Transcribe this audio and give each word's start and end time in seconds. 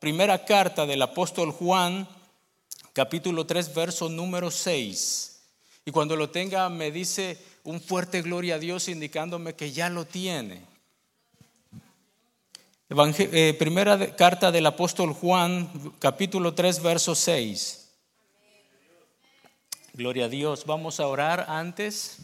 primera 0.00 0.46
carta 0.46 0.86
del 0.86 1.02
apóstol 1.02 1.52
Juan, 1.52 2.08
capítulo 2.94 3.44
3, 3.44 3.74
verso 3.74 4.08
número 4.08 4.50
6. 4.50 5.42
Y 5.84 5.90
cuando 5.90 6.16
lo 6.16 6.30
tenga 6.30 6.68
me 6.70 6.90
dice 6.90 7.38
un 7.64 7.80
fuerte 7.80 8.22
gloria 8.22 8.54
a 8.54 8.58
Dios 8.58 8.88
indicándome 8.88 9.54
que 9.54 9.72
ya 9.72 9.90
lo 9.90 10.06
tiene. 10.06 10.62
Eh, 12.88 13.54
primera 13.58 14.16
carta 14.16 14.50
del 14.50 14.66
apóstol 14.66 15.12
Juan, 15.12 15.70
capítulo 15.98 16.54
3, 16.54 16.82
verso 16.82 17.14
6. 17.14 17.90
Gloria 19.92 20.24
a 20.24 20.28
Dios. 20.28 20.64
Vamos 20.64 20.98
a 20.98 21.06
orar 21.06 21.44
antes. 21.46 22.20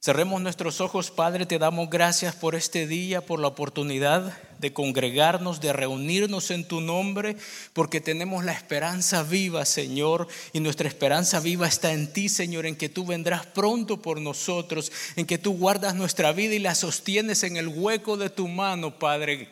Cerremos 0.00 0.40
nuestros 0.40 0.80
ojos, 0.80 1.10
Padre, 1.10 1.44
te 1.44 1.58
damos 1.58 1.88
gracias 1.90 2.34
por 2.34 2.54
este 2.54 2.86
día, 2.86 3.24
por 3.24 3.40
la 3.40 3.48
oportunidad 3.48 4.36
de 4.64 4.72
congregarnos, 4.72 5.60
de 5.60 5.74
reunirnos 5.74 6.50
en 6.50 6.64
tu 6.64 6.80
nombre, 6.80 7.36
porque 7.74 8.00
tenemos 8.00 8.46
la 8.46 8.52
esperanza 8.52 9.22
viva, 9.22 9.66
Señor, 9.66 10.26
y 10.54 10.60
nuestra 10.60 10.88
esperanza 10.88 11.38
viva 11.38 11.68
está 11.68 11.92
en 11.92 12.10
ti, 12.10 12.30
Señor, 12.30 12.64
en 12.64 12.74
que 12.74 12.88
tú 12.88 13.04
vendrás 13.04 13.44
pronto 13.44 14.00
por 14.00 14.22
nosotros, 14.22 14.90
en 15.16 15.26
que 15.26 15.36
tú 15.36 15.52
guardas 15.58 15.94
nuestra 15.94 16.32
vida 16.32 16.54
y 16.54 16.60
la 16.60 16.74
sostienes 16.74 17.42
en 17.42 17.58
el 17.58 17.68
hueco 17.68 18.16
de 18.16 18.30
tu 18.30 18.48
mano, 18.48 18.98
Padre. 18.98 19.50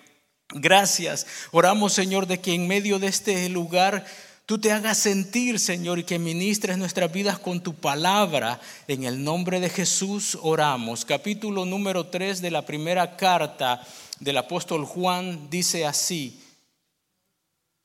Gracias. 0.49 1.27
Oramos, 1.51 1.93
Señor, 1.93 2.27
de 2.27 2.41
que 2.41 2.55
en 2.55 2.67
medio 2.67 2.99
de 2.99 3.09
este 3.09 3.51
lugar 3.51 4.07
tú 4.47 4.59
te 4.59 4.73
hagas 4.73 4.97
sentir, 4.97 5.61
Señor, 5.61 5.99
y 5.99 6.05
que 6.05 6.19
ministres 6.19 6.79
nuestras 6.79 7.13
vidas 7.13 7.39
con 7.39 7.63
tu 7.63 7.75
palabra. 7.75 8.61
En 8.89 9.05
el 9.05 9.23
nombre 9.23 9.61
de 9.61 9.69
Jesús 9.69 10.39
oramos. 10.41 11.05
Capítulo 11.05 11.67
número 11.67 12.07
3 12.07 12.41
de 12.41 12.51
la 12.51 12.65
primera 12.65 13.15
carta 13.19 13.87
del 14.23 14.39
apóstol 14.39 14.85
Juan 14.85 15.51
dice 15.51 15.85
así, 15.85 16.41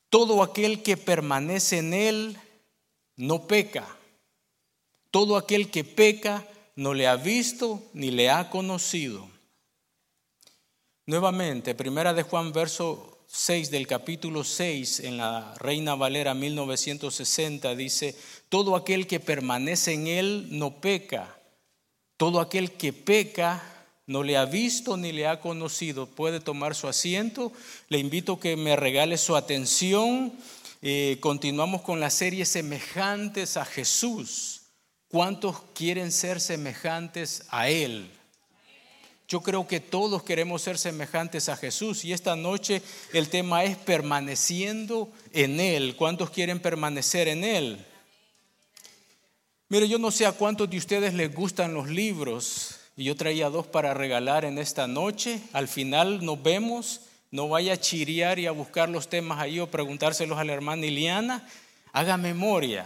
todo 0.09 0.43
aquel 0.43 0.83
que 0.83 0.95
permanece 0.95 1.79
en 1.79 1.93
él 1.95 2.37
no 3.15 3.47
peca. 3.47 3.87
Todo 5.09 5.35
aquel 5.35 5.71
que 5.71 5.83
peca 5.83 6.47
no 6.75 6.93
le 6.93 7.07
ha 7.07 7.15
visto 7.15 7.81
ni 7.93 8.11
le 8.11 8.29
ha 8.29 8.51
conocido. 8.51 9.27
Nuevamente, 11.07 11.73
primera 11.73 12.13
de 12.13 12.21
Juan 12.21 12.53
verso 12.53 13.17
6 13.25 13.71
del 13.71 13.87
capítulo 13.87 14.43
6 14.43 14.99
en 14.99 15.17
la 15.17 15.55
Reina 15.55 15.95
Valera 15.95 16.35
1960 16.35 17.73
dice, 17.75 18.15
todo 18.49 18.75
aquel 18.75 19.07
que 19.07 19.19
permanece 19.19 19.93
en 19.93 20.05
él 20.05 20.47
no 20.51 20.79
peca. 20.81 21.35
Todo 22.15 22.39
aquel 22.39 22.73
que 22.73 22.93
peca 22.93 23.76
no 24.07 24.23
le 24.23 24.37
ha 24.37 24.45
visto 24.45 24.95
ni 24.95 25.11
le 25.11 25.27
ha 25.27 25.41
conocido. 25.41 26.07
Puede 26.07 26.39
tomar 26.39 26.75
su 26.75 26.87
asiento. 26.87 27.51
Le 27.89 27.99
invito 27.99 28.33
a 28.33 28.39
que 28.39 28.55
me 28.55 28.77
regale 28.77 29.17
su 29.17 29.35
atención. 29.35 30.33
Eh, 30.81 31.17
continuamos 31.19 31.81
con 31.81 31.99
la 31.99 32.09
serie 32.09 32.45
Semejantes 32.45 33.57
a 33.57 33.65
Jesús. 33.65 34.61
¿Cuántos 35.09 35.61
quieren 35.73 36.13
ser 36.13 36.39
semejantes 36.39 37.43
a 37.49 37.69
Él? 37.69 38.09
Yo 39.27 39.41
creo 39.41 39.67
que 39.67 39.81
todos 39.81 40.23
queremos 40.23 40.61
ser 40.61 40.77
semejantes 40.77 41.49
a 41.49 41.57
Jesús 41.57 42.05
y 42.05 42.13
esta 42.13 42.37
noche 42.37 42.81
el 43.11 43.27
tema 43.27 43.65
es 43.65 43.75
permaneciendo 43.75 45.11
en 45.33 45.59
Él. 45.59 45.97
¿Cuántos 45.97 46.29
quieren 46.29 46.61
permanecer 46.61 47.27
en 47.27 47.43
Él? 47.43 47.85
Mire, 49.67 49.89
yo 49.89 49.99
no 49.99 50.11
sé 50.11 50.25
a 50.25 50.31
cuántos 50.31 50.69
de 50.69 50.77
ustedes 50.77 51.13
les 51.13 51.33
gustan 51.33 51.73
los 51.73 51.89
libros, 51.89 52.76
yo 53.03 53.15
traía 53.15 53.49
dos 53.49 53.67
para 53.67 53.93
regalar 53.93 54.43
en 54.43 54.57
esta 54.57 54.87
noche. 54.87 55.39
Al 55.53 55.67
final 55.67 56.25
nos 56.25 56.41
vemos. 56.41 57.01
No 57.29 57.47
vaya 57.49 57.73
a 57.73 57.79
chiriar 57.79 58.39
y 58.39 58.47
a 58.47 58.51
buscar 58.51 58.89
los 58.89 59.07
temas 59.07 59.39
ahí 59.39 59.59
o 59.59 59.69
preguntárselos 59.69 60.39
a 60.39 60.43
la 60.43 60.53
hermana 60.53 60.85
Iliana. 60.85 61.47
Haga 61.93 62.17
memoria, 62.17 62.85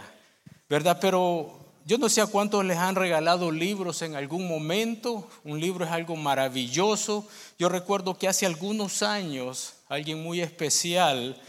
¿verdad? 0.68 0.98
Pero 1.00 1.58
yo 1.86 1.96
no 1.96 2.08
sé 2.08 2.20
a 2.20 2.26
cuántos 2.26 2.64
les 2.64 2.76
han 2.76 2.94
regalado 2.94 3.50
libros 3.50 4.02
en 4.02 4.14
algún 4.14 4.46
momento. 4.46 5.28
Un 5.44 5.60
libro 5.60 5.84
es 5.84 5.90
algo 5.90 6.14
maravilloso. 6.16 7.26
Yo 7.58 7.68
recuerdo 7.68 8.18
que 8.18 8.28
hace 8.28 8.44
algunos 8.44 9.02
años 9.02 9.74
alguien 9.88 10.22
muy 10.22 10.40
especial, 10.40 11.40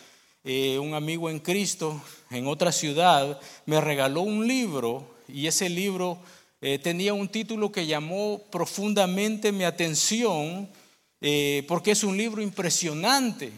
eh, 0.43 0.79
un 0.79 0.93
amigo 0.93 1.29
en 1.29 1.39
Cristo 1.39 2.01
en 2.31 2.47
otra 2.47 2.71
ciudad, 2.71 3.39
me 3.65 3.81
regaló 3.81 4.21
un 4.21 4.47
libro 4.47 5.05
y 5.27 5.47
ese 5.47 5.69
libro 5.69 6.17
eh, 6.65 6.79
tenía 6.79 7.13
un 7.13 7.27
título 7.27 7.73
que 7.73 7.85
llamó 7.85 8.41
profundamente 8.49 9.51
mi 9.51 9.65
atención 9.65 10.69
eh, 11.19 11.65
porque 11.67 11.91
es 11.91 12.05
un 12.05 12.15
libro 12.15 12.41
impresionante, 12.41 13.51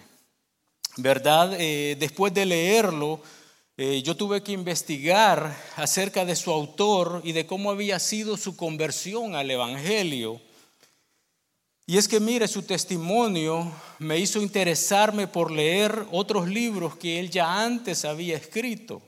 ¿verdad? 0.98 1.56
Eh, 1.60 1.98
después 2.00 2.34
de 2.34 2.48
leerlo, 2.48 3.22
yo 3.78 4.16
tuve 4.16 4.42
que 4.42 4.54
investigar 4.54 5.56
acerca 5.76 6.26
de 6.26 6.36
su 6.36 6.50
autor 6.50 7.22
y 7.24 7.34
de 7.34 7.46
cómo 7.46 7.70
había 7.70 8.00
sido 8.00 8.38
su 8.38 8.56
conversión 8.56 9.36
al 9.36 9.52
Evangelio. 9.52 10.42
Y 11.86 11.98
es 11.98 12.08
que 12.08 12.20
mire, 12.20 12.48
su 12.48 12.64
testimonio 12.64 13.72
me 14.00 14.18
hizo 14.18 14.42
interesarme 14.42 15.28
por 15.28 15.52
leer 15.52 16.08
otros 16.12 16.48
libros 16.48 16.96
que 16.96 17.20
él 17.20 17.30
ya 17.30 17.64
antes 17.64 18.04
había 18.04 18.36
escrito. 18.38 19.04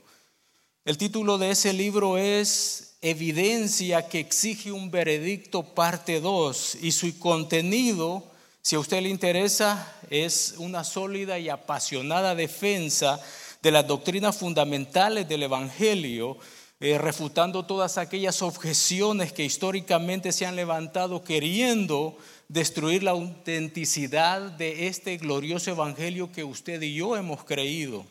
El 0.84 0.98
título 0.98 1.38
de 1.38 1.50
ese 1.50 1.72
libro 1.72 2.18
es 2.18 2.87
evidencia 3.00 4.08
que 4.08 4.20
exige 4.20 4.72
un 4.72 4.90
veredicto 4.90 5.62
parte 5.62 6.20
2 6.20 6.78
y 6.82 6.92
su 6.92 7.18
contenido, 7.18 8.24
si 8.60 8.76
a 8.76 8.80
usted 8.80 9.02
le 9.02 9.08
interesa, 9.08 9.94
es 10.10 10.54
una 10.58 10.84
sólida 10.84 11.38
y 11.38 11.48
apasionada 11.48 12.34
defensa 12.34 13.20
de 13.62 13.70
las 13.70 13.86
doctrinas 13.86 14.36
fundamentales 14.36 15.28
del 15.28 15.44
Evangelio, 15.44 16.38
eh, 16.80 16.96
refutando 16.96 17.66
todas 17.66 17.98
aquellas 17.98 18.40
objeciones 18.42 19.32
que 19.32 19.44
históricamente 19.44 20.30
se 20.30 20.46
han 20.46 20.54
levantado 20.54 21.24
queriendo 21.24 22.16
destruir 22.48 23.02
la 23.02 23.12
autenticidad 23.12 24.40
de 24.40 24.86
este 24.86 25.16
glorioso 25.16 25.70
Evangelio 25.70 26.30
que 26.30 26.44
usted 26.44 26.80
y 26.82 26.94
yo 26.94 27.16
hemos 27.16 27.44
creído. 27.44 28.06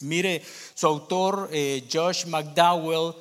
Mire, 0.00 0.42
su 0.74 0.86
autor, 0.86 1.48
eh, 1.52 1.86
Josh 1.90 2.26
McDowell, 2.26 3.14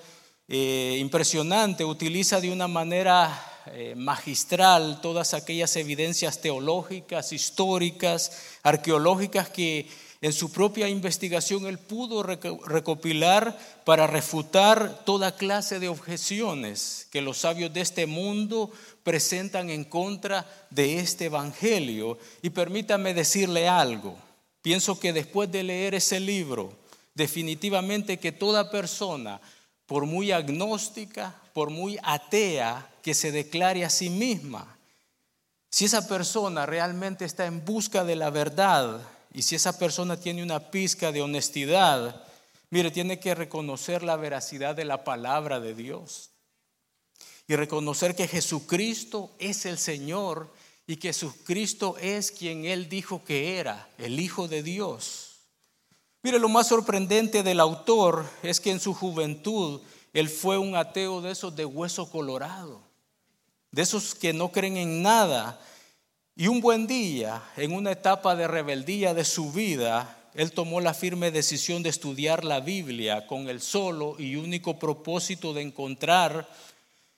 eh, 0.47 0.97
impresionante, 0.99 1.83
utiliza 1.83 2.39
de 2.39 2.51
una 2.51 2.67
manera 2.67 3.53
eh, 3.67 3.95
magistral 3.95 5.01
todas 5.01 5.33
aquellas 5.33 5.75
evidencias 5.75 6.39
teológicas, 6.39 7.31
históricas, 7.33 8.31
arqueológicas 8.61 9.49
que 9.49 9.87
en 10.21 10.33
su 10.33 10.51
propia 10.51 10.87
investigación 10.87 11.65
él 11.65 11.77
pudo 11.77 12.23
recopilar 12.23 13.57
para 13.83 14.07
refutar 14.07 15.03
toda 15.03 15.35
clase 15.35 15.79
de 15.79 15.87
objeciones 15.87 17.07
que 17.11 17.21
los 17.21 17.39
sabios 17.39 17.73
de 17.73 17.81
este 17.81 18.05
mundo 18.05 18.71
presentan 19.03 19.69
en 19.69 19.83
contra 19.83 20.45
de 20.69 20.99
este 20.99 21.25
Evangelio. 21.25 22.17
Y 22.41 22.51
permítame 22.51 23.13
decirle 23.13 23.67
algo, 23.67 24.15
pienso 24.61 24.99
que 24.99 25.11
después 25.11 25.51
de 25.51 25.63
leer 25.63 25.95
ese 25.95 26.19
libro, 26.19 26.73
definitivamente 27.13 28.17
que 28.17 28.31
toda 28.31 28.71
persona 28.71 29.41
por 29.85 30.05
muy 30.05 30.31
agnóstica, 30.31 31.35
por 31.53 31.69
muy 31.69 31.97
atea 32.03 32.89
que 33.01 33.13
se 33.13 33.31
declare 33.31 33.85
a 33.85 33.89
sí 33.89 34.09
misma, 34.09 34.77
si 35.69 35.85
esa 35.85 36.07
persona 36.07 36.65
realmente 36.65 37.25
está 37.25 37.45
en 37.45 37.63
busca 37.65 38.03
de 38.03 38.15
la 38.15 38.29
verdad 38.29 39.01
y 39.33 39.41
si 39.41 39.55
esa 39.55 39.77
persona 39.77 40.17
tiene 40.17 40.41
una 40.41 40.71
pizca 40.71 41.11
de 41.11 41.21
honestidad, 41.21 42.23
mire, 42.69 42.91
tiene 42.91 43.19
que 43.19 43.35
reconocer 43.35 44.01
la 44.01 44.15
veracidad 44.15 44.75
de 44.75 44.85
la 44.85 45.03
palabra 45.03 45.59
de 45.59 45.75
Dios 45.75 46.29
y 47.47 47.55
reconocer 47.55 48.15
que 48.15 48.27
Jesucristo 48.27 49.35
es 49.37 49.65
el 49.65 49.77
Señor 49.77 50.51
y 50.87 50.97
que 50.97 51.09
Jesucristo 51.09 51.97
es 51.99 52.31
quien 52.31 52.65
Él 52.65 52.89
dijo 52.89 53.23
que 53.23 53.57
era, 53.57 53.89
el 53.97 54.19
Hijo 54.19 54.47
de 54.47 54.63
Dios. 54.63 55.24
Mire, 56.25 56.39
lo 56.39 56.49
más 56.49 56.69
sorprendente 56.69 57.43
del 57.43 57.59
autor 57.59 58.25
es 58.41 58.59
que 58.59 58.71
en 58.71 58.79
su 58.79 58.95
juventud 58.95 59.79
él 60.11 60.27
fue 60.27 60.57
un 60.57 60.75
ateo 60.75 61.21
de 61.21 61.29
esos 61.29 61.55
de 61.55 61.65
hueso 61.65 62.09
colorado, 62.09 62.81
de 63.69 63.83
esos 63.83 64.15
que 64.15 64.33
no 64.33 64.51
creen 64.51 64.75
en 64.77 65.03
nada. 65.03 65.61
Y 66.35 66.47
un 66.47 66.61
buen 66.61 66.87
día, 66.87 67.43
en 67.57 67.73
una 67.73 67.91
etapa 67.91 68.35
de 68.35 68.47
rebeldía 68.47 69.13
de 69.13 69.23
su 69.23 69.51
vida, 69.51 70.17
él 70.33 70.51
tomó 70.51 70.81
la 70.81 70.95
firme 70.95 71.29
decisión 71.29 71.83
de 71.83 71.89
estudiar 71.89 72.43
la 72.43 72.59
Biblia 72.59 73.27
con 73.27 73.47
el 73.47 73.61
solo 73.61 74.15
y 74.17 74.35
único 74.35 74.79
propósito 74.79 75.53
de 75.53 75.61
encontrar 75.61 76.49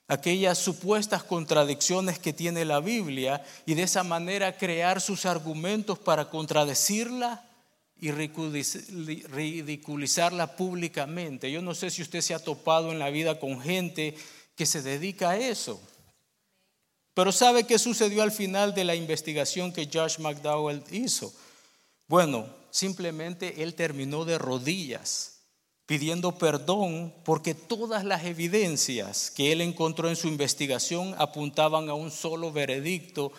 aquellas 0.06 0.58
supuestas 0.58 1.24
contradicciones 1.24 2.18
que 2.18 2.34
tiene 2.34 2.66
la 2.66 2.80
Biblia 2.80 3.42
y 3.64 3.72
de 3.72 3.84
esa 3.84 4.04
manera 4.04 4.58
crear 4.58 5.00
sus 5.00 5.24
argumentos 5.24 5.98
para 5.98 6.28
contradecirla 6.28 7.47
y 8.00 8.12
ridiculizarla 8.12 10.56
públicamente. 10.56 11.50
Yo 11.50 11.62
no 11.62 11.74
sé 11.74 11.90
si 11.90 12.02
usted 12.02 12.20
se 12.20 12.34
ha 12.34 12.38
topado 12.38 12.92
en 12.92 12.98
la 12.98 13.08
vida 13.10 13.40
con 13.40 13.60
gente 13.60 14.14
que 14.54 14.66
se 14.66 14.82
dedica 14.82 15.30
a 15.30 15.38
eso. 15.38 15.80
Pero 17.14 17.32
¿sabe 17.32 17.64
qué 17.64 17.78
sucedió 17.78 18.22
al 18.22 18.30
final 18.30 18.74
de 18.74 18.84
la 18.84 18.94
investigación 18.94 19.72
que 19.72 19.88
Josh 19.92 20.20
McDowell 20.20 20.84
hizo? 20.92 21.32
Bueno, 22.06 22.46
simplemente 22.70 23.62
él 23.62 23.74
terminó 23.74 24.24
de 24.24 24.38
rodillas 24.38 25.38
pidiendo 25.88 26.36
perdón 26.36 27.14
porque 27.24 27.54
todas 27.54 28.04
las 28.04 28.24
evidencias 28.24 29.30
que 29.30 29.52
él 29.52 29.62
encontró 29.62 30.10
en 30.10 30.16
su 30.16 30.28
investigación 30.28 31.14
apuntaban 31.16 31.88
a 31.88 31.94
un 31.94 32.10
solo 32.10 32.52
veredicto 32.52 33.32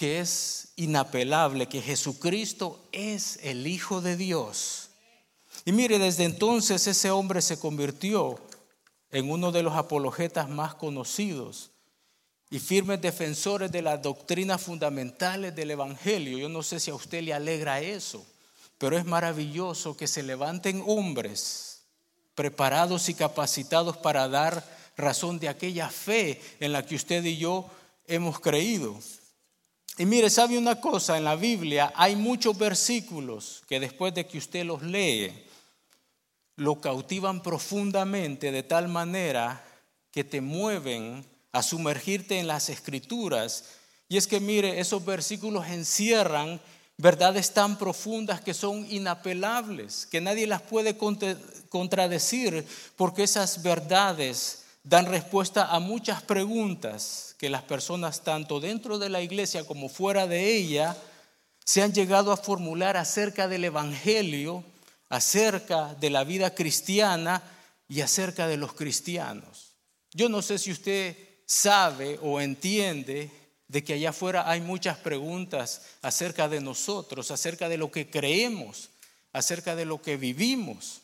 que 0.00 0.18
es 0.18 0.72
inapelable, 0.76 1.68
que 1.68 1.82
Jesucristo 1.82 2.82
es 2.90 3.38
el 3.42 3.66
Hijo 3.66 4.00
de 4.00 4.16
Dios. 4.16 4.88
Y 5.66 5.72
mire, 5.72 5.98
desde 5.98 6.24
entonces 6.24 6.86
ese 6.86 7.10
hombre 7.10 7.42
se 7.42 7.60
convirtió 7.60 8.40
en 9.10 9.30
uno 9.30 9.52
de 9.52 9.62
los 9.62 9.74
apologetas 9.74 10.48
más 10.48 10.74
conocidos 10.74 11.72
y 12.48 12.60
firmes 12.60 13.02
defensores 13.02 13.70
de 13.70 13.82
las 13.82 14.00
doctrinas 14.00 14.62
fundamentales 14.62 15.54
del 15.54 15.72
Evangelio. 15.72 16.38
Yo 16.38 16.48
no 16.48 16.62
sé 16.62 16.80
si 16.80 16.90
a 16.90 16.94
usted 16.94 17.22
le 17.22 17.34
alegra 17.34 17.82
eso, 17.82 18.24
pero 18.78 18.96
es 18.96 19.04
maravilloso 19.04 19.98
que 19.98 20.06
se 20.06 20.22
levanten 20.22 20.82
hombres 20.86 21.82
preparados 22.34 23.10
y 23.10 23.14
capacitados 23.14 23.98
para 23.98 24.28
dar 24.28 24.66
razón 24.96 25.38
de 25.38 25.50
aquella 25.50 25.90
fe 25.90 26.40
en 26.58 26.72
la 26.72 26.86
que 26.86 26.94
usted 26.94 27.22
y 27.22 27.36
yo 27.36 27.68
hemos 28.06 28.40
creído. 28.40 28.98
Y 30.00 30.06
mire, 30.06 30.30
sabe 30.30 30.56
una 30.56 30.80
cosa, 30.80 31.18
en 31.18 31.24
la 31.24 31.36
Biblia 31.36 31.92
hay 31.94 32.16
muchos 32.16 32.56
versículos 32.56 33.62
que 33.68 33.78
después 33.78 34.14
de 34.14 34.26
que 34.26 34.38
usted 34.38 34.64
los 34.64 34.80
lee, 34.82 35.30
lo 36.56 36.80
cautivan 36.80 37.42
profundamente 37.42 38.50
de 38.50 38.62
tal 38.62 38.88
manera 38.88 39.62
que 40.10 40.24
te 40.24 40.40
mueven 40.40 41.22
a 41.52 41.62
sumergirte 41.62 42.38
en 42.38 42.46
las 42.46 42.70
escrituras. 42.70 43.64
Y 44.08 44.16
es 44.16 44.26
que 44.26 44.40
mire, 44.40 44.80
esos 44.80 45.04
versículos 45.04 45.66
encierran 45.66 46.62
verdades 46.96 47.52
tan 47.52 47.76
profundas 47.76 48.40
que 48.40 48.54
son 48.54 48.90
inapelables, 48.90 50.06
que 50.06 50.22
nadie 50.22 50.46
las 50.46 50.62
puede 50.62 50.96
contradecir, 51.68 52.66
porque 52.96 53.24
esas 53.24 53.62
verdades 53.62 54.62
dan 54.82 55.04
respuesta 55.04 55.66
a 55.66 55.78
muchas 55.78 56.22
preguntas 56.22 57.29
que 57.40 57.48
las 57.48 57.62
personas, 57.62 58.22
tanto 58.22 58.60
dentro 58.60 58.98
de 58.98 59.08
la 59.08 59.22
iglesia 59.22 59.64
como 59.64 59.88
fuera 59.88 60.26
de 60.26 60.54
ella, 60.54 60.94
se 61.64 61.80
han 61.80 61.94
llegado 61.94 62.32
a 62.32 62.36
formular 62.36 62.98
acerca 62.98 63.48
del 63.48 63.64
Evangelio, 63.64 64.62
acerca 65.08 65.94
de 65.94 66.10
la 66.10 66.22
vida 66.22 66.54
cristiana 66.54 67.42
y 67.88 68.02
acerca 68.02 68.46
de 68.46 68.58
los 68.58 68.74
cristianos. 68.74 69.72
Yo 70.12 70.28
no 70.28 70.42
sé 70.42 70.58
si 70.58 70.70
usted 70.70 71.16
sabe 71.46 72.18
o 72.20 72.42
entiende 72.42 73.30
de 73.68 73.84
que 73.84 73.94
allá 73.94 74.10
afuera 74.10 74.50
hay 74.50 74.60
muchas 74.60 74.98
preguntas 74.98 75.80
acerca 76.02 76.46
de 76.46 76.60
nosotros, 76.60 77.30
acerca 77.30 77.70
de 77.70 77.78
lo 77.78 77.90
que 77.90 78.10
creemos, 78.10 78.90
acerca 79.32 79.74
de 79.74 79.86
lo 79.86 80.02
que 80.02 80.18
vivimos. 80.18 80.99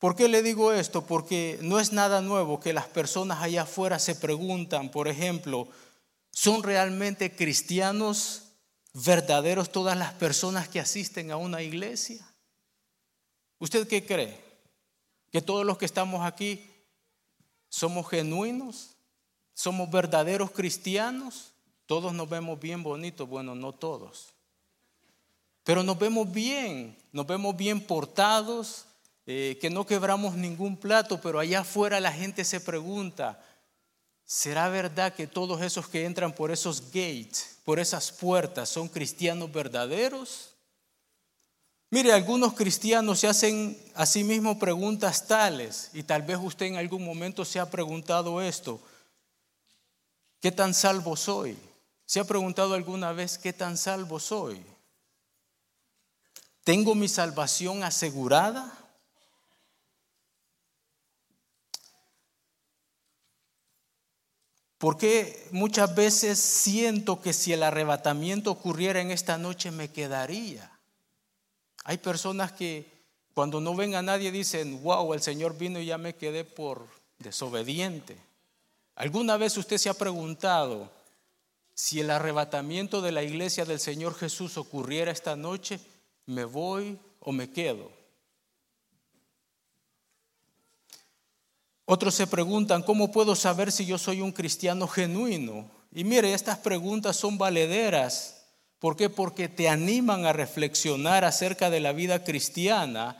¿Por 0.00 0.16
qué 0.16 0.26
le 0.26 0.42
digo 0.42 0.72
esto? 0.72 1.06
Porque 1.06 1.60
no 1.62 1.78
es 1.78 1.92
nada 1.92 2.20
nuevo 2.20 2.58
que 2.58 2.72
las 2.72 2.88
personas 2.88 3.40
allá 3.40 3.62
afuera 3.62 4.00
se 4.00 4.16
preguntan, 4.16 4.90
por 4.90 5.06
ejemplo, 5.06 5.68
¿son 6.32 6.64
realmente 6.64 7.36
cristianos 7.36 8.42
verdaderos 8.92 9.70
todas 9.70 9.96
las 9.96 10.12
personas 10.14 10.68
que 10.68 10.80
asisten 10.80 11.30
a 11.30 11.36
una 11.36 11.62
iglesia? 11.62 12.26
¿Usted 13.60 13.86
qué 13.86 14.04
cree? 14.04 14.42
¿Que 15.30 15.40
todos 15.40 15.64
los 15.64 15.78
que 15.78 15.84
estamos 15.84 16.26
aquí 16.26 16.68
somos 17.68 18.08
genuinos? 18.08 18.96
somos 19.60 19.90
verdaderos 19.90 20.52
cristianos, 20.52 21.52
todos 21.84 22.14
nos 22.14 22.30
vemos 22.30 22.58
bien 22.58 22.82
bonitos, 22.82 23.28
bueno, 23.28 23.54
no 23.54 23.72
todos, 23.72 24.32
pero 25.64 25.82
nos 25.82 25.98
vemos 25.98 26.32
bien, 26.32 26.96
nos 27.12 27.26
vemos 27.26 27.54
bien 27.54 27.78
portados, 27.78 28.86
eh, 29.32 29.58
que 29.60 29.70
no 29.70 29.86
quebramos 29.86 30.34
ningún 30.34 30.76
plato, 30.76 31.20
pero 31.20 31.38
allá 31.38 31.60
afuera 31.60 32.00
la 32.00 32.10
gente 32.10 32.44
se 32.44 32.60
pregunta, 32.60 33.40
¿será 34.24 34.68
verdad 34.68 35.14
que 35.14 35.28
todos 35.28 35.62
esos 35.62 35.86
que 35.86 36.04
entran 36.04 36.34
por 36.34 36.50
esos 36.50 36.90
gates, 36.90 37.60
por 37.62 37.78
esas 37.78 38.10
puertas, 38.10 38.68
son 38.68 38.88
cristianos 38.88 39.52
verdaderos? 39.52 40.56
Mire, 41.90 42.12
algunos 42.12 42.54
cristianos 42.54 43.20
se 43.20 43.28
hacen 43.28 43.78
a 43.94 44.04
sí 44.04 44.24
mismos 44.24 44.56
preguntas 44.56 45.28
tales, 45.28 45.90
y 45.92 46.02
tal 46.02 46.22
vez 46.22 46.38
usted 46.42 46.66
en 46.66 46.76
algún 46.76 47.04
momento 47.04 47.44
se 47.44 47.60
ha 47.60 47.70
preguntado 47.70 48.42
esto. 48.42 48.80
¿Qué 50.40 50.50
tan 50.50 50.74
salvo 50.74 51.14
soy? 51.14 51.56
¿Se 52.04 52.18
ha 52.18 52.24
preguntado 52.24 52.74
alguna 52.74 53.12
vez 53.12 53.38
qué 53.38 53.52
tan 53.52 53.78
salvo 53.78 54.18
soy? 54.18 54.60
¿Tengo 56.64 56.96
mi 56.96 57.06
salvación 57.06 57.84
asegurada? 57.84 58.79
Porque 64.80 65.46
muchas 65.50 65.94
veces 65.94 66.38
siento 66.38 67.20
que 67.20 67.34
si 67.34 67.52
el 67.52 67.62
arrebatamiento 67.62 68.50
ocurriera 68.50 69.02
en 69.02 69.10
esta 69.10 69.36
noche 69.36 69.70
me 69.70 69.90
quedaría. 69.92 70.70
Hay 71.84 71.98
personas 71.98 72.52
que 72.52 72.90
cuando 73.34 73.60
no 73.60 73.76
ven 73.76 73.94
a 73.94 74.00
nadie 74.00 74.32
dicen, 74.32 74.82
wow, 74.82 75.12
el 75.12 75.20
Señor 75.20 75.58
vino 75.58 75.78
y 75.78 75.84
ya 75.84 75.98
me 75.98 76.14
quedé 76.14 76.44
por 76.44 76.86
desobediente. 77.18 78.16
¿Alguna 78.94 79.36
vez 79.36 79.58
usted 79.58 79.76
se 79.76 79.90
ha 79.90 79.94
preguntado 79.94 80.90
si 81.74 82.00
el 82.00 82.08
arrebatamiento 82.08 83.02
de 83.02 83.12
la 83.12 83.22
iglesia 83.22 83.66
del 83.66 83.80
Señor 83.80 84.14
Jesús 84.14 84.56
ocurriera 84.56 85.10
esta 85.10 85.36
noche, 85.36 85.78
me 86.24 86.46
voy 86.46 86.98
o 87.20 87.32
me 87.32 87.50
quedo? 87.50 87.99
Otros 91.92 92.14
se 92.14 92.28
preguntan, 92.28 92.84
¿cómo 92.84 93.10
puedo 93.10 93.34
saber 93.34 93.72
si 93.72 93.84
yo 93.84 93.98
soy 93.98 94.20
un 94.20 94.30
cristiano 94.30 94.86
genuino? 94.86 95.68
Y 95.92 96.04
mire, 96.04 96.32
estas 96.34 96.56
preguntas 96.58 97.16
son 97.16 97.36
valederas. 97.36 98.44
¿Por 98.78 98.94
qué? 98.94 99.10
Porque 99.10 99.48
te 99.48 99.68
animan 99.68 100.24
a 100.24 100.32
reflexionar 100.32 101.24
acerca 101.24 101.68
de 101.68 101.80
la 101.80 101.90
vida 101.92 102.22
cristiana 102.22 103.18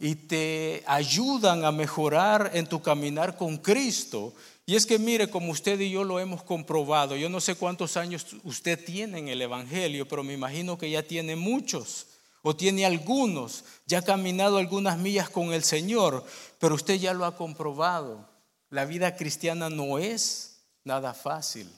y 0.00 0.16
te 0.16 0.82
ayudan 0.88 1.64
a 1.64 1.70
mejorar 1.70 2.50
en 2.54 2.66
tu 2.66 2.82
caminar 2.82 3.36
con 3.36 3.58
Cristo. 3.58 4.34
Y 4.66 4.74
es 4.74 4.86
que 4.86 4.98
mire, 4.98 5.30
como 5.30 5.52
usted 5.52 5.78
y 5.78 5.92
yo 5.92 6.02
lo 6.02 6.18
hemos 6.18 6.42
comprobado, 6.42 7.14
yo 7.14 7.28
no 7.28 7.40
sé 7.40 7.54
cuántos 7.54 7.96
años 7.96 8.26
usted 8.42 8.84
tiene 8.84 9.20
en 9.20 9.28
el 9.28 9.40
Evangelio, 9.40 10.08
pero 10.08 10.24
me 10.24 10.32
imagino 10.32 10.76
que 10.76 10.90
ya 10.90 11.04
tiene 11.04 11.36
muchos 11.36 12.08
o 12.46 12.54
tiene 12.54 12.84
algunos, 12.84 13.64
ya 13.86 14.00
ha 14.00 14.02
caminado 14.02 14.58
algunas 14.58 14.98
millas 14.98 15.30
con 15.30 15.54
el 15.54 15.64
Señor, 15.64 16.24
pero 16.60 16.74
usted 16.74 16.96
ya 16.96 17.14
lo 17.14 17.24
ha 17.24 17.36
comprobado. 17.36 18.28
La 18.68 18.84
vida 18.84 19.16
cristiana 19.16 19.70
no 19.70 19.98
es 19.98 20.58
nada 20.84 21.14
fácil. 21.14 21.72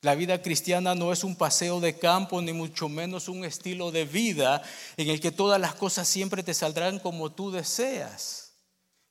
La 0.00 0.14
vida 0.14 0.40
cristiana 0.40 0.94
no 0.94 1.12
es 1.12 1.24
un 1.24 1.36
paseo 1.36 1.78
de 1.78 1.98
campo, 1.98 2.40
ni 2.40 2.54
mucho 2.54 2.88
menos 2.88 3.28
un 3.28 3.44
estilo 3.44 3.90
de 3.90 4.06
vida 4.06 4.62
en 4.96 5.10
el 5.10 5.20
que 5.20 5.30
todas 5.30 5.60
las 5.60 5.74
cosas 5.74 6.08
siempre 6.08 6.42
te 6.42 6.54
saldrán 6.54 7.00
como 7.00 7.30
tú 7.30 7.50
deseas 7.50 8.47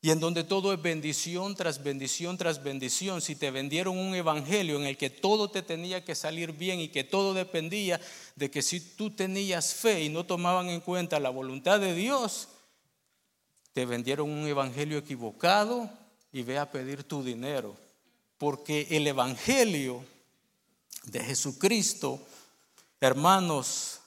y 0.01 0.12
en 0.12 0.20
donde 0.20 0.44
todo 0.44 0.74
es 0.74 0.82
bendición 0.82 1.56
tras 1.56 1.84
bendición 1.84 2.38
tras 2.38 2.62
bendición, 2.62 3.20
si 3.20 3.36
te 3.36 3.50
vendieron 3.50 3.98
un 3.98 4.13
evangelio 4.13 4.77
en 4.77 4.86
el 4.86 4.96
que 4.96 5.10
todo 5.10 5.50
te 5.50 5.63
tenía 5.63 6.06
que 6.06 6.13
salir 6.13 6.51
bien 6.51 6.80
y 6.80 6.89
que 6.89 7.04
todo 7.04 7.34
dependía 7.34 8.00
de 8.36 8.51
que 8.51 8.62
si 8.62 8.80
tú 8.80 9.10
tenías 9.10 9.74
fe 9.74 10.04
y 10.04 10.10
no 10.10 10.25
tomaban 10.25 10.70
en 10.70 10.82
cuenta 10.82 11.20
la 11.20 11.32
voluntad 11.32 11.80
de 11.80 11.96
Dios, 11.96 12.50
te 13.74 13.86
vendieron 13.86 14.30
un 14.30 14.48
evangelio 14.48 15.00
equivocado 15.00 15.89
y 16.32 16.44
ve 16.44 16.60
a 16.60 16.72
pedir 16.72 17.04
tu 17.04 17.24
dinero. 17.24 17.75
Porque 18.38 18.88
el 18.92 19.08
evangelio 19.08 20.06
de 21.06 21.22
Jesucristo, 21.22 22.22
hermanos, 23.01 24.00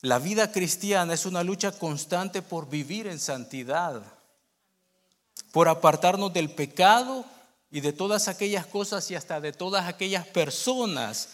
la 0.00 0.18
vida 0.18 0.50
cristiana 0.50 1.12
es 1.12 1.26
una 1.26 1.44
lucha 1.44 1.72
constante 1.72 2.40
por 2.40 2.70
vivir 2.70 3.06
en 3.06 3.20
santidad 3.20 4.19
por 5.52 5.68
apartarnos 5.68 6.32
del 6.32 6.50
pecado 6.50 7.24
y 7.70 7.80
de 7.80 7.92
todas 7.92 8.28
aquellas 8.28 8.66
cosas 8.66 9.10
y 9.10 9.14
hasta 9.14 9.40
de 9.40 9.52
todas 9.52 9.86
aquellas 9.86 10.26
personas 10.26 11.30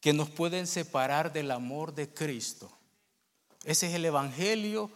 que 0.00 0.12
nos 0.12 0.30
pueden 0.30 0.66
separar 0.66 1.32
del 1.32 1.50
amor 1.50 1.94
de 1.94 2.12
Cristo. 2.12 2.70
Ese 3.64 3.88
es 3.88 3.94
el 3.94 4.04
Evangelio 4.04 4.90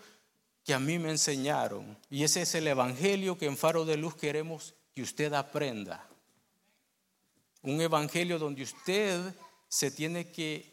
que 0.65 0.75
a 0.75 0.79
mí 0.79 0.99
me 0.99 1.11
enseñaron 1.11 1.99
y 2.09 2.25
ese 2.25 2.43
es 2.43 2.55
el 2.55 2.69
Evangelio 2.69 3.37
que 3.37 3.47
en 3.47 3.57
Faro 3.57 3.85
de 3.85 3.97
Luz 3.97 4.15
queremos 4.15 4.75
que 4.95 5.03
usted 5.03 5.33
aprenda. 5.33 6.09
Un 7.63 7.81
Evangelio 7.81 8.39
donde 8.39 8.63
usted 8.63 9.35
se 9.69 9.91
tiene 9.91 10.31
que 10.31 10.73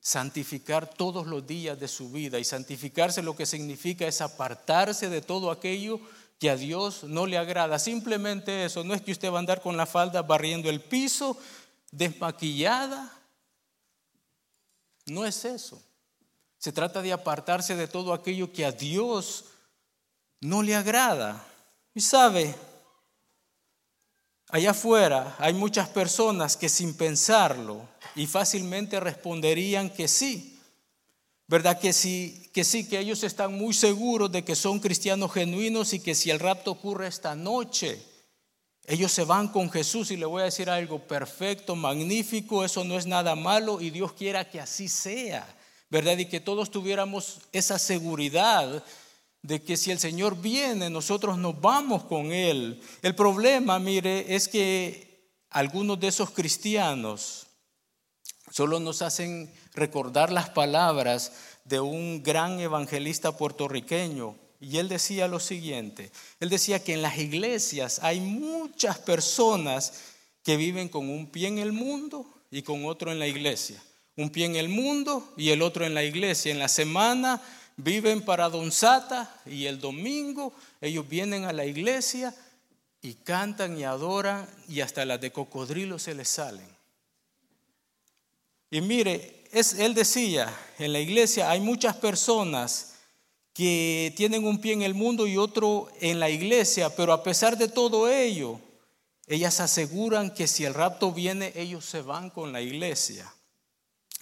santificar 0.00 0.92
todos 0.92 1.26
los 1.26 1.46
días 1.46 1.78
de 1.78 1.86
su 1.86 2.10
vida 2.10 2.38
y 2.38 2.44
santificarse 2.44 3.22
lo 3.22 3.36
que 3.36 3.46
significa 3.46 4.06
es 4.06 4.20
apartarse 4.20 5.08
de 5.08 5.22
todo 5.22 5.50
aquello 5.50 6.00
que 6.42 6.50
a 6.50 6.56
Dios 6.56 7.04
no 7.04 7.24
le 7.24 7.38
agrada. 7.38 7.78
Simplemente 7.78 8.64
eso, 8.64 8.82
no 8.82 8.94
es 8.94 9.00
que 9.00 9.12
usted 9.12 9.30
va 9.30 9.36
a 9.36 9.38
andar 9.38 9.62
con 9.62 9.76
la 9.76 9.86
falda 9.86 10.22
barriendo 10.22 10.68
el 10.68 10.80
piso, 10.80 11.38
desmaquillada. 11.92 13.12
No 15.06 15.24
es 15.24 15.44
eso. 15.44 15.80
Se 16.58 16.72
trata 16.72 17.00
de 17.00 17.12
apartarse 17.12 17.76
de 17.76 17.86
todo 17.86 18.12
aquello 18.12 18.52
que 18.52 18.64
a 18.64 18.72
Dios 18.72 19.44
no 20.40 20.64
le 20.64 20.74
agrada. 20.74 21.46
Y 21.94 22.00
sabe, 22.00 22.52
allá 24.48 24.72
afuera 24.72 25.36
hay 25.38 25.54
muchas 25.54 25.88
personas 25.90 26.56
que 26.56 26.68
sin 26.68 26.96
pensarlo 26.96 27.88
y 28.16 28.26
fácilmente 28.26 28.98
responderían 28.98 29.90
que 29.90 30.08
sí. 30.08 30.60
¿Verdad 31.46 31.78
que 31.78 31.92
sí, 31.92 32.41
que 32.52 32.64
sí, 32.64 32.88
que 32.88 32.98
ellos 32.98 33.22
están 33.22 33.54
muy 33.54 33.74
seguros 33.74 34.30
de 34.30 34.44
que 34.44 34.54
son 34.54 34.80
cristianos 34.80 35.32
genuinos 35.32 35.92
y 35.92 36.00
que 36.00 36.14
si 36.14 36.30
el 36.30 36.38
rapto 36.38 36.72
ocurre 36.72 37.06
esta 37.06 37.34
noche, 37.34 38.00
ellos 38.84 39.12
se 39.12 39.24
van 39.24 39.48
con 39.48 39.70
Jesús 39.70 40.10
y 40.10 40.16
le 40.16 40.26
voy 40.26 40.42
a 40.42 40.46
decir 40.46 40.68
algo 40.68 41.06
perfecto, 41.06 41.76
magnífico, 41.76 42.64
eso 42.64 42.84
no 42.84 42.98
es 42.98 43.06
nada 43.06 43.34
malo 43.34 43.80
y 43.80 43.90
Dios 43.90 44.12
quiera 44.12 44.48
que 44.48 44.60
así 44.60 44.88
sea. 44.88 45.46
¿verdad? 45.92 46.16
Y 46.16 46.24
que 46.24 46.40
todos 46.40 46.70
tuviéramos 46.70 47.42
esa 47.52 47.78
seguridad 47.78 48.82
de 49.42 49.62
que 49.62 49.76
si 49.76 49.90
el 49.90 49.98
Señor 49.98 50.40
viene, 50.40 50.88
nosotros 50.88 51.36
nos 51.36 51.60
vamos 51.60 52.04
con 52.04 52.32
Él. 52.32 52.80
El 53.02 53.14
problema, 53.14 53.78
mire, 53.78 54.34
es 54.34 54.48
que 54.48 55.28
algunos 55.50 56.00
de 56.00 56.08
esos 56.08 56.30
cristianos 56.30 57.46
solo 58.50 58.80
nos 58.80 59.02
hacen 59.02 59.52
recordar 59.74 60.32
las 60.32 60.48
palabras 60.48 61.32
de 61.64 61.80
un 61.80 62.22
gran 62.22 62.60
evangelista 62.60 63.36
puertorriqueño. 63.36 64.36
Y 64.60 64.78
él 64.78 64.88
decía 64.88 65.26
lo 65.26 65.40
siguiente, 65.40 66.12
él 66.38 66.48
decía 66.48 66.84
que 66.84 66.94
en 66.94 67.02
las 67.02 67.18
iglesias 67.18 67.98
hay 68.02 68.20
muchas 68.20 68.98
personas 68.98 69.92
que 70.44 70.56
viven 70.56 70.88
con 70.88 71.08
un 71.08 71.26
pie 71.26 71.48
en 71.48 71.58
el 71.58 71.72
mundo 71.72 72.26
y 72.50 72.62
con 72.62 72.84
otro 72.84 73.10
en 73.10 73.18
la 73.18 73.26
iglesia 73.26 73.82
un 74.16 74.30
pie 74.30 74.46
en 74.46 74.56
el 74.56 74.68
mundo 74.68 75.32
y 75.36 75.50
el 75.50 75.62
otro 75.62 75.86
en 75.86 75.94
la 75.94 76.04
iglesia. 76.04 76.52
En 76.52 76.58
la 76.58 76.68
semana 76.68 77.40
viven 77.76 78.22
para 78.22 78.48
Don 78.48 78.70
Sata 78.70 79.40
y 79.46 79.66
el 79.66 79.80
domingo 79.80 80.52
ellos 80.80 81.08
vienen 81.08 81.44
a 81.44 81.52
la 81.52 81.64
iglesia 81.64 82.34
y 83.00 83.14
cantan 83.14 83.78
y 83.78 83.84
adoran 83.84 84.48
y 84.68 84.80
hasta 84.80 85.04
las 85.04 85.20
de 85.20 85.32
cocodrilo 85.32 85.98
se 85.98 86.14
les 86.14 86.28
salen. 86.28 86.66
Y 88.70 88.80
mire, 88.80 89.41
él 89.52 89.94
decía, 89.94 90.52
en 90.78 90.92
la 90.92 91.00
iglesia 91.00 91.50
hay 91.50 91.60
muchas 91.60 91.96
personas 91.96 92.94
que 93.52 94.12
tienen 94.16 94.44
un 94.44 94.60
pie 94.60 94.72
en 94.72 94.82
el 94.82 94.94
mundo 94.94 95.26
y 95.26 95.36
otro 95.36 95.90
en 96.00 96.18
la 96.18 96.30
iglesia, 96.30 96.94
pero 96.96 97.12
a 97.12 97.22
pesar 97.22 97.58
de 97.58 97.68
todo 97.68 98.08
ello, 98.08 98.58
ellas 99.26 99.60
aseguran 99.60 100.32
que 100.32 100.46
si 100.46 100.64
el 100.64 100.74
rapto 100.74 101.12
viene, 101.12 101.52
ellos 101.54 101.84
se 101.84 102.00
van 102.00 102.30
con 102.30 102.52
la 102.52 102.62
iglesia. 102.62 103.32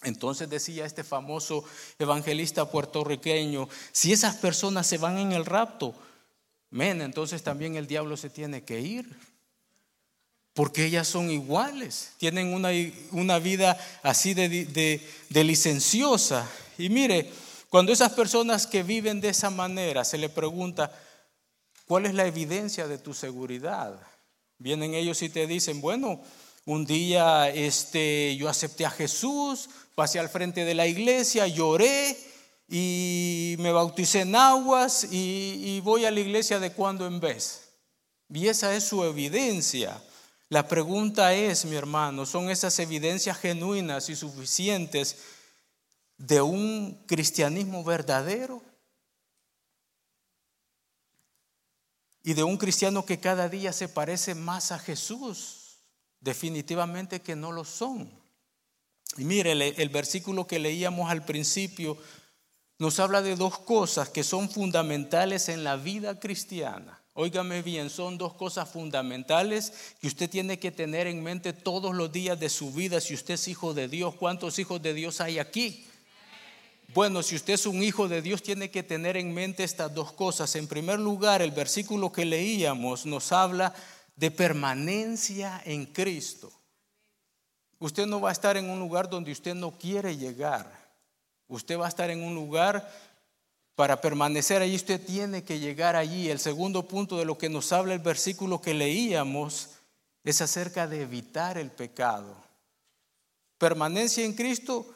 Entonces 0.02 0.48
decía 0.48 0.84
este 0.84 1.04
famoso 1.04 1.64
evangelista 1.98 2.70
puertorriqueño, 2.70 3.68
si 3.92 4.12
esas 4.12 4.36
personas 4.36 4.86
se 4.86 4.98
van 4.98 5.18
en 5.18 5.32
el 5.32 5.44
rapto, 5.44 5.94
men, 6.70 7.02
entonces 7.02 7.42
también 7.42 7.76
el 7.76 7.86
diablo 7.86 8.16
se 8.16 8.30
tiene 8.30 8.64
que 8.64 8.80
ir. 8.80 9.16
Porque 10.60 10.84
ellas 10.84 11.08
son 11.08 11.30
iguales, 11.30 12.10
tienen 12.18 12.52
una, 12.52 12.68
una 13.12 13.38
vida 13.38 13.78
así 14.02 14.34
de, 14.34 15.00
de 15.30 15.44
licenciosa. 15.44 16.46
Y 16.76 16.90
mire, 16.90 17.30
cuando 17.70 17.92
esas 17.92 18.12
personas 18.12 18.66
que 18.66 18.82
viven 18.82 19.22
de 19.22 19.30
esa 19.30 19.48
manera 19.48 20.04
se 20.04 20.18
le 20.18 20.28
pregunta, 20.28 20.92
¿cuál 21.86 22.04
es 22.04 22.12
la 22.12 22.26
evidencia 22.26 22.86
de 22.86 22.98
tu 22.98 23.14
seguridad? 23.14 23.98
Vienen 24.58 24.92
ellos 24.92 25.22
y 25.22 25.30
te 25.30 25.46
dicen, 25.46 25.80
bueno, 25.80 26.20
un 26.66 26.84
día 26.84 27.48
este, 27.48 28.36
yo 28.36 28.46
acepté 28.50 28.84
a 28.84 28.90
Jesús, 28.90 29.70
pasé 29.94 30.18
al 30.18 30.28
frente 30.28 30.66
de 30.66 30.74
la 30.74 30.86
iglesia, 30.86 31.46
lloré 31.46 32.18
y 32.68 33.56
me 33.60 33.72
bauticé 33.72 34.20
en 34.20 34.36
aguas 34.36 35.08
y, 35.10 35.80
voy 35.80 36.04
a 36.04 36.10
la 36.10 36.20
iglesia 36.20 36.60
de 36.60 36.72
cuando 36.72 37.06
en 37.06 37.18
vez. 37.18 37.70
Y 38.28 38.48
esa 38.48 38.76
es 38.76 38.84
su 38.84 39.02
evidencia. 39.04 39.98
La 40.50 40.66
pregunta 40.66 41.32
es, 41.32 41.64
mi 41.64 41.76
hermano, 41.76 42.26
¿son 42.26 42.50
esas 42.50 42.76
evidencias 42.80 43.38
genuinas 43.38 44.08
y 44.10 44.16
suficientes 44.16 45.16
de 46.18 46.42
un 46.42 47.04
cristianismo 47.06 47.84
verdadero? 47.84 48.60
Y 52.24 52.34
de 52.34 52.42
un 52.42 52.56
cristiano 52.56 53.06
que 53.06 53.20
cada 53.20 53.48
día 53.48 53.72
se 53.72 53.88
parece 53.88 54.34
más 54.34 54.72
a 54.72 54.80
Jesús. 54.80 55.78
Definitivamente 56.20 57.22
que 57.22 57.36
no 57.36 57.52
lo 57.52 57.64
son. 57.64 58.10
Y 59.18 59.24
mire, 59.24 59.52
el 59.52 59.88
versículo 59.90 60.48
que 60.48 60.58
leíamos 60.58 61.12
al 61.12 61.24
principio 61.24 61.96
nos 62.78 62.98
habla 62.98 63.22
de 63.22 63.36
dos 63.36 63.60
cosas 63.60 64.08
que 64.08 64.24
son 64.24 64.50
fundamentales 64.50 65.48
en 65.48 65.62
la 65.62 65.76
vida 65.76 66.18
cristiana. 66.18 66.99
Óigame 67.14 67.62
bien, 67.62 67.90
son 67.90 68.18
dos 68.18 68.34
cosas 68.34 68.68
fundamentales 68.68 69.72
que 70.00 70.06
usted 70.06 70.30
tiene 70.30 70.58
que 70.58 70.70
tener 70.70 71.06
en 71.06 71.22
mente 71.22 71.52
todos 71.52 71.94
los 71.94 72.12
días 72.12 72.38
de 72.38 72.48
su 72.48 72.72
vida 72.72 73.00
si 73.00 73.14
usted 73.14 73.34
es 73.34 73.48
hijo 73.48 73.74
de 73.74 73.88
Dios. 73.88 74.14
¿Cuántos 74.14 74.58
hijos 74.58 74.80
de 74.80 74.94
Dios 74.94 75.20
hay 75.20 75.38
aquí? 75.38 75.86
Bueno, 76.94 77.22
si 77.22 77.36
usted 77.36 77.54
es 77.54 77.66
un 77.66 77.82
hijo 77.82 78.08
de 78.08 78.22
Dios, 78.22 78.42
tiene 78.42 78.70
que 78.70 78.82
tener 78.82 79.16
en 79.16 79.32
mente 79.32 79.62
estas 79.62 79.94
dos 79.94 80.12
cosas. 80.12 80.54
En 80.56 80.66
primer 80.66 80.98
lugar, 80.98 81.40
el 81.42 81.52
versículo 81.52 82.10
que 82.12 82.24
leíamos 82.24 83.06
nos 83.06 83.32
habla 83.32 83.72
de 84.16 84.30
permanencia 84.30 85.62
en 85.64 85.86
Cristo. 85.86 86.52
Usted 87.78 88.06
no 88.06 88.20
va 88.20 88.28
a 88.28 88.32
estar 88.32 88.56
en 88.56 88.68
un 88.68 88.78
lugar 88.78 89.08
donde 89.08 89.32
usted 89.32 89.54
no 89.54 89.72
quiere 89.78 90.16
llegar. 90.16 90.70
Usted 91.48 91.78
va 91.78 91.86
a 91.86 91.88
estar 91.88 92.10
en 92.10 92.22
un 92.22 92.34
lugar 92.34 92.90
para 93.80 93.98
permanecer 93.98 94.60
allí. 94.60 94.76
Usted 94.76 95.00
tiene 95.00 95.42
que 95.42 95.58
llegar 95.58 95.96
allí. 95.96 96.28
El 96.28 96.38
segundo 96.38 96.86
punto 96.86 97.16
de 97.16 97.24
lo 97.24 97.38
que 97.38 97.48
nos 97.48 97.72
habla 97.72 97.94
el 97.94 98.00
versículo 98.00 98.60
que 98.60 98.74
leíamos 98.74 99.70
es 100.22 100.42
acerca 100.42 100.86
de 100.86 101.00
evitar 101.00 101.56
el 101.56 101.70
pecado. 101.70 102.36
Permanencia 103.56 104.22
en 104.22 104.34
Cristo 104.34 104.86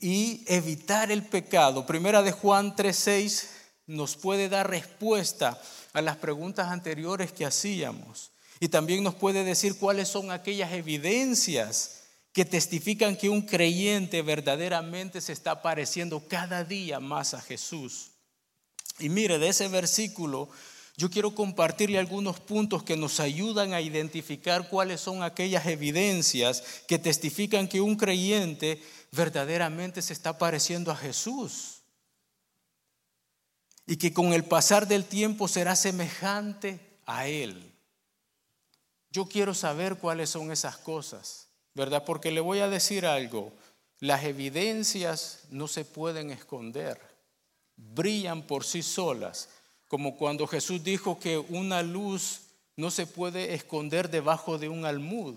y 0.00 0.42
evitar 0.48 1.12
el 1.12 1.24
pecado. 1.24 1.86
Primera 1.86 2.22
de 2.22 2.32
Juan 2.32 2.74
3:6 2.74 3.50
nos 3.86 4.16
puede 4.16 4.48
dar 4.48 4.68
respuesta 4.68 5.62
a 5.92 6.02
las 6.02 6.16
preguntas 6.16 6.72
anteriores 6.72 7.30
que 7.30 7.46
hacíamos. 7.46 8.32
Y 8.58 8.66
también 8.66 9.04
nos 9.04 9.14
puede 9.14 9.44
decir 9.44 9.78
cuáles 9.78 10.08
son 10.08 10.32
aquellas 10.32 10.72
evidencias 10.72 12.01
que 12.32 12.44
testifican 12.44 13.16
que 13.16 13.28
un 13.28 13.42
creyente 13.42 14.22
verdaderamente 14.22 15.20
se 15.20 15.32
está 15.32 15.62
pareciendo 15.62 16.26
cada 16.28 16.64
día 16.64 16.98
más 17.00 17.34
a 17.34 17.40
Jesús. 17.40 18.12
Y 18.98 19.08
mire, 19.08 19.38
de 19.38 19.48
ese 19.48 19.68
versículo 19.68 20.48
yo 20.96 21.10
quiero 21.10 21.34
compartirle 21.34 21.98
algunos 21.98 22.38
puntos 22.38 22.82
que 22.82 22.96
nos 22.96 23.18
ayudan 23.18 23.72
a 23.72 23.80
identificar 23.80 24.68
cuáles 24.68 25.00
son 25.00 25.22
aquellas 25.22 25.66
evidencias 25.66 26.62
que 26.86 26.98
testifican 26.98 27.66
que 27.66 27.80
un 27.80 27.96
creyente 27.96 28.82
verdaderamente 29.10 30.02
se 30.02 30.12
está 30.12 30.36
pareciendo 30.36 30.90
a 30.90 30.96
Jesús. 30.96 31.80
Y 33.86 33.96
que 33.96 34.12
con 34.12 34.32
el 34.32 34.44
pasar 34.44 34.86
del 34.86 35.04
tiempo 35.04 35.48
será 35.48 35.76
semejante 35.76 36.98
a 37.06 37.26
Él. 37.26 37.74
Yo 39.10 39.26
quiero 39.26 39.54
saber 39.54 39.96
cuáles 39.96 40.30
son 40.30 40.52
esas 40.52 40.76
cosas, 40.76 41.48
¿verdad? 41.74 42.04
Porque 42.04 42.30
le 42.30 42.40
voy 42.40 42.60
a 42.60 42.68
decir 42.68 43.06
algo, 43.06 43.52
las 44.00 44.24
evidencias 44.24 45.44
no 45.50 45.68
se 45.68 45.84
pueden 45.84 46.30
esconder, 46.30 47.00
brillan 47.76 48.42
por 48.42 48.64
sí 48.64 48.82
solas, 48.82 49.48
como 49.88 50.16
cuando 50.16 50.46
Jesús 50.46 50.82
dijo 50.82 51.18
que 51.18 51.38
una 51.38 51.82
luz 51.82 52.40
no 52.76 52.90
se 52.90 53.06
puede 53.06 53.54
esconder 53.54 54.10
debajo 54.10 54.58
de 54.58 54.68
un 54.68 54.84
almud. 54.84 55.34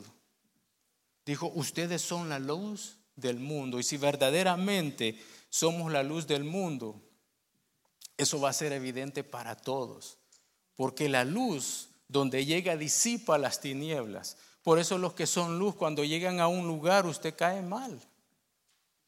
Dijo, 1.25 1.51
ustedes 1.55 2.01
son 2.01 2.29
la 2.29 2.39
luz 2.39 2.97
del 3.15 3.39
mundo 3.39 3.79
y 3.79 3.83
si 3.83 3.97
verdaderamente 3.97 5.19
somos 5.49 5.91
la 5.91 6.03
luz 6.03 6.27
del 6.27 6.43
mundo, 6.43 7.01
eso 8.17 8.39
va 8.39 8.49
a 8.49 8.53
ser 8.53 8.71
evidente 8.71 9.23
para 9.23 9.55
todos, 9.55 10.17
porque 10.75 11.09
la 11.09 11.25
luz 11.25 11.89
donde 12.07 12.45
llega 12.45 12.77
disipa 12.77 13.37
las 13.37 13.59
tinieblas. 13.59 14.37
Por 14.65 14.79
eso 14.79 14.97
los 14.97 15.13
que 15.13 15.27
son 15.27 15.59
luz, 15.59 15.75
cuando 15.75 16.03
llegan 16.03 16.39
a 16.39 16.47
un 16.47 16.65
lugar, 16.65 17.05
usted 17.05 17.35
cae 17.35 17.61
mal, 17.61 18.01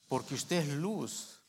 porque 0.07 0.35
usted 0.35 0.57
es 0.57 0.67
luz 0.67 1.39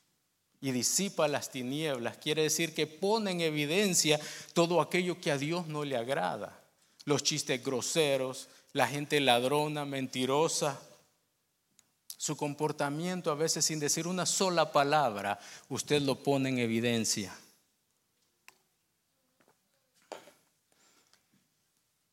y 0.62 0.70
disipa 0.70 1.28
las 1.28 1.50
tinieblas. 1.50 2.16
Quiere 2.16 2.40
decir 2.40 2.72
que 2.72 2.86
pone 2.86 3.32
en 3.32 3.42
evidencia 3.42 4.18
todo 4.54 4.80
aquello 4.80 5.20
que 5.20 5.30
a 5.30 5.36
Dios 5.36 5.66
no 5.66 5.84
le 5.84 5.98
agrada. 5.98 6.58
Los 7.04 7.22
chistes 7.22 7.62
groseros, 7.62 8.48
la 8.72 8.88
gente 8.88 9.20
ladrona, 9.20 9.84
mentirosa. 9.84 10.80
Su 12.16 12.34
comportamiento 12.34 13.30
a 13.30 13.34
veces 13.34 13.66
sin 13.66 13.78
decir 13.78 14.06
una 14.06 14.24
sola 14.24 14.72
palabra, 14.72 15.38
usted 15.68 16.00
lo 16.00 16.22
pone 16.22 16.48
en 16.48 16.60
evidencia. 16.60 17.38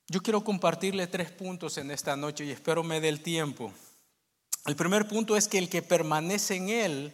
Yo 0.07 0.21
quiero 0.21 0.43
compartirle 0.43 1.07
tres 1.07 1.31
puntos 1.31 1.77
en 1.77 1.89
esta 1.89 2.15
noche 2.15 2.45
y 2.45 2.51
espero 2.51 2.83
me 2.83 3.01
dé 3.01 3.09
el 3.09 3.21
tiempo. 3.21 3.74
El 4.65 4.75
primer 4.75 5.07
punto 5.07 5.35
es 5.35 5.47
que 5.47 5.57
el 5.57 5.67
que 5.67 5.81
permanece 5.81 6.55
en 6.55 6.69
Él 6.69 7.13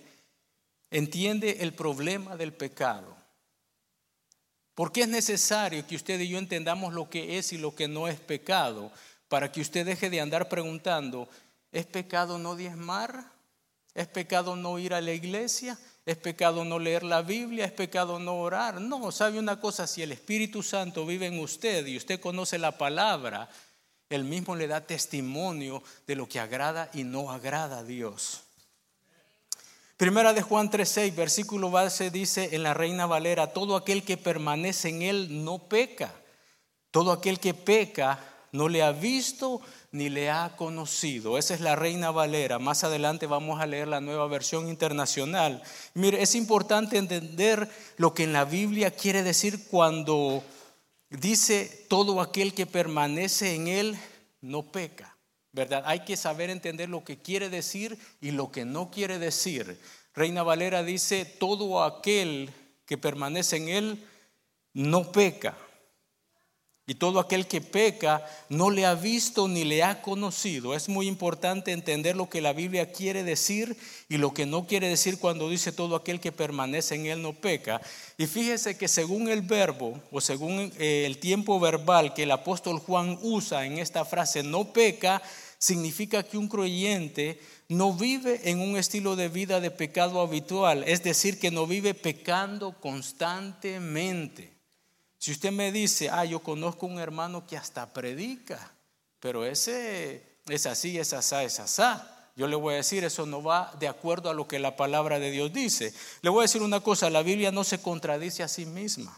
entiende 0.89 1.57
el 1.61 1.73
problema 1.73 2.35
del 2.35 2.53
pecado. 2.53 3.15
¿Por 4.75 4.91
qué 4.91 5.01
es 5.01 5.07
necesario 5.07 5.85
que 5.87 5.95
usted 5.95 6.19
y 6.19 6.29
yo 6.29 6.37
entendamos 6.37 6.93
lo 6.93 7.09
que 7.09 7.37
es 7.37 7.53
y 7.53 7.57
lo 7.57 7.75
que 7.75 7.87
no 7.87 8.07
es 8.07 8.19
pecado? 8.19 8.91
Para 9.29 9.51
que 9.51 9.61
usted 9.61 9.85
deje 9.85 10.09
de 10.09 10.19
andar 10.19 10.49
preguntando, 10.49 11.29
¿es 11.71 11.85
pecado 11.85 12.37
no 12.37 12.55
diezmar? 12.55 13.31
¿Es 13.93 14.07
pecado 14.07 14.55
no 14.55 14.79
ir 14.79 14.93
a 14.93 15.01
la 15.01 15.13
iglesia? 15.13 15.77
¿Es 16.05 16.17
pecado 16.17 16.65
no 16.65 16.79
leer 16.79 17.03
la 17.03 17.21
Biblia? 17.21 17.65
¿Es 17.65 17.71
pecado 17.71 18.19
no 18.19 18.39
orar? 18.39 18.81
No, 18.81 19.11
sabe 19.11 19.37
una 19.37 19.59
cosa, 19.59 19.85
si 19.85 20.01
el 20.01 20.11
Espíritu 20.11 20.63
Santo 20.63 21.05
vive 21.05 21.27
en 21.27 21.39
usted 21.39 21.85
y 21.85 21.97
usted 21.97 22.19
conoce 22.19 22.57
la 22.57 22.77
palabra, 22.77 23.49
él 24.09 24.23
mismo 24.23 24.55
le 24.55 24.67
da 24.67 24.85
testimonio 24.85 25.83
de 26.07 26.15
lo 26.15 26.27
que 26.27 26.39
agrada 26.39 26.89
y 26.93 27.03
no 27.03 27.31
agrada 27.31 27.79
a 27.79 27.83
Dios. 27.83 28.41
Primera 29.95 30.33
de 30.33 30.41
Juan 30.41 30.71
3:6, 30.71 31.13
versículo 31.15 31.69
base 31.69 32.09
dice 32.09 32.49
en 32.53 32.63
la 32.63 32.73
Reina 32.73 33.05
Valera, 33.05 33.53
todo 33.53 33.75
aquel 33.75 34.03
que 34.03 34.17
permanece 34.17 34.89
en 34.89 35.03
él 35.03 35.45
no 35.45 35.59
peca. 35.59 36.11
Todo 36.89 37.11
aquel 37.11 37.39
que 37.39 37.53
peca 37.53 38.19
no 38.51 38.67
le 38.67 38.81
ha 38.81 38.91
visto 38.91 39.61
ni 39.91 40.09
le 40.09 40.29
ha 40.29 40.55
conocido. 40.55 41.37
Esa 41.37 41.53
es 41.53 41.61
la 41.61 41.75
Reina 41.75 42.11
Valera. 42.11 42.59
Más 42.59 42.83
adelante 42.83 43.27
vamos 43.27 43.59
a 43.59 43.67
leer 43.67 43.87
la 43.87 44.01
nueva 44.01 44.27
versión 44.27 44.69
internacional. 44.69 45.61
Mire, 45.93 46.21
es 46.21 46.35
importante 46.35 46.97
entender 46.97 47.69
lo 47.97 48.13
que 48.13 48.23
en 48.23 48.33
la 48.33 48.45
Biblia 48.45 48.91
quiere 48.91 49.23
decir 49.23 49.67
cuando 49.69 50.43
dice 51.09 51.85
todo 51.89 52.21
aquel 52.21 52.53
que 52.53 52.65
permanece 52.65 53.55
en 53.55 53.67
él 53.67 53.97
no 54.39 54.63
peca. 54.63 55.17
¿verdad? 55.51 55.83
Hay 55.85 56.01
que 56.01 56.15
saber 56.15 56.49
entender 56.49 56.89
lo 56.89 57.03
que 57.03 57.17
quiere 57.17 57.49
decir 57.49 57.97
y 58.21 58.31
lo 58.31 58.51
que 58.51 58.65
no 58.65 58.89
quiere 58.89 59.19
decir. 59.19 59.77
Reina 60.13 60.43
Valera 60.43 60.83
dice, 60.83 61.25
todo 61.25 61.83
aquel 61.83 62.51
que 62.85 62.97
permanece 62.97 63.57
en 63.57 63.69
él 63.69 64.07
no 64.73 65.11
peca. 65.11 65.57
Y 66.91 66.95
todo 66.95 67.21
aquel 67.21 67.47
que 67.47 67.61
peca 67.61 68.21
no 68.49 68.69
le 68.69 68.85
ha 68.85 68.95
visto 68.95 69.47
ni 69.47 69.63
le 69.63 69.81
ha 69.81 70.01
conocido. 70.01 70.75
Es 70.75 70.89
muy 70.89 71.07
importante 71.07 71.71
entender 71.71 72.17
lo 72.17 72.27
que 72.29 72.41
la 72.41 72.51
Biblia 72.51 72.91
quiere 72.91 73.23
decir 73.23 73.77
y 74.09 74.17
lo 74.17 74.33
que 74.33 74.45
no 74.45 74.67
quiere 74.67 74.89
decir 74.89 75.17
cuando 75.17 75.49
dice 75.49 75.71
todo 75.71 75.95
aquel 75.95 76.19
que 76.19 76.33
permanece 76.33 76.95
en 76.95 77.05
él 77.05 77.21
no 77.21 77.31
peca. 77.31 77.79
Y 78.17 78.27
fíjese 78.27 78.77
que 78.77 78.89
según 78.89 79.29
el 79.29 79.41
verbo 79.41 80.01
o 80.11 80.19
según 80.19 80.73
eh, 80.77 81.03
el 81.05 81.17
tiempo 81.19 81.61
verbal 81.61 82.13
que 82.13 82.23
el 82.23 82.31
apóstol 82.31 82.79
Juan 82.79 83.17
usa 83.21 83.65
en 83.65 83.79
esta 83.79 84.03
frase 84.03 84.43
no 84.43 84.73
peca, 84.73 85.21
significa 85.59 86.23
que 86.23 86.37
un 86.37 86.49
creyente 86.49 87.39
no 87.69 87.93
vive 87.93 88.41
en 88.49 88.59
un 88.59 88.75
estilo 88.75 89.15
de 89.15 89.29
vida 89.29 89.61
de 89.61 89.71
pecado 89.71 90.19
habitual, 90.19 90.83
es 90.85 91.03
decir, 91.03 91.39
que 91.39 91.51
no 91.51 91.65
vive 91.65 91.93
pecando 91.93 92.77
constantemente. 92.81 94.60
Si 95.21 95.31
usted 95.31 95.51
me 95.51 95.71
dice, 95.71 96.09
ah, 96.09 96.25
yo 96.25 96.39
conozco 96.39 96.87
un 96.87 96.97
hermano 96.97 97.45
que 97.45 97.55
hasta 97.55 97.93
predica, 97.93 98.71
pero 99.19 99.45
ese 99.45 100.39
es 100.47 100.65
así, 100.65 100.97
es 100.97 101.13
asá, 101.13 101.43
es 101.43 101.59
asá. 101.59 102.31
Yo 102.35 102.47
le 102.47 102.55
voy 102.55 102.73
a 102.73 102.77
decir, 102.77 103.03
eso 103.03 103.27
no 103.27 103.43
va 103.43 103.71
de 103.79 103.87
acuerdo 103.87 104.31
a 104.31 104.33
lo 104.33 104.47
que 104.47 104.57
la 104.57 104.75
palabra 104.75 105.19
de 105.19 105.29
Dios 105.29 105.53
dice. 105.53 105.93
Le 106.23 106.31
voy 106.31 106.39
a 106.39 106.41
decir 106.45 106.63
una 106.63 106.79
cosa, 106.79 107.11
la 107.11 107.21
Biblia 107.21 107.51
no 107.51 107.63
se 107.63 107.79
contradice 107.79 108.41
a 108.41 108.47
sí 108.47 108.65
misma. 108.65 109.15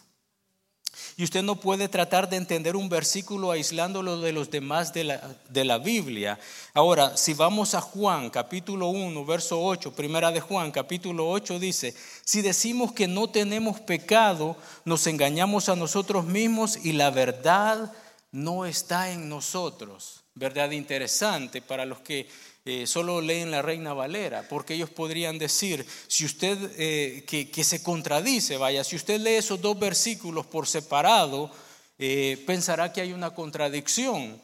Y 1.16 1.24
usted 1.24 1.44
no 1.44 1.56
puede 1.60 1.88
tratar 1.90 2.30
de 2.30 2.38
entender 2.38 2.76
un 2.76 2.90
versículo 2.90 3.52
aislándolo 3.52 4.20
de 4.20 4.32
los 4.32 4.50
demás 4.50 4.94
de 4.94 5.04
la, 5.04 5.36
de 5.50 5.64
la, 5.64 5.78
Biblia. 5.78 6.40
Ahora, 6.74 7.16
si 7.18 7.34
vamos 7.34 7.76
a 7.76 7.82
Juan 7.82 8.30
capítulo 8.30 8.88
1, 8.88 9.26
verso 9.26 9.62
8, 9.64 9.94
primera 9.94 10.32
de 10.32 10.42
Juan 10.42 10.72
capítulo 10.72 11.30
8 11.30 11.60
dice, 11.60 11.94
si 12.24 12.42
decimos 12.42 12.94
que 12.94 13.08
no 13.08 13.30
tenemos 13.30 13.80
pecado, 13.80 14.58
nos 14.86 15.06
engañamos 15.06 15.70
a 15.70 15.76
nosotros 15.76 16.26
mismos 16.26 16.84
y 16.84 16.94
la 16.94 17.12
verdad 17.12 17.92
no 18.32 18.66
está 18.66 19.12
en 19.12 19.30
nosotros. 19.30 20.24
Verdad 20.36 20.72
interesante 20.72 21.62
para 21.62 21.86
los 21.86 22.00
que 22.00 22.28
eh, 22.66 22.88
solo 22.88 23.20
leen 23.20 23.52
la 23.52 23.62
Reina 23.62 23.94
Valera, 23.94 24.48
porque 24.48 24.76
ellos 24.76 24.90
podrían 24.90 25.38
decir, 25.38 25.86
si 26.08 26.24
usted, 26.24 26.58
eh, 26.78 27.26
que, 27.26 27.64
se 27.64 27.84
contradice, 27.84 28.56
vaya, 28.56 28.86
si 28.86 28.96
usted 28.96 29.20
lee 29.20 29.36
esos 29.36 29.60
dos 29.60 29.78
versículos 29.78 30.46
por 30.46 30.66
separado, 30.66 31.52
eh, 32.00 32.42
pensará 32.48 32.94
que 32.94 33.02
hay 33.02 33.12
una 33.12 33.32
contradicción. 33.32 34.42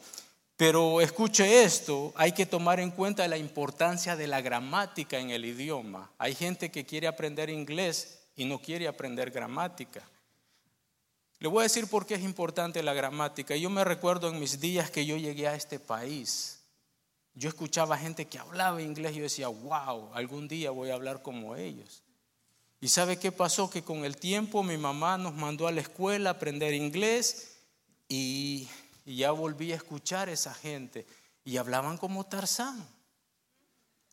Pero 0.58 1.00
escuche 1.00 1.62
esto, 1.62 2.12
hay 2.14 2.32
que 2.32 2.44
tomar 2.44 2.80
en 2.80 2.90
cuenta 2.90 3.26
la 3.26 3.38
importancia 3.38 4.14
de 4.14 4.26
la 4.26 4.42
gramática 4.42 5.18
en 5.18 5.30
el 5.30 5.46
idioma. 5.46 6.12
Hay 6.18 6.34
gente 6.34 6.70
que 6.70 6.84
quiere 6.84 7.06
aprender 7.06 7.48
inglés 7.48 8.18
y 8.36 8.44
no 8.44 8.58
quiere 8.58 8.86
aprender 8.86 9.30
gramática. 9.30 10.06
Le 11.38 11.48
voy 11.48 11.60
a 11.60 11.62
decir 11.62 11.86
por 11.86 12.04
qué 12.04 12.16
es 12.16 12.22
importante 12.22 12.82
la 12.82 12.92
gramática. 12.92 13.56
Yo 13.56 13.70
me 13.70 13.82
recuerdo 13.82 14.28
en 14.28 14.38
mis 14.38 14.60
días 14.60 14.90
que 14.90 15.06
yo 15.06 15.16
llegué 15.16 15.48
a 15.48 15.54
este 15.54 15.78
país 15.78 16.59
yo 17.34 17.48
escuchaba 17.48 17.96
gente 17.96 18.26
que 18.26 18.38
hablaba 18.38 18.82
inglés 18.82 19.12
y 19.12 19.16
yo 19.16 19.22
decía, 19.22 19.48
wow, 19.48 20.10
algún 20.14 20.48
día 20.48 20.70
voy 20.70 20.90
a 20.90 20.94
hablar 20.94 21.22
como 21.22 21.56
ellos. 21.56 22.02
¿Y 22.80 22.88
sabe 22.88 23.18
qué 23.18 23.30
pasó? 23.30 23.68
Que 23.68 23.82
con 23.82 24.04
el 24.04 24.16
tiempo 24.16 24.62
mi 24.62 24.78
mamá 24.78 25.18
nos 25.18 25.34
mandó 25.34 25.68
a 25.68 25.72
la 25.72 25.82
escuela 25.82 26.30
a 26.30 26.32
aprender 26.34 26.72
inglés 26.74 27.58
y, 28.08 28.68
ya 29.04 29.32
volví 29.32 29.72
a 29.72 29.76
escuchar 29.76 30.28
a 30.28 30.32
esa 30.32 30.54
gente 30.54 31.06
y 31.44 31.56
hablaban 31.56 31.98
como 31.98 32.24
Tarzán. 32.26 32.86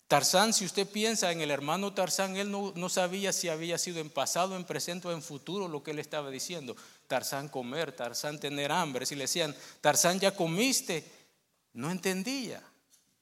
Tarzán, 0.08 0.54
si 0.54 0.66
usted 0.66 0.88
piensa 0.88 1.32
en 1.32 1.42
el 1.42 1.52
hermano 1.52 1.94
Tarzán, 1.94 2.36
él 2.38 2.50
no, 2.50 2.72
no, 2.76 2.90
sabía 2.90 3.34
si 3.34 3.50
había 3.50 3.78
sido 3.78 4.00
en 4.00 4.10
pasado, 4.10 4.56
en 4.56 4.64
presente 4.64 5.08
o 5.08 5.12
en 5.12 5.22
futuro 5.22 5.68
lo 5.68 5.84
que 5.84 5.92
él 5.92 6.00
estaba 6.00 6.30
diciendo. 6.30 6.76
Tarzán 7.08 7.50
comer, 7.50 7.92
Tarzán 7.92 8.40
tener 8.40 8.72
hambre. 8.72 9.06
Si 9.06 9.16
le 9.16 9.26
decían, 9.26 9.56
Tarzán 9.82 10.20
ya 10.20 10.34
comiste, 10.36 11.04
no 11.74 11.92
entendía. 11.92 12.64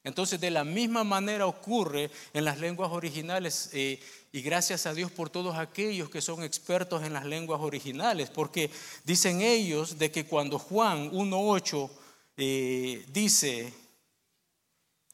Entonces, 0.05 0.39
de 0.39 0.51
la 0.51 0.63
misma 0.63 1.03
manera 1.03 1.47
ocurre 1.47 2.11
en 2.31 2.45
las 2.45 2.59
lenguas 2.59 2.91
originales 2.91 3.71
eh, 3.73 3.99
y 4.31 4.41
gracias 4.41 4.85
a 4.85 4.93
Dios 4.93 5.11
por 5.11 5.31
todos 5.31 5.57
aquellos 5.57 6.11
que 6.11 6.21
son 6.21 6.43
expertos 6.43 7.03
en 7.03 7.11
las 7.11 7.25
lenguas 7.25 7.59
originales, 7.59 8.29
porque 8.29 8.69
dicen 9.03 9.41
ellos 9.41 9.97
de 9.97 10.11
que 10.11 10.25
cuando 10.25 10.59
Juan 10.59 11.11
1.8 11.11 11.89
eh, 12.37 13.03
dice, 13.07 13.73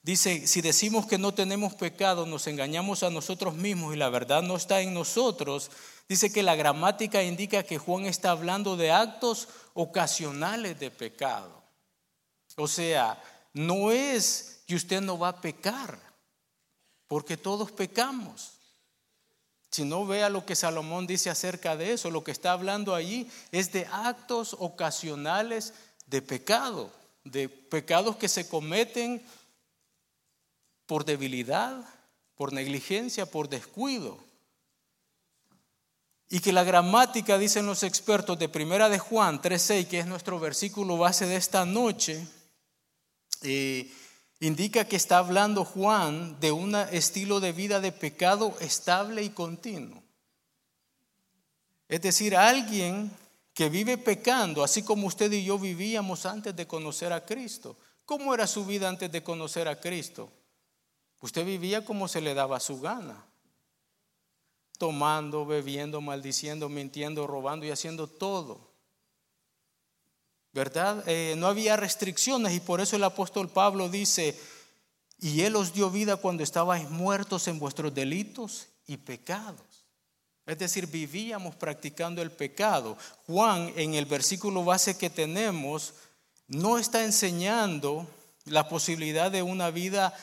dice, 0.03 0.45
si 0.45 0.59
decimos 0.59 1.05
que 1.05 1.17
no 1.17 1.33
tenemos 1.33 1.73
pecado, 1.73 2.25
nos 2.25 2.45
engañamos 2.47 3.01
a 3.03 3.09
nosotros 3.09 3.55
mismos 3.55 3.93
y 3.95 3.97
la 3.97 4.09
verdad 4.09 4.43
no 4.43 4.57
está 4.57 4.81
en 4.81 4.93
nosotros, 4.93 5.71
dice 6.09 6.33
que 6.33 6.43
la 6.43 6.55
gramática 6.55 7.23
indica 7.23 7.63
que 7.63 7.77
Juan 7.77 8.07
está 8.07 8.31
hablando 8.31 8.75
de 8.75 8.91
actos 8.91 9.47
ocasionales 9.73 10.77
de 10.81 10.91
pecado. 10.91 11.63
O 12.57 12.67
sea, 12.67 13.23
no 13.53 13.93
es 13.93 14.50
que 14.71 14.77
usted 14.77 15.01
no 15.01 15.19
va 15.19 15.27
a 15.27 15.41
pecar, 15.41 15.99
porque 17.09 17.35
todos 17.35 17.73
pecamos. 17.73 18.53
Si 19.69 19.83
no 19.83 20.05
vea 20.05 20.29
lo 20.29 20.45
que 20.45 20.55
Salomón 20.55 21.05
dice 21.07 21.29
acerca 21.29 21.75
de 21.75 21.91
eso, 21.91 22.09
lo 22.09 22.23
que 22.23 22.31
está 22.31 22.53
hablando 22.53 22.95
allí 22.95 23.29
es 23.51 23.73
de 23.73 23.85
actos 23.91 24.55
ocasionales 24.57 25.73
de 26.05 26.21
pecado, 26.21 26.89
de 27.25 27.49
pecados 27.49 28.15
que 28.15 28.29
se 28.29 28.47
cometen 28.47 29.21
por 30.85 31.03
debilidad, 31.03 31.83
por 32.37 32.53
negligencia, 32.53 33.25
por 33.25 33.49
descuido. 33.49 34.23
Y 36.29 36.39
que 36.39 36.53
la 36.53 36.63
gramática, 36.63 37.37
dicen 37.37 37.65
los 37.65 37.83
expertos 37.83 38.39
de 38.39 38.47
Primera 38.47 38.87
de 38.87 38.99
Juan 38.99 39.41
3.6, 39.41 39.87
que 39.87 39.99
es 39.99 40.05
nuestro 40.05 40.39
versículo 40.39 40.97
base 40.97 41.25
de 41.25 41.35
esta 41.35 41.65
noche, 41.65 42.25
eh, 43.41 43.91
indica 44.41 44.85
que 44.85 44.95
está 44.95 45.19
hablando 45.19 45.63
Juan 45.63 46.39
de 46.39 46.51
un 46.51 46.75
estilo 46.75 47.39
de 47.39 47.51
vida 47.53 47.79
de 47.79 47.91
pecado 47.91 48.57
estable 48.59 49.23
y 49.23 49.29
continuo. 49.29 50.01
Es 51.87 52.01
decir, 52.01 52.35
alguien 52.35 53.11
que 53.53 53.69
vive 53.69 53.99
pecando, 53.99 54.63
así 54.63 54.81
como 54.81 55.05
usted 55.05 55.31
y 55.31 55.43
yo 55.43 55.59
vivíamos 55.59 56.25
antes 56.25 56.55
de 56.55 56.65
conocer 56.65 57.13
a 57.13 57.23
Cristo. 57.23 57.77
¿Cómo 58.05 58.33
era 58.33 58.47
su 58.47 58.65
vida 58.65 58.89
antes 58.89 59.11
de 59.11 59.21
conocer 59.21 59.67
a 59.67 59.79
Cristo? 59.79 60.31
Usted 61.19 61.45
vivía 61.45 61.85
como 61.85 62.07
se 62.07 62.19
le 62.19 62.33
daba 62.33 62.59
su 62.59 62.81
gana, 62.81 63.23
tomando, 64.79 65.45
bebiendo, 65.45 66.01
maldiciendo, 66.01 66.67
mintiendo, 66.67 67.27
robando 67.27 67.67
y 67.67 67.69
haciendo 67.69 68.07
todo. 68.07 68.70
¿Verdad? 70.53 71.03
Eh, 71.07 71.35
no 71.37 71.47
había 71.47 71.77
restricciones 71.77 72.53
y 72.53 72.59
por 72.59 72.81
eso 72.81 72.95
el 72.95 73.03
apóstol 73.03 73.49
Pablo 73.49 73.89
dice, 73.89 74.37
y 75.19 75.41
Él 75.41 75.55
os 75.55 75.73
dio 75.73 75.89
vida 75.89 76.17
cuando 76.17 76.43
estabais 76.43 76.89
muertos 76.89 77.47
en 77.47 77.59
vuestros 77.59 77.93
delitos 77.93 78.67
y 78.87 78.97
pecados. 78.97 79.85
Es 80.45 80.57
decir, 80.57 80.87
vivíamos 80.87 81.55
practicando 81.55 82.21
el 82.21 82.31
pecado. 82.31 82.97
Juan, 83.27 83.71
en 83.75 83.93
el 83.93 84.05
versículo 84.05 84.65
base 84.65 84.97
que 84.97 85.09
tenemos, 85.09 85.93
no 86.47 86.77
está 86.77 87.03
enseñando 87.03 88.07
la 88.45 88.67
posibilidad 88.67 89.31
de 89.31 89.43
una 89.43 89.69
vida 89.69 90.13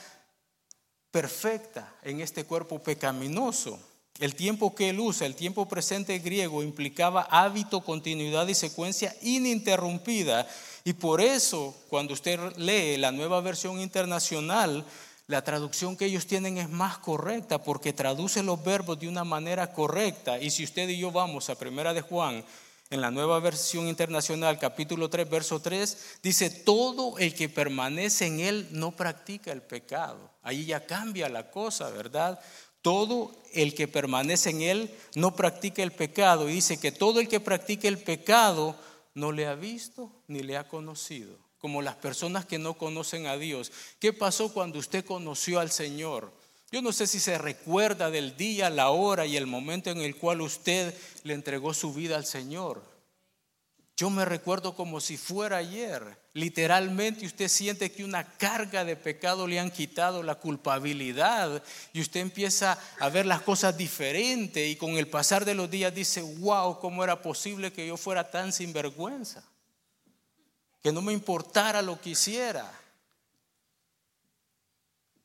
perfecta 1.11 1.95
en 2.03 2.21
este 2.21 2.45
cuerpo 2.45 2.83
pecaminoso. 2.83 3.81
El 4.19 4.35
tiempo 4.35 4.75
que 4.75 4.91
él 4.91 4.99
usa, 4.99 5.27
el 5.27 5.37
tiempo 5.37 5.69
presente 5.69 6.19
griego, 6.19 6.63
implicaba 6.63 7.23
hábito, 7.31 7.83
continuidad 7.83 8.49
y 8.49 8.55
secuencia 8.55 9.15
ininterrumpida. 9.23 10.49
Y 10.83 10.95
por 10.95 11.21
eso, 11.21 11.75
cuando 11.89 12.15
usted 12.15 12.41
lee 12.57 12.97
la 12.97 13.13
nueva 13.13 13.41
versión 13.41 13.81
internacional, 13.81 14.85
la 15.29 15.45
traducción 15.45 15.97
que 15.97 16.07
ellos 16.07 16.27
tienen 16.27 16.59
es 16.59 16.69
más 16.69 16.99
correcta 16.99 17.63
porque 17.63 17.93
traduce 17.93 18.43
los 18.43 18.65
verbos 18.65 18.99
de 18.99 19.09
una 19.09 19.25
manera 19.25 19.73
correcta. 19.73 20.41
Y 20.41 20.51
si 20.51 20.65
usted 20.65 20.89
y 20.89 20.99
yo 20.99 21.13
vamos 21.13 21.49
a 21.49 21.55
Primera 21.55 21.95
de 21.95 22.01
Juan, 22.01 22.45
en 22.91 23.03
la 23.03 23.11
nueva 23.11 23.39
versión 23.39 23.87
internacional, 23.87 24.59
capítulo 24.59 25.11
3, 25.11 25.29
verso 25.29 25.61
3, 25.61 26.21
dice, 26.23 26.49
todo 26.49 27.19
el 27.19 27.35
que 27.35 27.51
permanece 27.51 28.27
en 28.27 28.41
él 28.41 28.69
no 28.71 28.93
practica 28.93 29.53
el 29.53 29.61
pecado. 29.61 30.31
Ahí 30.43 30.65
ya 30.65 30.87
cambia 30.87 31.29
la 31.29 31.51
cosa, 31.51 31.91
¿verdad? 31.91 32.41
Todo 32.83 33.33
el 33.53 33.75
que 33.75 33.89
permanece 33.89 34.51
en 34.51 34.63
él 34.63 34.91
no 35.15 35.35
practica 35.35 35.83
el 35.83 35.93
pecado. 35.93 36.49
Y 36.49 36.55
dice 36.55 36.79
que 36.79 36.93
todo 36.93 37.21
el 37.21 37.29
que 37.29 37.41
practica 37.41 37.89
el 37.89 37.99
pecado 37.99 38.77
no 39.15 39.33
le 39.33 39.47
ha 39.47 39.55
visto 39.55 40.13
ni 40.29 40.43
le 40.43 40.57
ha 40.57 40.69
conocido. 40.69 41.37
Como 41.59 41.83
las 41.83 41.97
personas 41.97 42.47
que 42.47 42.59
no 42.59 42.75
conocen 42.75 43.27
a 43.27 43.37
Dios. 43.37 43.73
¿Qué 43.99 44.13
pasó 44.13 44.53
cuando 44.53 44.79
usted 44.79 45.05
conoció 45.05 45.59
al 45.59 45.71
Señor? 45.71 46.33
Yo 46.71 46.83
no 46.83 46.93
sé 46.93 47.07
si 47.07 47.19
se 47.19 47.39
recuerda 47.39 48.11
del 48.11 48.37
día, 48.37 48.69
la 48.69 48.91
hora 48.91 49.27
y 49.27 49.37
el 49.37 49.47
momento 49.47 49.91
en 49.91 49.99
el 49.99 50.17
cual 50.17 50.43
usted 50.43 50.95
le 51.25 51.35
entregó 51.35 51.73
su 51.73 51.95
vida 51.95 52.17
al 52.17 52.27
Señor. 52.27 52.83
Yo 53.99 54.11
me 54.11 54.25
recuerdo 54.25 54.77
como 54.77 55.01
si 55.01 55.17
fuera 55.17 55.57
ayer. 55.57 56.17
Literalmente 56.33 57.27
usted 57.27 57.49
siente 57.49 57.91
que 57.91 58.05
una 58.05 58.23
carga 58.23 58.85
de 58.85 58.95
pecado 58.95 59.49
le 59.49 59.59
han 59.59 59.73
quitado 59.73 60.23
la 60.23 60.37
culpabilidad 60.37 61.65
y 61.93 62.01
usted 62.01 62.21
empieza 62.21 62.79
a 63.01 63.09
ver 63.09 63.27
las 63.27 63.43
cosas 63.43 63.77
diferente 63.77 64.69
y 64.69 64.77
con 64.77 64.91
el 64.93 65.09
pasar 65.09 65.45
de 65.45 65.57
los 65.57 65.69
días 65.69 65.93
dice, 65.93 66.23
wow, 66.23 66.79
¿cómo 66.79 67.03
era 67.03 67.21
posible 67.21 67.73
que 67.73 67.89
yo 67.89 67.97
fuera 67.97 68.31
tan 68.31 68.53
sinvergüenza? 68.53 69.43
Que 70.81 70.93
no 70.93 71.03
me 71.03 71.13
importara 71.13 71.83
lo 71.83 72.01
que 72.01 72.11
hiciera. 72.11 72.73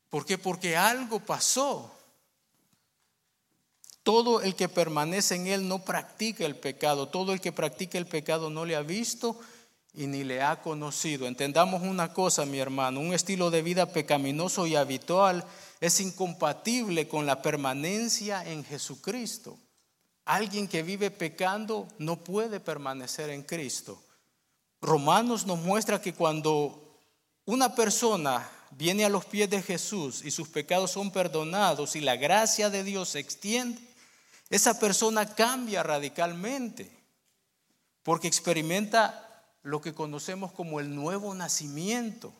¿Por 0.09 0.25
qué? 0.25 0.39
Porque 0.39 0.75
algo 0.75 1.19
pasó. 1.19 1.95
Todo 4.03 4.41
el 4.41 4.55
que 4.55 4.69
permanece 4.69 5.35
en 5.35 5.47
él 5.47 5.67
no 5.67 5.79
practica 5.79 6.45
el 6.45 6.55
pecado. 6.55 7.07
Todo 7.07 7.33
el 7.33 7.41
que 7.41 7.51
practica 7.51 7.97
el 7.97 8.05
pecado 8.05 8.49
no 8.49 8.65
le 8.65 8.75
ha 8.75 8.81
visto 8.81 9.39
y 9.93 10.07
ni 10.07 10.23
le 10.23 10.41
ha 10.41 10.61
conocido. 10.61 11.27
Entendamos 11.27 11.83
una 11.83 12.13
cosa, 12.13 12.45
mi 12.45 12.59
hermano, 12.59 12.99
un 12.99 13.13
estilo 13.13 13.49
de 13.49 13.61
vida 13.61 13.85
pecaminoso 13.87 14.67
y 14.67 14.75
habitual 14.75 15.45
es 15.79 15.99
incompatible 15.99 17.07
con 17.07 17.25
la 17.25 17.41
permanencia 17.41 18.43
en 18.49 18.63
Jesucristo. 18.63 19.57
Alguien 20.25 20.67
que 20.67 20.83
vive 20.83 21.11
pecando 21.11 21.87
no 21.97 22.17
puede 22.23 22.59
permanecer 22.59 23.29
en 23.29 23.43
Cristo. 23.43 24.01
Romanos 24.81 25.45
nos 25.45 25.59
muestra 25.59 26.01
que 26.01 26.13
cuando 26.13 26.97
una 27.45 27.75
persona 27.75 28.49
viene 28.71 29.05
a 29.05 29.09
los 29.09 29.25
pies 29.25 29.49
de 29.49 29.61
Jesús 29.61 30.23
y 30.23 30.31
sus 30.31 30.47
pecados 30.47 30.91
son 30.91 31.11
perdonados 31.11 31.95
y 31.95 32.01
la 32.01 32.15
gracia 32.15 32.69
de 32.69 32.83
Dios 32.83 33.09
se 33.09 33.19
extiende, 33.19 33.81
esa 34.53 34.79
persona 34.79 35.33
cambia 35.33 35.81
radicalmente 35.81 36.87
porque 38.03 38.27
experimenta 38.27 39.43
lo 39.63 39.81
que 39.81 39.95
conocemos 39.95 40.51
como 40.51 40.79
el 40.79 40.93
nuevo 40.93 41.33
nacimiento. 41.33 42.31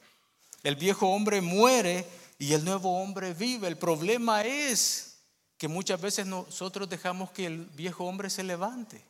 El 0.62 0.76
viejo 0.76 1.08
hombre 1.08 1.42
muere 1.42 2.06
y 2.38 2.54
el 2.54 2.66
nuevo 2.66 3.02
hombre 3.02 3.34
vive. 3.34 3.68
El 3.68 3.78
problema 3.78 4.44
es 4.44 5.18
que 5.58 5.68
muchas 5.68 6.00
veces 6.00 6.28
nosotros 6.28 6.88
dejamos 6.88 7.32
que 7.32 7.48
el 7.48 7.66
viejo 7.66 8.04
hombre 8.06 8.30
se 8.30 8.44
levante 8.44 9.04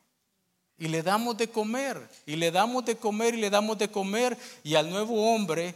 y 0.78 0.88
le 0.88 1.04
damos 1.04 1.36
de 1.36 1.50
comer 1.50 2.10
y 2.26 2.38
le 2.38 2.52
damos 2.52 2.86
de 2.86 2.96
comer 2.96 3.34
y 3.34 3.42
le 3.42 3.50
damos 3.50 3.78
de 3.78 3.92
comer 3.92 4.38
y 4.64 4.76
al 4.76 4.90
nuevo 4.90 5.34
hombre 5.34 5.76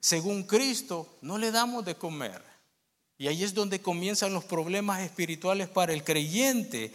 según 0.00 0.42
Cristo, 0.42 1.16
no 1.20 1.38
le 1.38 1.52
damos 1.52 1.84
de 1.84 1.94
comer. 1.94 2.42
Y 3.18 3.28
ahí 3.28 3.42
es 3.42 3.54
donde 3.54 3.80
comienzan 3.80 4.34
los 4.34 4.44
problemas 4.44 5.00
espirituales 5.00 5.68
para 5.68 5.92
el 5.92 6.04
creyente. 6.04 6.92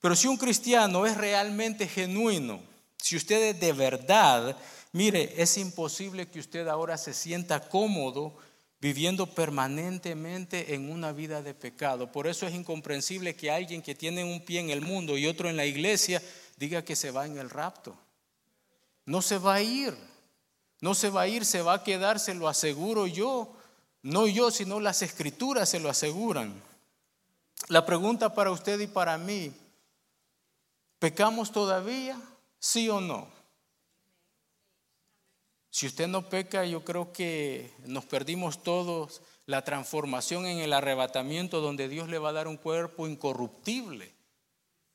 Pero 0.00 0.16
si 0.16 0.26
un 0.26 0.36
cristiano 0.36 1.06
es 1.06 1.16
realmente 1.16 1.86
genuino, 1.86 2.60
si 2.96 3.16
usted 3.16 3.42
es 3.42 3.60
de 3.60 3.72
verdad, 3.72 4.56
mire, 4.92 5.34
es 5.36 5.56
imposible 5.58 6.28
que 6.28 6.40
usted 6.40 6.66
ahora 6.68 6.98
se 6.98 7.14
sienta 7.14 7.68
cómodo 7.68 8.36
viviendo 8.80 9.26
permanentemente 9.26 10.74
en 10.74 10.90
una 10.90 11.12
vida 11.12 11.40
de 11.40 11.54
pecado. 11.54 12.10
Por 12.10 12.26
eso 12.26 12.48
es 12.48 12.54
incomprensible 12.54 13.36
que 13.36 13.48
alguien 13.48 13.80
que 13.80 13.94
tiene 13.94 14.24
un 14.24 14.44
pie 14.44 14.58
en 14.58 14.70
el 14.70 14.80
mundo 14.80 15.16
y 15.16 15.28
otro 15.28 15.48
en 15.48 15.56
la 15.56 15.64
iglesia 15.64 16.20
diga 16.56 16.84
que 16.84 16.96
se 16.96 17.12
va 17.12 17.26
en 17.26 17.38
el 17.38 17.48
rapto. 17.48 17.96
No 19.06 19.22
se 19.22 19.38
va 19.38 19.54
a 19.54 19.62
ir. 19.62 19.96
No 20.80 20.94
se 20.94 21.10
va 21.10 21.22
a 21.22 21.28
ir, 21.28 21.44
se 21.44 21.62
va 21.62 21.74
a 21.74 21.84
quedar, 21.84 22.18
se 22.18 22.34
lo 22.34 22.48
aseguro 22.48 23.06
yo. 23.06 23.54
No 24.02 24.26
yo, 24.26 24.50
sino 24.50 24.80
las 24.80 25.02
escrituras 25.02 25.68
se 25.68 25.80
lo 25.80 25.88
aseguran. 25.88 26.60
La 27.68 27.86
pregunta 27.86 28.34
para 28.34 28.50
usted 28.50 28.80
y 28.80 28.88
para 28.88 29.16
mí, 29.16 29.52
¿pecamos 30.98 31.52
todavía? 31.52 32.20
¿Sí 32.58 32.88
o 32.88 33.00
no? 33.00 33.28
Si 35.70 35.86
usted 35.86 36.08
no 36.08 36.28
peca, 36.28 36.64
yo 36.64 36.84
creo 36.84 37.12
que 37.12 37.72
nos 37.86 38.04
perdimos 38.04 38.62
todos 38.62 39.22
la 39.46 39.64
transformación 39.64 40.46
en 40.46 40.58
el 40.58 40.72
arrebatamiento 40.72 41.60
donde 41.60 41.88
Dios 41.88 42.08
le 42.08 42.18
va 42.18 42.30
a 42.30 42.34
dar 42.34 42.48
un 42.48 42.56
cuerpo 42.56 43.06
incorruptible. 43.06 44.12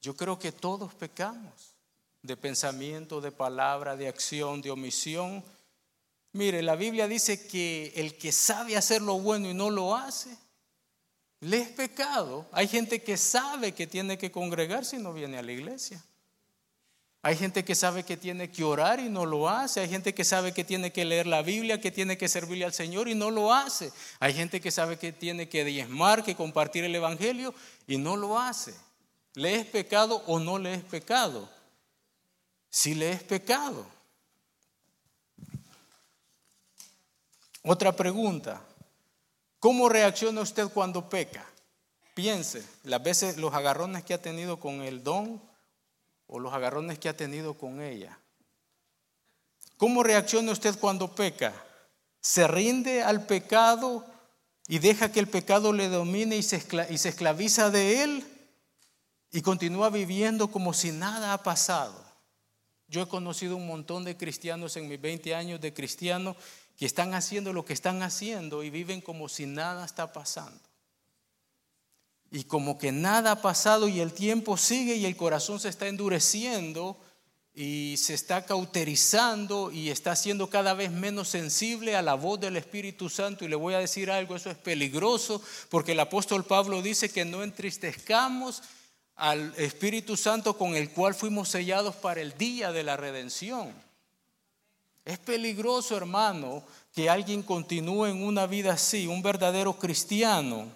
Yo 0.02 0.15
creo 0.15 0.38
que 0.38 0.52
todos 0.52 0.93
pecamos 0.93 1.74
de 2.22 2.38
pensamiento, 2.38 3.22
de 3.22 3.32
palabra, 3.32 3.96
de 3.96 4.08
acción, 4.08 4.62
de 4.62 4.72
omisión 4.72 5.43
Mire, 6.38 6.62
la 6.62 6.76
Biblia 6.76 7.08
dice 7.08 7.47
que 7.47 7.91
el 7.95 8.15
que 8.15 8.32
sabe 8.32 8.78
hacer 8.78 9.02
lo 9.02 9.19
bueno 9.19 9.50
y 9.50 9.56
no 9.56 9.71
lo 9.71 9.95
hace, 9.95 10.38
le 11.39 11.58
es 11.58 11.69
pecado. 11.69 12.45
Hay 12.52 12.67
gente 12.67 13.02
que 13.02 13.17
sabe 13.17 13.71
que 13.71 13.88
tiene 13.88 14.19
que 14.19 14.32
congregarse 14.32 14.97
y 14.97 15.00
no 15.00 15.13
viene 15.13 15.39
a 15.39 15.41
la 15.41 15.52
iglesia. 15.52 16.00
Hay 17.23 17.38
gente 17.38 17.65
que 17.65 17.73
sabe 17.73 18.04
que 18.04 18.17
tiene 18.17 18.52
que 18.52 18.63
orar 18.63 19.00
y 19.00 19.10
no 19.10 19.26
lo 19.26 19.50
hace. 19.50 19.80
Hay 19.80 19.89
gente 19.89 20.13
que 20.13 20.23
sabe 20.23 20.52
que 20.52 20.63
tiene 20.63 20.93
que 20.93 21.06
leer 21.06 21.26
la 21.26 21.41
Biblia, 21.41 21.82
que 21.82 21.89
tiene 21.89 22.19
que 22.19 22.30
servirle 22.30 22.65
al 22.65 22.73
Señor 22.73 23.08
y 23.08 23.15
no 23.15 23.32
lo 23.32 23.52
hace. 23.52 23.91
Hay 24.19 24.36
gente 24.36 24.62
que 24.62 24.69
sabe 24.69 25.00
que 25.00 25.12
tiene 25.12 25.50
que 25.50 25.65
diezmar, 25.65 26.23
que 26.23 26.36
compartir 26.36 26.84
el 26.84 26.93
Evangelio 26.93 27.56
y 27.88 27.97
no 27.97 28.15
lo 28.15 28.38
hace. 28.38 28.76
¿Le 29.34 29.56
es 29.56 29.65
pecado 29.65 30.21
o 30.28 30.38
no 30.38 30.60
le 30.60 30.76
es 30.76 30.84
pecado? 30.84 31.50
Si 32.69 32.93
le 32.93 33.12
es 33.12 33.23
pecado. 33.23 33.97
Otra 37.69 37.91
pregunta, 37.91 38.62
¿cómo 39.60 39.89
reacciona 39.89 40.39
usted 40.39 40.69
cuando 40.69 41.10
peca? 41.10 41.45
Piense, 42.13 42.65
las 42.84 43.03
veces 43.03 43.36
los 43.36 43.53
agarrones 43.53 44.06
que 44.06 44.13
ha 44.13 44.21
tenido 44.21 44.58
con 44.58 44.82
el 44.84 45.03
don 45.03 45.41
o 46.27 46.39
los 46.39 46.53
agarrones 46.53 46.97
que 46.97 47.10
ha 47.10 47.17
tenido 47.17 47.56
con 47.56 47.82
ella. 47.82 48.17
¿Cómo 49.75 50.01
reacciona 50.01 50.53
usted 50.53 50.80
cuando 50.80 51.13
peca? 51.13 51.53
¿Se 52.21 52.47
rinde 52.47 53.03
al 53.03 53.25
pecado 53.25 54.06
y 54.69 54.80
deja 54.80 55.12
que 55.12 55.19
el 55.19 55.27
pecado 55.27 55.73
le 55.73 55.89
domine 55.89 56.38
y 56.38 56.43
se, 56.43 56.56
esclaviza 56.56 57.69
de 57.69 58.01
él? 58.01 58.49
Y 59.30 59.41
continúa 59.41 59.89
viviendo 59.89 60.47
como 60.47 60.71
si 60.71 60.93
nada 60.93 61.34
ha 61.34 61.43
pasado. 61.43 62.01
Yo 62.88 63.01
he 63.01 63.10
conocido 63.10 63.58
un 63.58 63.67
montón 63.67 64.06
de 64.06 64.15
cristianos 64.15 64.77
en 64.77 64.88
mis 64.88 65.01
20 65.01 65.36
años 65.36 65.60
de 65.60 65.73
cristiano 65.73 66.38
que 66.78 66.86
están 66.86 67.16
haciendo 67.16 67.52
lo 67.54 67.66
que 67.66 67.74
están 67.74 68.04
haciendo 68.04 68.63
y 68.63 68.70
viven 68.70 69.02
como 69.02 69.28
si 69.28 69.48
nada 69.48 69.84
está 69.84 70.13
pasando. 70.13 70.62
Y 72.30 72.44
como 72.44 72.78
que 72.78 72.92
nada 72.92 73.32
ha 73.32 73.42
pasado 73.42 73.88
y 73.88 74.00
el 74.00 74.13
tiempo 74.13 74.58
sigue 74.58 74.96
y 74.96 75.06
el 75.06 75.18
corazón 75.18 75.60
se 75.60 75.70
está 75.70 75.88
endureciendo 75.88 76.98
y 77.56 77.96
se 77.98 78.13
está 78.13 78.46
cauterizando 78.46 79.72
y 79.72 79.90
está 79.90 80.16
siendo 80.16 80.48
cada 80.52 80.76
vez 80.76 80.92
menos 80.92 81.30
sensible 81.30 81.96
a 81.96 82.04
la 82.04 82.13
voz 82.13 82.40
del 82.40 82.58
Espíritu 82.58 83.10
Santo. 83.10 83.44
Y 83.44 83.48
le 83.48 83.56
voy 83.56 83.74
a 83.74 83.80
decir 83.80 84.12
algo, 84.12 84.36
eso 84.36 84.52
es 84.52 84.58
peligroso 84.58 85.42
porque 85.70 85.94
el 85.94 86.00
apóstol 86.00 86.46
Pablo 86.46 86.84
dice 86.84 87.10
que 87.10 87.26
no 87.26 87.42
entristezcamos 87.42 88.62
al 89.16 89.52
Espíritu 89.58 90.16
Santo 90.16 90.56
con 90.56 90.76
el 90.76 90.92
cual 90.92 91.16
fuimos 91.16 91.50
sellados 91.50 91.96
para 91.96 92.22
el 92.22 92.38
día 92.38 92.72
de 92.72 92.84
la 92.84 92.98
redención. 92.98 93.87
Es 95.08 95.20
peligroso, 95.20 95.96
hermano, 95.96 96.65
que 96.93 97.10
alguien 97.10 97.41
continúe 97.41 98.08
en 98.08 98.22
una 98.26 98.46
vida 98.46 98.74
así, 98.74 99.08
un 99.08 99.22
verdadero 99.22 99.72
cristiano. 99.80 100.67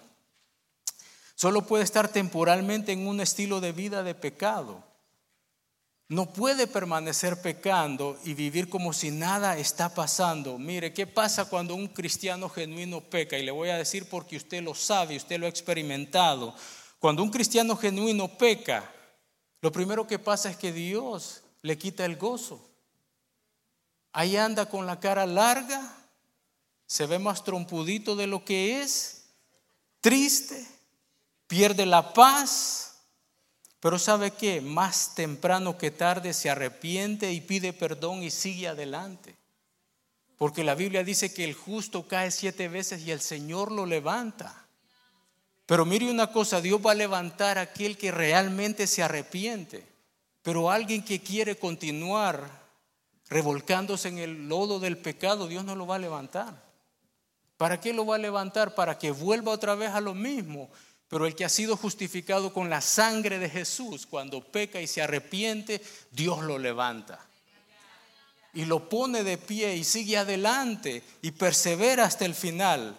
Solo 1.34 1.66
puede 1.66 1.84
estar 1.84 2.08
temporalmente 2.08 2.92
en 2.92 3.06
un 3.06 3.20
estilo 3.20 3.60
de 3.60 3.72
vida 3.72 4.02
de 4.02 4.14
pecado. 4.14 4.82
no 6.08 6.32
puede 6.32 6.66
permanecer 6.66 7.42
pecando 7.42 8.18
y 8.24 8.32
vivir 8.32 8.70
como 8.70 8.94
si 8.94 9.10
nada 9.10 9.58
está 9.58 9.94
pasando. 9.94 10.58
Mire, 10.58 10.94
¿qué 10.94 11.06
pasa 11.06 11.46
cuando 11.46 11.74
un 11.74 11.88
cristiano 11.88 12.48
genuino 12.48 13.02
peca? 13.02 13.36
Y 13.36 13.44
le 13.44 13.50
voy 13.50 13.68
a 13.68 13.76
decir 13.76 14.08
porque 14.08 14.36
usted 14.36 14.62
lo 14.62 14.74
sabe, 14.74 15.16
usted 15.16 15.38
lo 15.38 15.44
ha 15.44 15.50
experimentado. 15.50 16.54
Cuando 16.98 17.22
un 17.22 17.30
cristiano 17.30 17.76
genuino 17.76 18.28
peca, 18.28 18.90
lo 19.60 19.70
primero 19.70 20.06
que 20.06 20.18
pasa 20.18 20.50
es 20.50 20.56
que 20.56 20.72
Dios 20.72 21.42
le 21.60 21.76
quita 21.76 22.06
el 22.06 22.16
gozo. 22.16 22.71
Ahí 24.12 24.36
anda 24.36 24.66
con 24.66 24.86
la 24.86 25.00
cara 25.00 25.26
larga, 25.26 25.96
se 26.86 27.06
ve 27.06 27.18
más 27.18 27.44
trompudito 27.44 28.14
de 28.16 28.26
lo 28.26 28.44
que 28.44 28.82
es, 28.82 29.24
triste, 30.00 30.66
pierde 31.46 31.86
la 31.86 32.12
paz 32.12 32.92
pero 33.82 33.98
¿sabe 33.98 34.30
qué? 34.30 34.60
Más 34.60 35.16
temprano 35.16 35.76
que 35.76 35.90
tarde 35.90 36.34
se 36.34 36.48
arrepiente 36.48 37.32
y 37.32 37.40
pide 37.40 37.72
perdón 37.72 38.22
y 38.22 38.30
sigue 38.30 38.68
adelante. 38.68 39.34
Porque 40.36 40.62
la 40.62 40.76
Biblia 40.76 41.02
dice 41.02 41.34
que 41.34 41.42
el 41.42 41.54
justo 41.54 42.06
cae 42.06 42.30
siete 42.30 42.68
veces 42.68 43.04
y 43.04 43.10
el 43.10 43.20
Señor 43.20 43.72
lo 43.72 43.84
levanta. 43.84 44.68
Pero 45.66 45.84
mire 45.84 46.08
una 46.08 46.30
cosa, 46.30 46.60
Dios 46.60 46.80
va 46.80 46.92
a 46.92 46.94
levantar 46.94 47.58
a 47.58 47.62
aquel 47.62 47.98
que 47.98 48.12
realmente 48.12 48.86
se 48.86 49.02
arrepiente. 49.02 49.84
Pero 50.42 50.70
alguien 50.70 51.04
que 51.04 51.20
quiere 51.20 51.56
continuar 51.56 52.61
revolcándose 53.32 54.08
en 54.08 54.18
el 54.18 54.48
lodo 54.48 54.78
del 54.78 54.98
pecado, 54.98 55.48
Dios 55.48 55.64
no 55.64 55.74
lo 55.74 55.86
va 55.86 55.96
a 55.96 55.98
levantar. 55.98 56.62
¿Para 57.56 57.80
qué 57.80 57.92
lo 57.92 58.06
va 58.06 58.16
a 58.16 58.18
levantar? 58.18 58.74
Para 58.74 58.98
que 58.98 59.10
vuelva 59.10 59.52
otra 59.52 59.74
vez 59.74 59.90
a 59.90 60.00
lo 60.00 60.14
mismo. 60.14 60.70
Pero 61.08 61.26
el 61.26 61.34
que 61.34 61.44
ha 61.44 61.48
sido 61.48 61.76
justificado 61.76 62.52
con 62.52 62.70
la 62.70 62.80
sangre 62.80 63.38
de 63.38 63.48
Jesús, 63.48 64.06
cuando 64.06 64.42
peca 64.42 64.80
y 64.80 64.86
se 64.86 65.02
arrepiente, 65.02 65.82
Dios 66.10 66.42
lo 66.42 66.58
levanta. 66.58 67.24
Y 68.54 68.64
lo 68.64 68.88
pone 68.88 69.22
de 69.22 69.38
pie 69.38 69.76
y 69.76 69.84
sigue 69.84 70.16
adelante 70.16 71.02
y 71.22 71.30
persevera 71.30 72.04
hasta 72.04 72.24
el 72.24 72.34
final. 72.34 72.96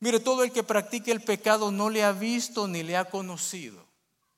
Mire, 0.00 0.20
todo 0.20 0.44
el 0.44 0.52
que 0.52 0.62
practique 0.62 1.10
el 1.10 1.22
pecado 1.22 1.72
no 1.72 1.90
le 1.90 2.04
ha 2.04 2.12
visto 2.12 2.68
ni 2.68 2.82
le 2.82 2.96
ha 2.96 3.06
conocido. 3.06 3.84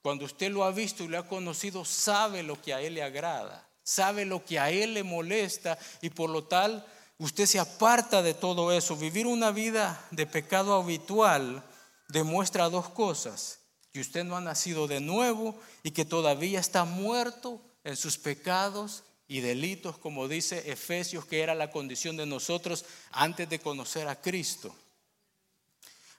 Cuando 0.01 0.25
usted 0.25 0.51
lo 0.51 0.64
ha 0.64 0.71
visto 0.71 1.05
y 1.05 1.09
lo 1.09 1.18
ha 1.18 1.27
conocido, 1.27 1.85
sabe 1.85 2.42
lo 2.42 2.59
que 2.62 2.73
a 2.73 2.81
él 2.81 2.94
le 2.94 3.03
agrada, 3.03 3.67
sabe 3.88 4.27
lo 4.27 4.44
que 4.44 4.59
a 4.59 4.70
él 4.70 4.92
le 4.92 5.03
molesta 5.03 5.79
y 6.03 6.11
por 6.11 6.29
lo 6.29 6.44
tal 6.44 6.85
usted 7.16 7.46
se 7.46 7.59
aparta 7.59 8.20
de 8.22 8.35
todo 8.35 8.70
eso. 8.70 8.96
Vivir 8.96 9.27
una 9.27 9.51
vida 9.51 10.07
de 10.11 10.27
pecado 10.27 10.74
habitual 10.74 11.64
demuestra 12.09 12.68
dos 12.68 12.90
cosas, 12.90 13.61
que 13.90 14.01
usted 14.01 14.24
no 14.24 14.37
ha 14.37 14.42
nacido 14.42 14.88
de 14.88 15.01
nuevo 15.01 15.59
y 15.83 15.92
que 15.92 16.05
todavía 16.05 16.61
está 16.61 16.85
muerto 16.85 17.62
en 17.83 17.96
sus 17.96 18.18
pecados 18.18 19.05
y 19.27 19.40
delitos, 19.40 19.96
como 19.96 20.29
dice 20.29 20.70
Efesios, 20.70 21.24
que 21.24 21.40
era 21.40 21.55
la 21.55 21.70
condición 21.70 22.18
de 22.18 22.27
nosotros 22.27 22.85
antes 23.11 23.48
de 23.48 23.59
conocer 23.59 24.07
a 24.07 24.20
Cristo. 24.20 24.74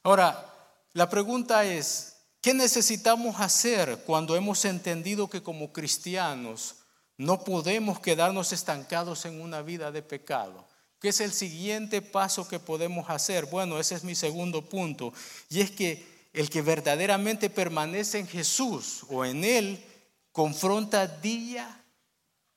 Ahora, 0.02 0.56
la 0.94 1.08
pregunta 1.08 1.66
es, 1.66 2.16
¿qué 2.42 2.56
necesitamos 2.56 3.40
hacer 3.40 4.00
cuando 4.08 4.36
hemos 4.36 4.66
entendido 4.66 5.30
que 5.30 5.44
como 5.44 5.72
cristianos 5.72 6.79
no 7.20 7.44
podemos 7.44 8.00
quedarnos 8.00 8.54
estancados 8.54 9.26
en 9.26 9.42
una 9.42 9.62
vida 9.62 9.92
de 9.92 10.02
pecado? 10.02 10.66
¿Qué 11.02 11.10
es 11.10 11.20
el 11.20 11.34
siguiente 11.34 12.02
paso 12.02 12.48
que 12.48 12.60
podemos 12.60 13.10
hacer? 13.10 13.46
Bueno, 13.48 13.78
ese 13.78 13.96
es 13.96 14.06
mi 14.06 14.16
segundo 14.16 14.64
punto. 14.64 15.14
Y 15.50 15.60
es 15.60 15.70
que 15.70 16.08
el 16.32 16.50
que 16.50 16.62
verdaderamente 16.62 17.50
permanece 17.50 18.20
en 18.20 18.28
Jesús 18.28 19.06
o 19.10 19.26
en 19.26 19.44
Él 19.44 19.84
confronta 20.32 21.08
día, 21.08 21.84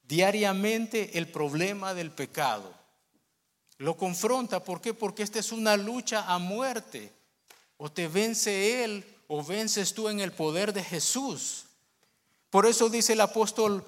diariamente 0.05 1.18
el 1.18 1.27
problema 1.27 1.92
del 1.92 2.12
pecado. 2.12 2.72
Lo 3.79 3.96
confronta, 3.96 4.62
¿por 4.62 4.81
qué? 4.81 4.94
Porque 4.94 5.25
esta 5.25 5.40
es 5.40 5.51
una 5.51 5.77
lucha 5.77 6.33
a 6.33 6.38
muerte. 6.38 7.11
O 7.79 7.90
te 7.90 8.07
vence 8.07 8.85
Él 8.85 9.05
o 9.27 9.42
vences 9.42 9.92
tú 9.92 10.09
en 10.09 10.20
el 10.20 10.31
poder 10.31 10.72
de 10.72 10.85
Jesús. 10.85 11.64
Por 12.48 12.64
eso 12.64 12.88
dice 12.88 13.14
el 13.14 13.20
apóstol 13.22 13.85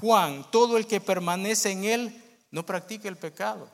Juan, 0.00 0.46
todo 0.50 0.76
el 0.76 0.86
que 0.86 1.00
permanece 1.00 1.70
en 1.70 1.84
Él 1.84 2.24
no 2.50 2.64
practica 2.64 3.08
el 3.08 3.16
pecado. 3.16 3.68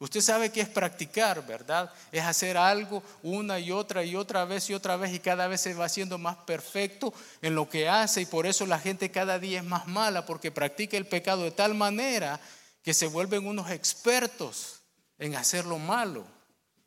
Usted 0.00 0.20
sabe 0.20 0.52
que 0.52 0.60
es 0.60 0.68
practicar, 0.68 1.44
¿verdad? 1.44 1.92
Es 2.12 2.22
hacer 2.22 2.56
algo 2.56 3.02
una 3.22 3.58
y 3.58 3.72
otra 3.72 4.04
y 4.04 4.14
otra 4.14 4.44
vez 4.44 4.70
y 4.70 4.74
otra 4.74 4.96
vez 4.96 5.12
y 5.12 5.18
cada 5.18 5.48
vez 5.48 5.60
se 5.60 5.74
va 5.74 5.86
haciendo 5.86 6.18
más 6.18 6.36
perfecto 6.36 7.12
en 7.42 7.56
lo 7.56 7.68
que 7.68 7.88
hace 7.88 8.20
y 8.20 8.26
por 8.26 8.46
eso 8.46 8.64
la 8.64 8.78
gente 8.78 9.10
cada 9.10 9.40
día 9.40 9.58
es 9.58 9.64
más 9.64 9.88
mala 9.88 10.24
porque 10.24 10.52
practica 10.52 10.96
el 10.96 11.06
pecado 11.06 11.42
de 11.42 11.50
tal 11.50 11.74
manera 11.74 12.40
que 12.82 12.94
se 12.94 13.08
vuelven 13.08 13.44
unos 13.44 13.72
expertos 13.72 14.82
en 15.18 15.34
hacer 15.34 15.64
lo 15.64 15.78
malo 15.78 16.24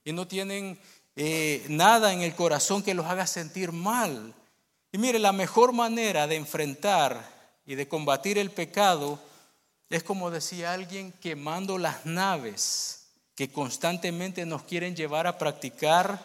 y 0.05 0.13
no 0.13 0.25
tienen 0.25 0.79
eh, 1.17 1.65
nada 1.67 2.13
en 2.13 2.21
el 2.21 2.33
corazón 2.33 2.81
que 2.81 2.93
los 2.93 3.05
haga 3.05 3.27
sentir 3.27 3.73
mal. 3.73 4.33
Y 4.93 4.97
mire, 4.97 5.19
la 5.19 5.33
mejor 5.33 5.73
manera 5.73 6.27
de 6.27 6.37
enfrentar 6.37 7.40
y 7.65 7.75
de 7.75 7.87
combatir 7.87 8.37
el 8.37 8.51
pecado 8.51 9.19
es 9.89 10.03
como 10.03 10.31
decía 10.31 10.73
alguien, 10.73 11.11
quemando 11.11 11.77
las 11.77 12.05
naves 12.05 13.07
que 13.35 13.51
constantemente 13.51 14.45
nos 14.45 14.63
quieren 14.63 14.95
llevar 14.95 15.27
a 15.27 15.37
practicar 15.37 16.23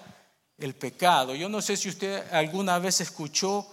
el 0.59 0.75
pecado. 0.75 1.35
Yo 1.35 1.49
no 1.49 1.61
sé 1.61 1.77
si 1.77 1.89
usted 1.89 2.33
alguna 2.33 2.79
vez 2.79 3.01
escuchó 3.01 3.67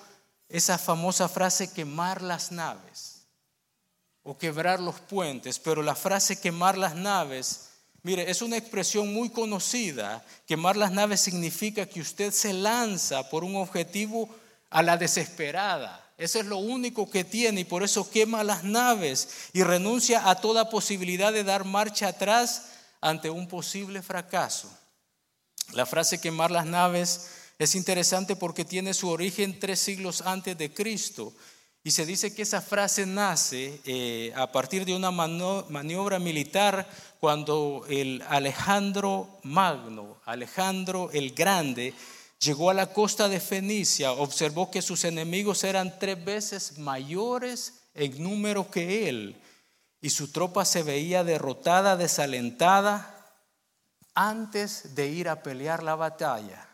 esa 0.49 0.77
famosa 0.77 1.29
frase 1.29 1.71
quemar 1.71 2.21
las 2.21 2.51
naves 2.51 3.27
o 4.23 4.37
quebrar 4.37 4.79
los 4.79 4.99
puentes, 4.99 5.59
pero 5.59 5.81
la 5.83 5.95
frase 5.95 6.39
quemar 6.39 6.77
las 6.77 6.95
naves, 6.95 7.69
mire, 8.01 8.29
es 8.29 8.41
una 8.41 8.57
expresión 8.57 9.13
muy 9.13 9.29
conocida. 9.29 10.25
Quemar 10.47 10.75
las 10.77 10.91
naves 10.91 11.21
significa 11.21 11.85
que 11.85 12.01
usted 12.01 12.31
se 12.31 12.53
lanza 12.53 13.29
por 13.29 13.43
un 13.43 13.55
objetivo 13.57 14.29
a 14.69 14.81
la 14.81 14.97
desesperada. 14.97 16.02
Eso 16.17 16.39
es 16.39 16.45
lo 16.45 16.57
único 16.57 17.09
que 17.09 17.23
tiene 17.23 17.61
y 17.61 17.65
por 17.65 17.83
eso 17.83 18.09
quema 18.09 18.43
las 18.43 18.63
naves 18.63 19.49
y 19.51 19.63
renuncia 19.63 20.29
a 20.29 20.39
toda 20.39 20.69
posibilidad 20.69 21.33
de 21.33 21.43
dar 21.43 21.65
marcha 21.65 22.09
atrás 22.09 22.69
ante 23.01 23.29
un 23.29 23.47
posible 23.47 24.01
fracaso. 24.01 24.71
La 25.73 25.85
frase 25.85 26.21
quemar 26.21 26.51
las 26.51 26.65
naves 26.65 27.29
es 27.57 27.75
interesante 27.75 28.35
porque 28.35 28.65
tiene 28.65 28.93
su 28.93 29.09
origen 29.09 29.59
tres 29.59 29.79
siglos 29.79 30.21
antes 30.21 30.57
de 30.57 30.73
Cristo. 30.73 31.33
Y 31.83 31.91
se 31.91 32.05
dice 32.05 32.33
que 32.33 32.43
esa 32.43 32.61
frase 32.61 33.05
nace 33.05 33.81
eh, 33.85 34.31
a 34.35 34.51
partir 34.51 34.85
de 34.85 34.95
una 34.95 35.11
maniobra 35.11 36.17
militar 36.17 36.87
cuando 37.19 37.85
el 37.89 38.23
Alejandro 38.29 39.39
Magno, 39.43 40.17
Alejandro 40.25 41.09
el 41.11 41.33
Grande, 41.33 41.93
llegó 42.43 42.69
a 42.69 42.73
la 42.73 42.87
costa 42.87 43.29
de 43.29 43.39
Fenicia, 43.39 44.11
observó 44.11 44.69
que 44.69 44.81
sus 44.81 45.03
enemigos 45.05 45.63
eran 45.63 45.97
tres 45.97 46.23
veces 46.23 46.77
mayores 46.77 47.85
en 47.93 48.21
número 48.21 48.69
que 48.69 49.07
él 49.07 49.41
y 50.01 50.09
su 50.09 50.31
tropa 50.31 50.65
se 50.65 50.83
veía 50.83 51.23
derrotada, 51.23 51.95
desalentada, 51.95 53.09
antes 54.13 54.93
de 54.95 55.07
ir 55.07 55.29
a 55.29 55.41
pelear 55.41 55.81
la 55.81 55.95
batalla. 55.95 56.67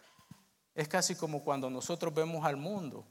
Es 0.73 0.87
casi 0.87 1.15
como 1.15 1.43
cuando 1.43 1.69
nosotros 1.69 2.13
vemos 2.13 2.45
al 2.45 2.57
mundo. 2.57 3.05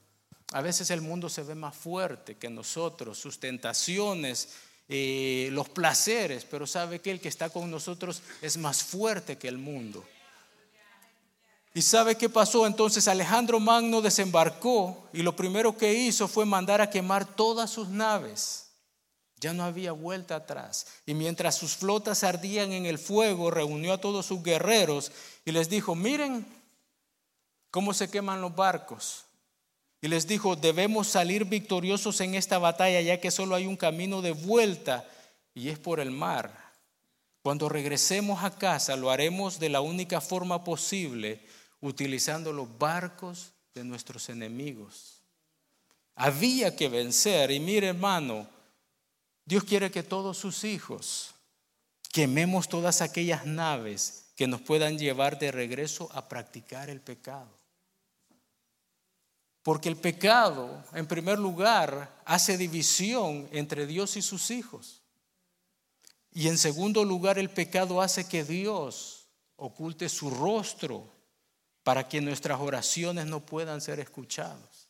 A 0.52 0.60
veces 0.60 0.90
el 0.90 1.00
mundo 1.00 1.28
se 1.28 1.42
ve 1.42 1.54
más 1.54 1.76
fuerte 1.76 2.36
que 2.36 2.50
nosotros, 2.50 3.18
sus 3.18 3.38
tentaciones, 3.38 4.48
eh, 4.88 5.50
los 5.52 5.68
placeres, 5.68 6.44
pero 6.44 6.66
sabe 6.66 7.00
que 7.00 7.10
el 7.10 7.20
que 7.20 7.28
está 7.28 7.50
con 7.50 7.70
nosotros 7.70 8.22
es 8.42 8.56
más 8.56 8.82
fuerte 8.82 9.38
que 9.38 9.48
el 9.48 9.58
mundo. 9.58 10.04
¿Y 11.74 11.82
sabe 11.82 12.16
qué 12.16 12.28
pasó? 12.28 12.66
Entonces 12.66 13.08
Alejandro 13.08 13.60
Magno 13.60 14.00
desembarcó 14.00 15.08
y 15.12 15.22
lo 15.22 15.36
primero 15.36 15.76
que 15.76 15.94
hizo 15.94 16.26
fue 16.26 16.44
mandar 16.44 16.80
a 16.80 16.90
quemar 16.90 17.24
todas 17.24 17.70
sus 17.70 17.88
naves. 17.88 18.70
Ya 19.40 19.52
no 19.52 19.62
había 19.62 19.92
vuelta 19.92 20.36
atrás. 20.36 20.86
Y 21.06 21.14
mientras 21.14 21.56
sus 21.56 21.76
flotas 21.76 22.24
ardían 22.24 22.72
en 22.72 22.86
el 22.86 22.98
fuego, 22.98 23.50
reunió 23.50 23.92
a 23.92 24.00
todos 24.00 24.26
sus 24.26 24.42
guerreros 24.42 25.12
y 25.44 25.52
les 25.52 25.68
dijo, 25.68 25.94
miren 25.94 26.46
cómo 27.70 27.94
se 27.94 28.10
queman 28.10 28.40
los 28.40 28.56
barcos. 28.56 29.24
Y 30.00 30.08
les 30.08 30.26
dijo, 30.26 30.56
debemos 30.56 31.08
salir 31.08 31.44
victoriosos 31.44 32.20
en 32.20 32.34
esta 32.34 32.58
batalla, 32.58 33.00
ya 33.00 33.20
que 33.20 33.30
solo 33.30 33.54
hay 33.54 33.66
un 33.66 33.76
camino 33.76 34.22
de 34.22 34.32
vuelta 34.32 35.08
y 35.54 35.68
es 35.68 35.78
por 35.78 36.00
el 36.00 36.10
mar. 36.10 36.68
Cuando 37.42 37.68
regresemos 37.68 38.44
a 38.44 38.56
casa 38.56 38.96
lo 38.96 39.10
haremos 39.10 39.58
de 39.58 39.68
la 39.68 39.80
única 39.80 40.20
forma 40.20 40.64
posible, 40.64 41.44
utilizando 41.80 42.52
los 42.52 42.78
barcos 42.78 43.52
de 43.74 43.84
nuestros 43.84 44.28
enemigos. 44.28 45.22
Había 46.14 46.74
que 46.74 46.88
vencer. 46.88 47.50
Y 47.50 47.60
mire 47.60 47.88
hermano, 47.88 48.48
Dios 49.44 49.64
quiere 49.64 49.90
que 49.90 50.02
todos 50.02 50.36
sus 50.36 50.64
hijos 50.64 51.34
quememos 52.12 52.68
todas 52.68 53.00
aquellas 53.00 53.46
naves 53.46 54.32
que 54.34 54.46
nos 54.46 54.60
puedan 54.60 54.98
llevar 54.98 55.38
de 55.38 55.52
regreso 55.52 56.10
a 56.12 56.28
practicar 56.28 56.90
el 56.90 57.00
pecado. 57.00 57.58
Porque 59.62 59.88
el 59.88 59.96
pecado, 59.96 60.84
en 60.94 61.06
primer 61.06 61.38
lugar, 61.38 62.22
hace 62.24 62.56
división 62.56 63.48
entre 63.52 63.86
Dios 63.86 64.16
y 64.16 64.22
sus 64.22 64.50
hijos. 64.50 65.02
Y 66.32 66.48
en 66.48 66.56
segundo 66.56 67.04
lugar, 67.04 67.38
el 67.38 67.50
pecado 67.50 68.00
hace 68.00 68.28
que 68.28 68.44
Dios 68.44 69.26
oculte 69.56 70.08
su 70.08 70.30
rostro 70.30 71.17
para 71.88 72.06
que 72.06 72.20
nuestras 72.20 72.60
oraciones 72.60 73.24
no 73.24 73.40
puedan 73.40 73.80
ser 73.80 73.98
escuchadas. 73.98 74.88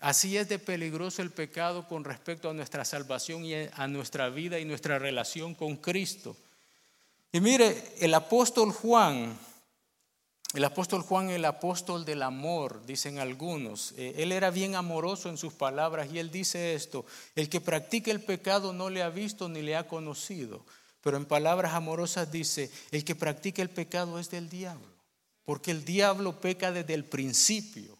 Así 0.00 0.36
es 0.36 0.46
de 0.46 0.58
peligroso 0.58 1.22
el 1.22 1.30
pecado 1.30 1.88
con 1.88 2.04
respecto 2.04 2.50
a 2.50 2.52
nuestra 2.52 2.84
salvación 2.84 3.42
y 3.46 3.54
a 3.54 3.86
nuestra 3.88 4.28
vida 4.28 4.58
y 4.58 4.66
nuestra 4.66 4.98
relación 4.98 5.54
con 5.54 5.78
Cristo. 5.78 6.36
Y 7.32 7.40
mire, 7.40 7.94
el 8.00 8.12
apóstol 8.12 8.70
Juan, 8.70 9.34
el 10.52 10.62
apóstol 10.62 11.00
Juan, 11.00 11.30
el 11.30 11.46
apóstol 11.46 12.04
del 12.04 12.22
amor, 12.22 12.84
dicen 12.84 13.18
algunos, 13.18 13.94
eh, 13.96 14.16
él 14.18 14.30
era 14.30 14.50
bien 14.50 14.74
amoroso 14.74 15.30
en 15.30 15.38
sus 15.38 15.54
palabras 15.54 16.12
y 16.12 16.18
él 16.18 16.30
dice 16.30 16.74
esto, 16.74 17.06
el 17.34 17.48
que 17.48 17.62
practica 17.62 18.10
el 18.10 18.20
pecado 18.20 18.74
no 18.74 18.90
le 18.90 19.02
ha 19.02 19.08
visto 19.08 19.48
ni 19.48 19.62
le 19.62 19.74
ha 19.76 19.88
conocido, 19.88 20.66
pero 21.00 21.16
en 21.16 21.24
palabras 21.24 21.72
amorosas 21.72 22.30
dice, 22.30 22.70
el 22.90 23.06
que 23.06 23.14
practica 23.14 23.62
el 23.62 23.70
pecado 23.70 24.18
es 24.18 24.28
del 24.28 24.50
diablo, 24.50 24.91
porque 25.44 25.70
el 25.70 25.84
diablo 25.84 26.40
peca 26.40 26.72
desde 26.72 26.94
el 26.94 27.04
principio. 27.04 27.98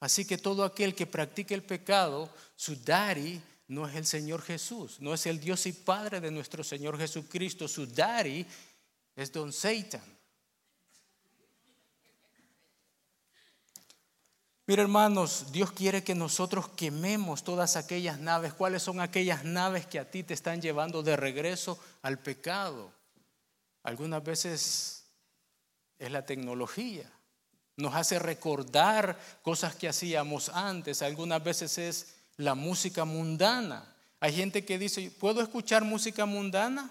Así 0.00 0.24
que 0.24 0.38
todo 0.38 0.64
aquel 0.64 0.94
que 0.94 1.06
practique 1.06 1.54
el 1.54 1.62
pecado, 1.62 2.32
su 2.56 2.76
daddy 2.76 3.40
no 3.68 3.86
es 3.86 3.94
el 3.94 4.06
Señor 4.06 4.42
Jesús, 4.42 4.98
no 5.00 5.12
es 5.14 5.26
el 5.26 5.38
Dios 5.38 5.66
y 5.66 5.72
Padre 5.72 6.20
de 6.20 6.30
nuestro 6.30 6.64
Señor 6.64 6.98
Jesucristo, 6.98 7.68
su 7.68 7.86
daddy 7.86 8.46
es 9.14 9.30
don 9.32 9.52
Satan. 9.52 10.02
Mira 14.66 14.82
hermanos, 14.82 15.46
Dios 15.50 15.72
quiere 15.72 16.04
que 16.04 16.14
nosotros 16.14 16.68
quememos 16.68 17.42
todas 17.42 17.74
aquellas 17.74 18.20
naves. 18.20 18.54
¿Cuáles 18.54 18.84
son 18.84 19.00
aquellas 19.00 19.44
naves 19.44 19.84
que 19.84 19.98
a 19.98 20.08
ti 20.08 20.22
te 20.22 20.32
están 20.32 20.62
llevando 20.62 21.02
de 21.02 21.16
regreso 21.16 21.76
al 22.02 22.20
pecado? 22.20 22.92
Algunas 23.82 24.22
veces 24.22 24.99
es 26.00 26.10
la 26.10 26.26
tecnología 26.26 27.08
nos 27.80 27.94
hace 27.94 28.18
recordar 28.18 29.18
cosas 29.42 29.74
que 29.74 29.88
hacíamos 29.88 30.48
antes, 30.50 31.02
algunas 31.02 31.42
veces 31.42 31.78
es 31.78 32.14
la 32.36 32.54
música 32.54 33.04
mundana. 33.04 33.84
Hay 34.20 34.34
gente 34.34 34.64
que 34.64 34.78
dice, 34.78 35.10
¿puedo 35.18 35.40
escuchar 35.40 35.84
música 35.84 36.26
mundana? 36.26 36.90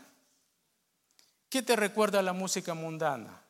¿Qué 1.50 1.62
te 1.62 1.76
recuerda 1.76 2.22
la 2.22 2.34
música 2.34 2.74
mundana? 2.74 3.41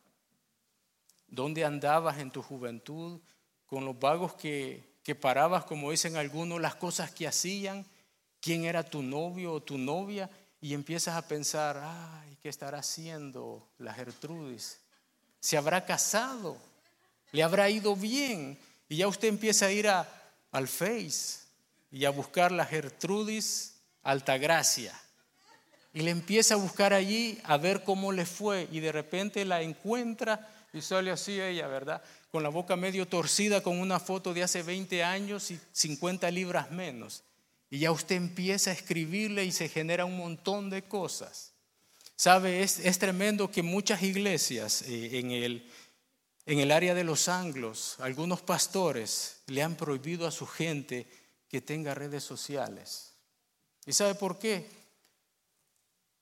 ¿Dónde 1.27 1.65
andabas 1.65 2.19
en 2.19 2.31
tu 2.31 2.41
juventud 2.41 3.19
con 3.65 3.85
los 3.85 3.99
vagos 3.99 4.33
que, 4.33 4.97
que 5.03 5.15
parabas, 5.15 5.63
como 5.63 5.91
dicen 5.91 6.17
algunos, 6.17 6.59
las 6.59 6.75
cosas 6.75 7.11
que 7.11 7.27
hacían? 7.27 7.85
¿Quién 8.41 8.65
era 8.65 8.83
tu 8.83 9.01
novio 9.01 9.53
o 9.53 9.61
tu 9.61 9.77
novia? 9.77 10.29
Y 10.61 10.73
empiezas 10.73 11.15
a 11.15 11.27
pensar, 11.27 11.79
ay, 11.81 12.37
¿qué 12.41 12.49
estará 12.49 12.79
haciendo 12.79 13.69
la 13.77 13.93
Gertrudis? 13.93 14.79
¿Se 15.39 15.57
habrá 15.57 15.85
casado? 15.85 16.57
le 17.31 17.43
habrá 17.43 17.69
ido 17.69 17.95
bien. 17.95 18.57
Y 18.87 18.97
ya 18.97 19.07
usted 19.07 19.27
empieza 19.27 19.67
a 19.67 19.71
ir 19.71 19.87
a, 19.87 20.07
al 20.51 20.67
Face 20.67 21.39
y 21.91 22.05
a 22.05 22.09
buscar 22.09 22.51
la 22.51 22.65
Gertrudis 22.65 23.75
Altagracia. 24.03 24.99
Y 25.93 26.01
le 26.01 26.11
empieza 26.11 26.53
a 26.53 26.57
buscar 26.57 26.93
allí 26.93 27.39
a 27.43 27.57
ver 27.57 27.83
cómo 27.83 28.11
le 28.11 28.25
fue. 28.25 28.67
Y 28.71 28.79
de 28.79 28.91
repente 28.91 29.45
la 29.45 29.61
encuentra 29.61 30.47
y 30.73 30.81
sale 30.81 31.11
así 31.11 31.39
ella, 31.39 31.67
¿verdad? 31.67 32.01
Con 32.31 32.43
la 32.43 32.49
boca 32.49 32.75
medio 32.75 33.07
torcida, 33.07 33.61
con 33.61 33.79
una 33.79 33.99
foto 33.99 34.33
de 34.33 34.43
hace 34.43 34.63
20 34.63 35.03
años 35.03 35.51
y 35.51 35.59
50 35.71 36.29
libras 36.31 36.71
menos. 36.71 37.23
Y 37.71 37.79
ya 37.79 37.91
usted 37.91 38.15
empieza 38.15 38.71
a 38.71 38.73
escribirle 38.73 39.45
y 39.45 39.51
se 39.51 39.69
genera 39.69 40.05
un 40.05 40.17
montón 40.17 40.69
de 40.69 40.83
cosas. 40.83 41.48
¿Sabe? 42.19 42.63
Es, 42.63 42.79
es 42.79 42.99
tremendo 42.99 43.49
que 43.49 43.63
muchas 43.63 44.03
iglesias 44.03 44.81
eh, 44.81 45.19
en 45.19 45.31
el 45.31 45.65
en 46.45 46.59
el 46.59 46.71
área 46.71 46.95
de 46.95 47.03
los 47.03 47.29
anglos, 47.29 47.95
algunos 47.99 48.41
pastores 48.41 49.41
le 49.45 49.61
han 49.61 49.75
prohibido 49.75 50.25
a 50.25 50.31
su 50.31 50.47
gente 50.47 51.05
que 51.47 51.61
tenga 51.61 51.93
redes 51.93 52.23
sociales. 52.23 53.13
¿Y 53.85 53.93
sabe 53.93 54.15
por 54.15 54.39
qué? 54.39 54.67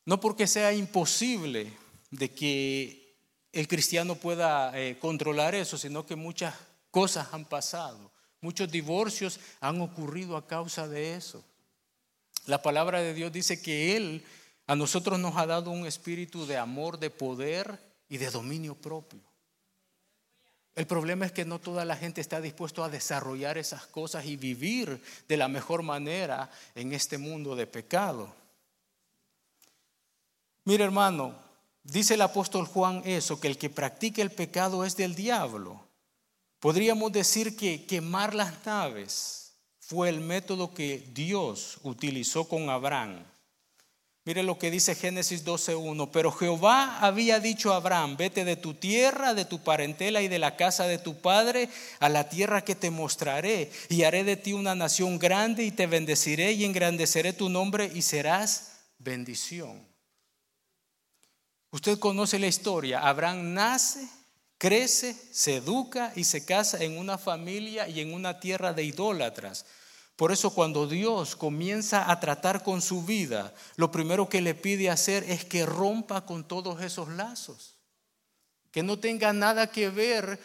No 0.05 0.19
porque 0.19 0.45
sea 0.45 0.73
imposible 0.73 1.71
de 2.11 2.29
que 2.29 3.15
el 3.53 3.69
cristiano 3.69 4.15
pueda 4.15 4.77
eh, 4.77 4.99
controlar 4.99 5.55
eso, 5.55 5.77
sino 5.77 6.05
que 6.05 6.17
muchas 6.17 6.53
cosas 6.91 7.29
han 7.31 7.45
pasado. 7.45 8.11
Muchos 8.41 8.69
divorcios 8.69 9.39
han 9.61 9.79
ocurrido 9.79 10.35
a 10.35 10.45
causa 10.45 10.89
de 10.89 11.15
eso. 11.15 11.41
La 12.45 12.61
palabra 12.61 13.01
de 13.01 13.13
Dios 13.13 13.31
dice 13.31 13.61
que 13.61 13.95
Él 13.95 14.25
a 14.67 14.75
nosotros 14.75 15.17
nos 15.17 15.37
ha 15.37 15.45
dado 15.45 15.71
un 15.71 15.85
espíritu 15.85 16.45
de 16.45 16.57
amor, 16.57 16.99
de 16.99 17.09
poder 17.09 17.79
y 18.09 18.17
de 18.17 18.29
dominio 18.29 18.75
propio. 18.75 19.21
El 20.75 20.85
problema 20.85 21.25
es 21.25 21.31
que 21.31 21.45
no 21.45 21.59
toda 21.59 21.85
la 21.85 21.95
gente 21.95 22.21
está 22.21 22.41
dispuesto 22.41 22.83
a 22.83 22.89
desarrollar 22.89 23.57
esas 23.57 23.87
cosas 23.87 24.25
y 24.25 24.35
vivir 24.35 25.01
de 25.27 25.37
la 25.37 25.47
mejor 25.47 25.81
manera 25.81 26.51
en 26.75 26.93
este 26.93 27.17
mundo 27.17 27.55
de 27.55 27.65
pecado. 27.65 28.31
Mire 30.65 30.83
hermano, 30.83 31.33
dice 31.81 32.15
el 32.15 32.21
apóstol 32.21 32.67
Juan 32.67 33.01
eso, 33.05 33.39
que 33.39 33.47
el 33.47 33.57
que 33.57 33.69
practica 33.69 34.21
el 34.21 34.31
pecado 34.31 34.83
es 34.83 34.97
del 34.97 35.15
diablo. 35.15 35.81
Podríamos 36.59 37.11
decir 37.13 37.55
que 37.55 37.85
quemar 37.85 38.35
las 38.35 38.65
naves 38.65 39.53
fue 39.79 40.09
el 40.09 40.19
método 40.19 40.73
que 40.73 41.07
Dios 41.13 41.79
utilizó 41.83 42.49
con 42.49 42.69
Abraham 42.69 43.23
Mire 44.27 44.43
lo 44.43 44.59
que 44.59 44.69
dice 44.69 44.93
Génesis 44.93 45.45
12.1. 45.45 46.09
Pero 46.11 46.33
Jehová 46.33 46.99
había 46.99 47.39
dicho 47.39 47.71
a 47.71 47.77
Abraham, 47.77 48.17
vete 48.17 48.43
de 48.43 48.57
tu 48.57 48.73
tierra, 48.73 49.33
de 49.33 49.45
tu 49.45 49.63
parentela 49.63 50.21
y 50.21 50.27
de 50.27 50.37
la 50.37 50.57
casa 50.57 50.85
de 50.85 50.97
tu 50.97 51.21
padre 51.21 51.69
a 52.01 52.09
la 52.09 52.27
tierra 52.27 52.65
que 52.65 52.75
te 52.75 52.91
mostraré. 52.91 53.71
Y 53.87 54.03
haré 54.03 54.25
de 54.25 54.35
ti 54.35 54.51
una 54.51 54.75
nación 54.75 55.17
grande 55.17 55.63
y 55.63 55.71
te 55.71 55.87
bendeciré 55.87 56.51
y 56.51 56.65
engrandeceré 56.65 57.31
tu 57.31 57.47
nombre 57.47 57.89
y 57.95 58.01
serás 58.01 58.73
bendición. 58.97 59.87
Usted 61.71 61.97
conoce 61.97 62.37
la 62.37 62.47
historia. 62.47 63.07
Abraham 63.07 63.53
nace, 63.53 64.05
crece, 64.57 65.15
se 65.31 65.55
educa 65.55 66.11
y 66.17 66.25
se 66.25 66.43
casa 66.43 66.83
en 66.83 66.97
una 66.97 67.17
familia 67.17 67.87
y 67.87 68.01
en 68.01 68.13
una 68.13 68.41
tierra 68.41 68.73
de 68.73 68.83
idólatras. 68.83 69.65
Por 70.17 70.31
eso 70.31 70.49
cuando 70.49 70.87
Dios 70.87 71.35
comienza 71.35 72.09
a 72.09 72.19
tratar 72.19 72.63
con 72.63 72.81
su 72.81 73.03
vida, 73.03 73.53
lo 73.75 73.91
primero 73.91 74.27
que 74.27 74.41
le 74.41 74.55
pide 74.55 74.89
hacer 74.89 75.23
es 75.29 75.45
que 75.45 75.63
rompa 75.63 76.25
con 76.25 76.43
todos 76.43 76.81
esos 76.81 77.09
lazos, 77.09 77.75
que 78.71 78.81
no 78.81 78.97
tenga 78.97 79.31
nada 79.31 79.67
que 79.67 79.91
ver 79.91 80.39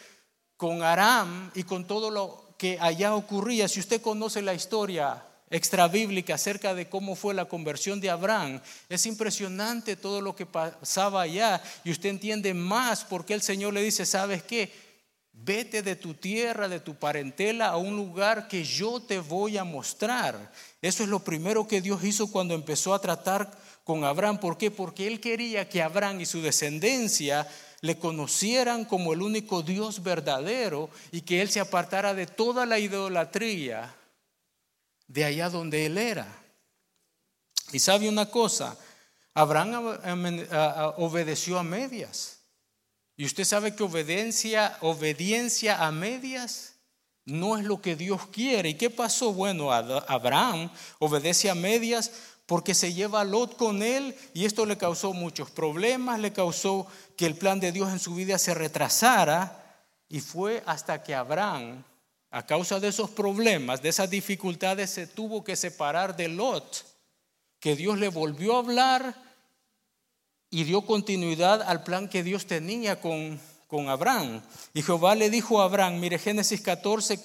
con 0.57 0.83
Aram 0.83 1.49
y 1.55 1.63
con 1.63 1.85
todo 1.87 2.11
lo 2.11 2.53
que 2.55 2.77
allá 2.79 3.15
ocurría. 3.15 3.67
Si 3.67 3.79
usted 3.79 3.99
conoce 3.99 4.43
la 4.43 4.53
historia 4.53 5.25
extrabíblica 5.49 6.35
acerca 6.35 6.75
de 6.75 6.87
cómo 6.87 7.15
fue 7.15 7.33
la 7.33 7.45
conversión 7.45 7.99
de 7.99 8.11
Abraham, 8.11 8.61
es 8.89 9.07
impresionante 9.07 9.95
todo 9.95 10.21
lo 10.21 10.35
que 10.35 10.45
pasaba 10.45 11.23
allá 11.23 11.63
y 11.83 11.89
usted 11.89 12.09
entiende 12.09 12.53
más 12.53 13.03
porque 13.03 13.33
el 13.33 13.41
Señor 13.41 13.73
le 13.73 13.81
dice, 13.81 14.05
¿sabes 14.05 14.43
qué? 14.43 14.92
Vete 15.33 15.81
de 15.81 15.95
tu 15.95 16.13
tierra, 16.13 16.69
de 16.69 16.79
tu 16.79 16.95
parentela, 16.95 17.67
a 17.67 17.77
un 17.77 17.95
lugar 17.95 18.47
que 18.47 18.63
yo 18.63 19.01
te 19.01 19.19
voy 19.19 19.57
a 19.57 19.63
mostrar. 19.63 20.51
Eso 20.81 21.03
es 21.03 21.09
lo 21.09 21.19
primero 21.19 21.67
que 21.67 21.81
Dios 21.81 22.03
hizo 22.03 22.31
cuando 22.31 22.53
empezó 22.53 22.93
a 22.93 23.01
tratar 23.01 23.51
con 23.83 24.03
Abraham. 24.03 24.39
¿Por 24.39 24.57
qué? 24.57 24.71
Porque 24.71 25.07
Él 25.07 25.19
quería 25.19 25.67
que 25.67 25.81
Abraham 25.81 26.21
y 26.21 26.25
su 26.25 26.41
descendencia 26.41 27.47
le 27.81 27.97
conocieran 27.97 28.85
como 28.85 29.11
el 29.11 29.21
único 29.21 29.61
Dios 29.61 30.03
verdadero 30.03 30.89
y 31.11 31.21
que 31.21 31.41
Él 31.41 31.49
se 31.49 31.59
apartara 31.59 32.13
de 32.13 32.27
toda 32.27 32.65
la 32.65 32.79
idolatría 32.79 33.93
de 35.07 35.25
allá 35.25 35.49
donde 35.49 35.87
Él 35.87 35.97
era. 35.97 36.27
Y 37.73 37.79
sabe 37.79 38.07
una 38.07 38.29
cosa, 38.29 38.77
Abraham 39.33 39.97
obedeció 40.97 41.59
a 41.59 41.63
medias. 41.63 42.32
Y 43.15 43.25
usted 43.25 43.43
sabe 43.43 43.75
que 43.75 43.83
obediencia, 43.83 44.77
obediencia 44.81 45.85
a 45.85 45.91
medias 45.91 46.73
no 47.25 47.57
es 47.57 47.63
lo 47.63 47.81
que 47.81 47.95
Dios 47.95 48.27
quiere. 48.27 48.69
¿Y 48.69 48.73
qué 48.75 48.89
pasó? 48.89 49.33
Bueno, 49.33 49.71
Abraham 49.71 50.69
obedece 50.99 51.49
a 51.49 51.55
medias 51.55 52.11
porque 52.45 52.73
se 52.73 52.93
lleva 52.93 53.21
a 53.21 53.25
Lot 53.25 53.55
con 53.55 53.81
él 53.81 54.15
y 54.33 54.45
esto 54.45 54.65
le 54.65 54.77
causó 54.77 55.13
muchos 55.13 55.49
problemas, 55.49 56.19
le 56.19 56.33
causó 56.33 56.87
que 57.15 57.25
el 57.25 57.35
plan 57.35 57.59
de 57.59 57.71
Dios 57.71 57.89
en 57.91 57.99
su 57.99 58.15
vida 58.15 58.37
se 58.37 58.53
retrasara 58.53 59.63
y 60.09 60.19
fue 60.19 60.61
hasta 60.65 61.01
que 61.03 61.15
Abraham, 61.15 61.83
a 62.31 62.45
causa 62.45 62.79
de 62.79 62.89
esos 62.89 63.09
problemas, 63.11 63.81
de 63.81 63.89
esas 63.89 64.09
dificultades, 64.09 64.89
se 64.89 65.07
tuvo 65.07 65.43
que 65.43 65.55
separar 65.55 66.15
de 66.15 66.27
Lot, 66.27 66.85
que 67.59 67.75
Dios 67.75 67.97
le 67.97 68.09
volvió 68.09 68.55
a 68.55 68.59
hablar 68.59 69.15
y 70.53 70.65
dio 70.65 70.83
continuidad 70.83 71.63
al 71.63 71.83
plan 71.83 72.07
que 72.07 72.21
Dios 72.21 72.45
tenía 72.45 73.01
con, 73.01 73.39
con 73.67 73.89
Abraham. 73.89 74.39
Y 74.75 74.83
Jehová 74.83 75.15
le 75.15 75.31
dijo 75.31 75.59
a 75.59 75.65
Abraham, 75.65 75.99
mire 75.99 76.19
Génesis 76.19 76.61
14, 76.61 77.19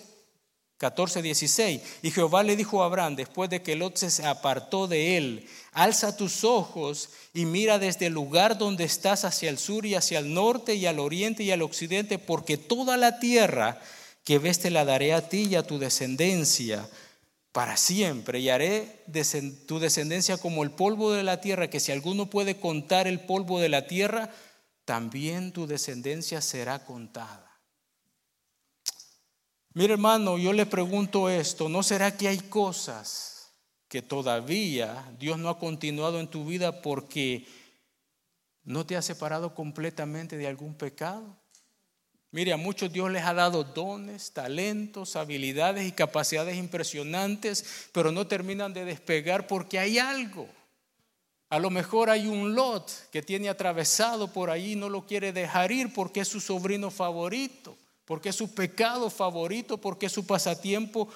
14, 0.79 1.21
16. 1.21 1.83
Y 2.01 2.11
Jehová 2.11 2.43
le 2.43 2.57
dijo 2.57 2.83
a 2.83 2.87
Abraham, 2.87 3.17
después 3.17 3.51
de 3.51 3.61
que 3.61 3.77
Lot 3.77 3.99
se 3.99 4.27
apartó 4.27 4.87
de 4.87 5.19
él, 5.19 5.47
alza 5.73 6.17
tus 6.17 6.43
ojos 6.43 7.11
y 7.35 7.45
mira 7.45 7.79
desde 7.79 8.07
el 8.07 8.15
lugar 8.15 8.57
donde 8.57 8.85
estás 8.85 9.27
hacia 9.27 9.51
el 9.51 9.59
sur 9.59 9.85
y 9.85 9.95
hacia 9.95 10.21
el 10.21 10.33
norte 10.33 10.77
y 10.77 10.87
al 10.87 10.99
oriente 10.99 11.43
y 11.43 11.51
al 11.51 11.61
occidente, 11.61 12.19
porque 12.19 12.57
toda 12.57 12.97
la 12.97 13.19
tierra 13.19 13.79
que 14.25 14.39
ves 14.39 14.61
te 14.61 14.71
la 14.71 14.87
daré 14.87 15.13
a 15.13 15.29
ti 15.29 15.49
y 15.51 15.55
a 15.55 15.67
tu 15.67 15.79
descendencia 15.79 16.89
para 17.59 17.77
siempre, 17.77 18.39
y 18.39 18.51
haré 18.51 19.03
tu 19.67 19.81
descendencia 19.81 20.39
como 20.39 20.63
el 20.63 20.71
polvo 20.71 21.11
de 21.11 21.25
la 21.25 21.41
tierra, 21.41 21.69
que 21.69 21.81
si 21.81 21.91
alguno 21.91 22.31
puede 22.31 22.61
contar 22.61 23.09
el 23.09 23.19
polvo 23.19 23.59
de 23.59 23.69
la 23.69 23.89
tierra, 23.89 24.31
también 24.85 25.51
tu 25.51 25.67
descendencia 25.67 26.41
será 26.41 26.85
contada. 26.85 27.61
Mire 29.75 29.95
hermano, 29.95 30.39
yo 30.39 30.53
le 30.53 30.67
pregunto 30.67 31.29
esto, 31.29 31.69
¿no 31.69 31.83
será 31.83 32.17
que 32.17 32.29
hay 32.29 32.39
cosas 32.39 33.51
que 33.89 34.03
todavía 34.03 35.13
Dios 35.19 35.37
no 35.37 35.49
ha 35.49 35.59
continuado 35.59 36.21
en 36.21 36.29
tu 36.29 36.45
vida 36.45 36.81
porque 36.81 37.45
no 38.63 38.87
te 38.87 38.97
ha 38.97 39.03
separado 39.03 39.57
completamente 39.57 40.37
de 40.37 40.47
algún 40.47 40.77
pecado? 40.77 41.37
Mire, 42.31 42.53
a 42.53 42.57
muchos 42.57 42.93
Dios 42.93 43.11
les 43.11 43.25
ha 43.25 43.33
dado 43.33 43.65
dones, 43.65 44.33
talentos, 44.33 45.17
habilidades 45.17 45.87
y 45.89 45.93
capacidades 45.93 46.57
impresionantes, 46.57 47.89
pero 47.93 48.13
no 48.13 48.27
terminan 48.27 48.75
de 48.75 48.85
despegar 48.85 49.47
porque 49.47 49.79
hay 49.79 49.99
algo. 49.99 50.49
A 51.49 51.59
lo 51.59 51.71
mejor 51.71 52.11
hay 52.11 52.27
un 52.27 52.55
Lot 52.55 52.91
que 53.11 53.23
tiene 53.23 53.49
atravesado 53.49 54.33
por 54.33 54.51
ahí 54.51 54.73
y 54.73 54.77
no 54.77 54.91
lo 54.91 55.07
quiere 55.07 55.33
dejar 55.33 55.73
ir 55.73 55.95
porque 55.95 56.21
es 56.21 56.29
su 56.29 56.41
sobrino 56.41 56.91
favorito 56.91 57.77
porque 58.09 58.31
es 58.31 58.37
su 58.37 58.55
pecado 58.55 59.11
favorito, 59.11 59.77
porque 59.77 60.07
es 60.07 60.13
su 60.13 60.27
pasatiempo 60.27 61.11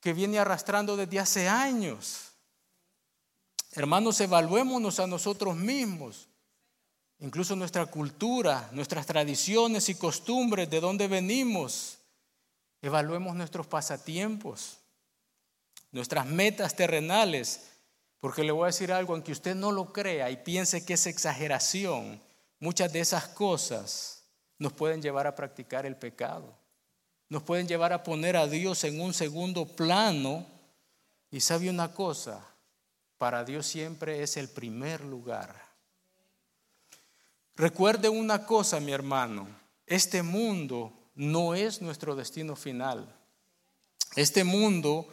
que 0.00 0.12
viene 0.12 0.40
arrastrando 0.40 0.96
desde 0.96 1.20
hace 1.20 1.48
años. 1.48 2.32
Hermanos, 3.70 4.20
evaluémonos 4.20 4.98
a 4.98 5.06
nosotros 5.06 5.54
mismos, 5.54 6.26
incluso 7.20 7.56
nuestra 7.56 7.86
cultura, 7.86 8.68
nuestras 8.72 9.06
tradiciones 9.06 9.88
y 9.88 9.94
costumbres, 9.94 10.70
de 10.70 10.80
dónde 10.80 11.08
venimos. 11.08 11.98
Evaluemos 12.80 13.34
nuestros 13.34 13.66
pasatiempos, 13.66 14.78
nuestras 15.90 16.26
metas 16.26 16.76
terrenales, 16.76 17.70
porque 18.20 18.44
le 18.44 18.52
voy 18.52 18.64
a 18.64 18.66
decir 18.66 18.92
algo, 18.92 19.14
aunque 19.14 19.32
usted 19.32 19.54
no 19.54 19.72
lo 19.72 19.92
crea 19.92 20.30
y 20.30 20.36
piense 20.36 20.84
que 20.84 20.94
es 20.94 21.06
exageración, 21.06 22.20
muchas 22.60 22.92
de 22.92 23.00
esas 23.00 23.28
cosas 23.28 24.24
nos 24.58 24.72
pueden 24.72 25.00
llevar 25.00 25.26
a 25.26 25.34
practicar 25.34 25.86
el 25.86 25.96
pecado. 25.96 26.56
Nos 27.28 27.42
pueden 27.42 27.68
llevar 27.68 27.92
a 27.92 28.02
poner 28.02 28.36
a 28.36 28.46
Dios 28.46 28.84
en 28.84 29.00
un 29.00 29.12
segundo 29.12 29.66
plano. 29.66 30.46
Y 31.30 31.40
sabe 31.40 31.68
una 31.68 31.92
cosa, 31.92 32.42
para 33.18 33.44
Dios 33.44 33.66
siempre 33.66 34.22
es 34.22 34.36
el 34.36 34.48
primer 34.48 35.04
lugar. 35.04 35.67
Recuerde 37.58 38.08
una 38.08 38.46
cosa, 38.46 38.78
mi 38.78 38.92
hermano, 38.92 39.48
este 39.84 40.22
mundo 40.22 40.92
no 41.16 41.56
es 41.56 41.82
nuestro 41.82 42.14
destino 42.14 42.54
final. 42.54 43.12
Este 44.14 44.44
mundo 44.44 45.08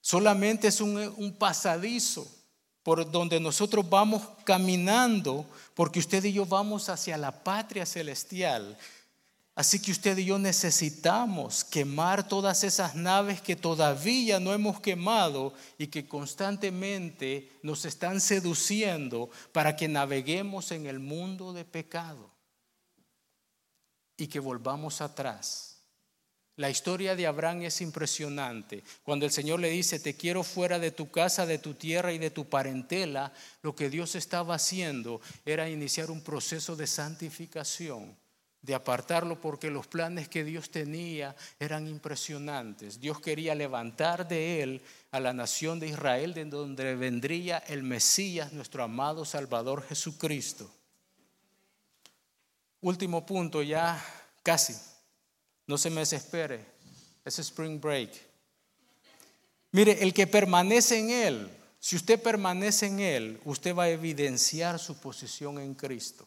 solamente 0.00 0.68
es 0.68 0.80
un, 0.80 1.36
pasadizo 1.38 2.26
por 2.82 3.10
donde 3.10 3.38
nosotros 3.38 3.86
vamos 3.90 4.22
caminando, 4.44 5.44
porque 5.74 5.98
usted 5.98 6.24
y 6.24 6.32
yo 6.32 6.46
vamos 6.46 6.88
hacia 6.88 7.18
la 7.18 7.44
patria 7.44 7.84
celestial. 7.84 8.78
Así 9.56 9.80
que 9.80 9.90
usted 9.90 10.16
y 10.18 10.26
yo 10.26 10.38
necesitamos 10.38 11.64
quemar 11.64 12.28
todas 12.28 12.62
esas 12.62 12.94
naves 12.94 13.40
que 13.40 13.56
todavía 13.56 14.38
no 14.38 14.52
hemos 14.52 14.80
quemado 14.80 15.52
y 15.78 15.88
que 15.88 16.06
constantemente 16.06 17.50
nos 17.62 17.84
están 17.84 18.20
seduciendo 18.20 19.30
para 19.50 19.74
que 19.74 19.88
naveguemos 19.88 20.70
en 20.70 20.86
el 20.86 21.00
mundo 21.00 21.52
de 21.52 21.64
pecado 21.64 22.30
y 24.16 24.28
que 24.28 24.38
volvamos 24.38 25.00
atrás 25.00 25.76
la 26.56 26.70
historia 26.70 27.14
de 27.14 27.26
Abraham 27.26 27.62
es 27.62 27.82
impresionante. 27.82 28.82
Cuando 29.02 29.26
el 29.26 29.32
Señor 29.32 29.60
le 29.60 29.68
dice, 29.68 30.00
te 30.00 30.16
quiero 30.16 30.42
fuera 30.42 30.78
de 30.78 30.90
tu 30.90 31.10
casa, 31.10 31.44
de 31.44 31.58
tu 31.58 31.74
tierra 31.74 32.14
y 32.14 32.18
de 32.18 32.30
tu 32.30 32.48
parentela, 32.48 33.32
lo 33.60 33.76
que 33.76 33.90
Dios 33.90 34.14
estaba 34.14 34.54
haciendo 34.54 35.20
era 35.44 35.68
iniciar 35.68 36.10
un 36.10 36.22
proceso 36.22 36.74
de 36.74 36.86
santificación, 36.86 38.16
de 38.66 38.74
apartarlo 38.74 39.40
porque 39.40 39.70
los 39.70 39.86
planes 39.86 40.28
que 40.28 40.42
Dios 40.42 40.70
tenía 40.70 41.36
eran 41.60 41.86
impresionantes. 41.86 43.00
Dios 43.00 43.20
quería 43.20 43.54
levantar 43.54 44.26
de 44.26 44.60
él 44.60 44.82
a 45.12 45.20
la 45.20 45.32
nación 45.32 45.78
de 45.78 45.86
Israel, 45.86 46.34
de 46.34 46.46
donde 46.46 46.96
vendría 46.96 47.58
el 47.58 47.84
Mesías, 47.84 48.52
nuestro 48.52 48.82
amado 48.82 49.24
Salvador 49.24 49.86
Jesucristo. 49.86 50.68
Último 52.80 53.24
punto, 53.24 53.62
ya 53.62 54.04
casi. 54.42 54.74
No 55.68 55.78
se 55.78 55.88
me 55.88 56.00
desespere. 56.00 56.66
Es 57.24 57.38
spring 57.38 57.80
break. 57.80 58.10
Mire, 59.70 60.02
el 60.02 60.12
que 60.12 60.26
permanece 60.26 60.98
en 60.98 61.10
Él, 61.10 61.50
si 61.78 61.94
usted 61.94 62.20
permanece 62.20 62.86
en 62.86 62.98
Él, 62.98 63.40
usted 63.44 63.76
va 63.76 63.84
a 63.84 63.90
evidenciar 63.90 64.80
su 64.80 64.98
posición 64.98 65.60
en 65.60 65.74
Cristo. 65.74 66.26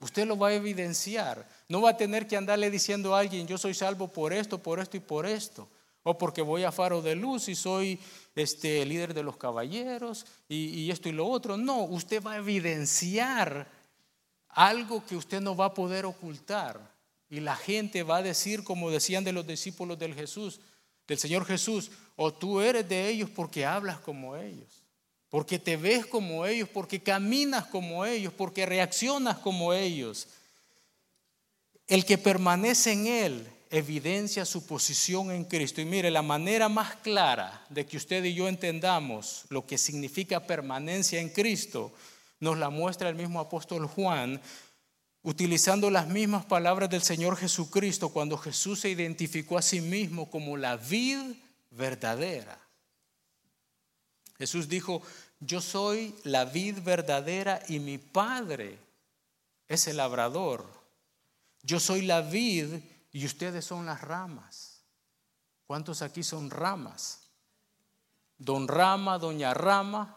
Usted 0.00 0.26
lo 0.26 0.36
va 0.36 0.48
a 0.48 0.54
evidenciar. 0.54 1.55
No 1.68 1.82
va 1.82 1.90
a 1.90 1.96
tener 1.96 2.26
que 2.26 2.36
andarle 2.36 2.70
diciendo 2.70 3.14
a 3.14 3.20
alguien, 3.20 3.46
yo 3.46 3.58
soy 3.58 3.74
salvo 3.74 4.08
por 4.08 4.32
esto, 4.32 4.58
por 4.58 4.78
esto 4.78 4.96
y 4.96 5.00
por 5.00 5.26
esto. 5.26 5.68
O 6.02 6.16
porque 6.16 6.42
voy 6.42 6.62
a 6.62 6.70
faro 6.70 7.02
de 7.02 7.16
luz 7.16 7.48
y 7.48 7.56
soy 7.56 7.98
este, 8.36 8.84
líder 8.86 9.12
de 9.12 9.24
los 9.24 9.36
caballeros 9.36 10.24
y, 10.48 10.66
y 10.68 10.90
esto 10.90 11.08
y 11.08 11.12
lo 11.12 11.26
otro. 11.26 11.56
No, 11.56 11.82
usted 11.82 12.22
va 12.22 12.32
a 12.32 12.36
evidenciar 12.36 13.66
algo 14.48 15.04
que 15.04 15.16
usted 15.16 15.40
no 15.40 15.56
va 15.56 15.66
a 15.66 15.74
poder 15.74 16.06
ocultar. 16.06 16.94
Y 17.28 17.40
la 17.40 17.56
gente 17.56 18.02
va 18.02 18.18
a 18.18 18.22
decir, 18.22 18.62
como 18.62 18.90
decían 18.90 19.24
de 19.24 19.32
los 19.32 19.46
discípulos 19.46 19.98
del 19.98 20.14
Jesús, 20.14 20.60
del 21.06 21.18
Señor 21.18 21.44
Jesús, 21.44 21.90
o 22.16 22.32
tú 22.32 22.60
eres 22.60 22.88
de 22.88 23.08
ellos 23.08 23.30
porque 23.30 23.66
hablas 23.66 23.98
como 23.98 24.36
ellos, 24.36 24.82
porque 25.28 25.58
te 25.58 25.76
ves 25.76 26.06
como 26.06 26.46
ellos, 26.46 26.68
porque 26.68 27.02
caminas 27.02 27.66
como 27.66 28.04
ellos, 28.04 28.32
porque 28.32 28.64
reaccionas 28.64 29.38
como 29.38 29.72
ellos. 29.72 30.28
El 31.86 32.04
que 32.04 32.18
permanece 32.18 32.92
en 32.92 33.06
Él 33.06 33.52
evidencia 33.70 34.44
su 34.44 34.66
posición 34.66 35.30
en 35.30 35.44
Cristo. 35.44 35.80
Y 35.80 35.84
mire, 35.84 36.10
la 36.10 36.22
manera 36.22 36.68
más 36.68 36.96
clara 36.96 37.64
de 37.68 37.86
que 37.86 37.96
usted 37.96 38.24
y 38.24 38.34
yo 38.34 38.48
entendamos 38.48 39.44
lo 39.48 39.66
que 39.66 39.78
significa 39.78 40.46
permanencia 40.46 41.20
en 41.20 41.30
Cristo, 41.30 41.92
nos 42.40 42.58
la 42.58 42.70
muestra 42.70 43.08
el 43.08 43.14
mismo 43.14 43.40
apóstol 43.40 43.86
Juan 43.86 44.40
utilizando 45.22 45.90
las 45.90 46.06
mismas 46.06 46.44
palabras 46.44 46.88
del 46.88 47.02
Señor 47.02 47.36
Jesucristo 47.36 48.10
cuando 48.10 48.38
Jesús 48.38 48.80
se 48.80 48.90
identificó 48.90 49.58
a 49.58 49.62
sí 49.62 49.80
mismo 49.80 50.30
como 50.30 50.56
la 50.56 50.76
vid 50.76 51.18
verdadera. 51.72 52.56
Jesús 54.38 54.68
dijo, 54.68 55.02
yo 55.40 55.60
soy 55.60 56.14
la 56.22 56.44
vid 56.44 56.78
verdadera 56.82 57.60
y 57.68 57.80
mi 57.80 57.98
Padre 57.98 58.78
es 59.66 59.88
el 59.88 59.96
labrador. 59.96 60.64
Yo 61.66 61.80
soy 61.80 62.02
la 62.02 62.20
vid 62.20 62.78
y 63.10 63.26
ustedes 63.26 63.64
son 63.64 63.86
las 63.86 64.00
ramas. 64.00 64.84
¿Cuántos 65.66 66.00
aquí 66.00 66.22
son 66.22 66.48
ramas? 66.48 67.28
Don 68.38 68.68
Rama, 68.68 69.18
Doña 69.18 69.52
Rama, 69.52 70.16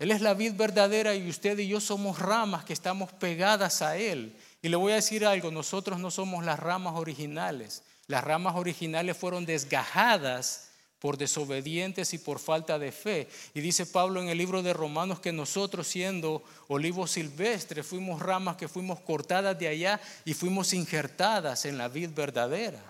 él 0.00 0.10
es 0.10 0.22
la 0.22 0.32
vid 0.32 0.54
verdadera 0.54 1.14
y 1.14 1.28
usted 1.28 1.58
y 1.58 1.68
yo 1.68 1.78
somos 1.78 2.18
ramas 2.18 2.64
que 2.64 2.72
estamos 2.72 3.12
pegadas 3.12 3.82
a 3.82 3.98
Él. 3.98 4.34
Y 4.62 4.70
le 4.70 4.76
voy 4.76 4.92
a 4.92 4.94
decir 4.94 5.26
algo, 5.26 5.50
nosotros 5.50 6.00
no 6.00 6.10
somos 6.10 6.42
las 6.42 6.58
ramas 6.58 6.94
originales. 6.96 7.82
Las 8.06 8.24
ramas 8.24 8.56
originales 8.56 9.18
fueron 9.18 9.44
desgajadas 9.44 10.69
por 11.00 11.16
desobedientes 11.16 12.14
y 12.14 12.18
por 12.18 12.38
falta 12.38 12.78
de 12.78 12.92
fe. 12.92 13.28
Y 13.54 13.60
dice 13.60 13.86
Pablo 13.86 14.20
en 14.20 14.28
el 14.28 14.38
libro 14.38 14.62
de 14.62 14.72
Romanos 14.72 15.20
que 15.20 15.32
nosotros 15.32 15.86
siendo 15.86 16.42
olivos 16.68 17.12
silvestres 17.12 17.86
fuimos 17.86 18.20
ramas 18.20 18.56
que 18.56 18.68
fuimos 18.68 19.00
cortadas 19.00 19.58
de 19.58 19.68
allá 19.68 20.00
y 20.24 20.34
fuimos 20.34 20.72
injertadas 20.72 21.64
en 21.64 21.78
la 21.78 21.88
vid 21.88 22.10
verdadera. 22.14 22.82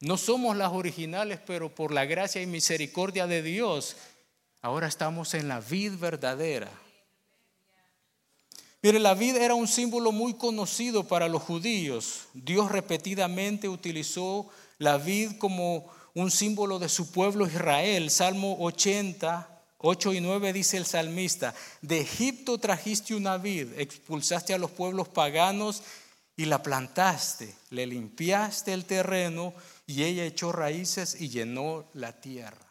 No 0.00 0.16
somos 0.16 0.56
las 0.56 0.72
originales, 0.72 1.40
pero 1.44 1.74
por 1.74 1.92
la 1.92 2.04
gracia 2.04 2.40
y 2.40 2.46
misericordia 2.46 3.26
de 3.26 3.42
Dios 3.42 3.96
Ahora 4.60 4.88
estamos 4.88 5.34
en 5.34 5.46
la 5.46 5.60
vid 5.60 5.92
verdadera. 5.98 6.68
Mire, 8.82 8.98
la 8.98 9.14
vid 9.14 9.36
era 9.36 9.54
un 9.54 9.68
símbolo 9.68 10.10
muy 10.10 10.34
conocido 10.34 11.06
para 11.06 11.28
los 11.28 11.42
judíos. 11.42 12.26
Dios 12.34 12.70
repetidamente 12.70 13.68
utilizó 13.68 14.48
la 14.78 14.98
vid 14.98 15.38
como 15.38 15.86
un 16.14 16.30
símbolo 16.30 16.78
de 16.78 16.88
su 16.88 17.10
pueblo 17.10 17.46
Israel. 17.46 18.10
Salmo 18.10 18.56
80, 18.60 19.64
8 19.78 20.12
y 20.14 20.20
9 20.20 20.52
dice 20.52 20.76
el 20.76 20.86
salmista, 20.86 21.54
de 21.82 22.00
Egipto 22.00 22.58
trajiste 22.58 23.14
una 23.14 23.38
vid, 23.38 23.78
expulsaste 23.78 24.54
a 24.54 24.58
los 24.58 24.70
pueblos 24.70 25.08
paganos 25.08 25.82
y 26.36 26.44
la 26.44 26.62
plantaste, 26.62 27.54
le 27.70 27.86
limpiaste 27.86 28.72
el 28.72 28.84
terreno 28.84 29.54
y 29.86 30.04
ella 30.04 30.24
echó 30.24 30.52
raíces 30.52 31.20
y 31.20 31.28
llenó 31.28 31.88
la 31.94 32.20
tierra. 32.20 32.66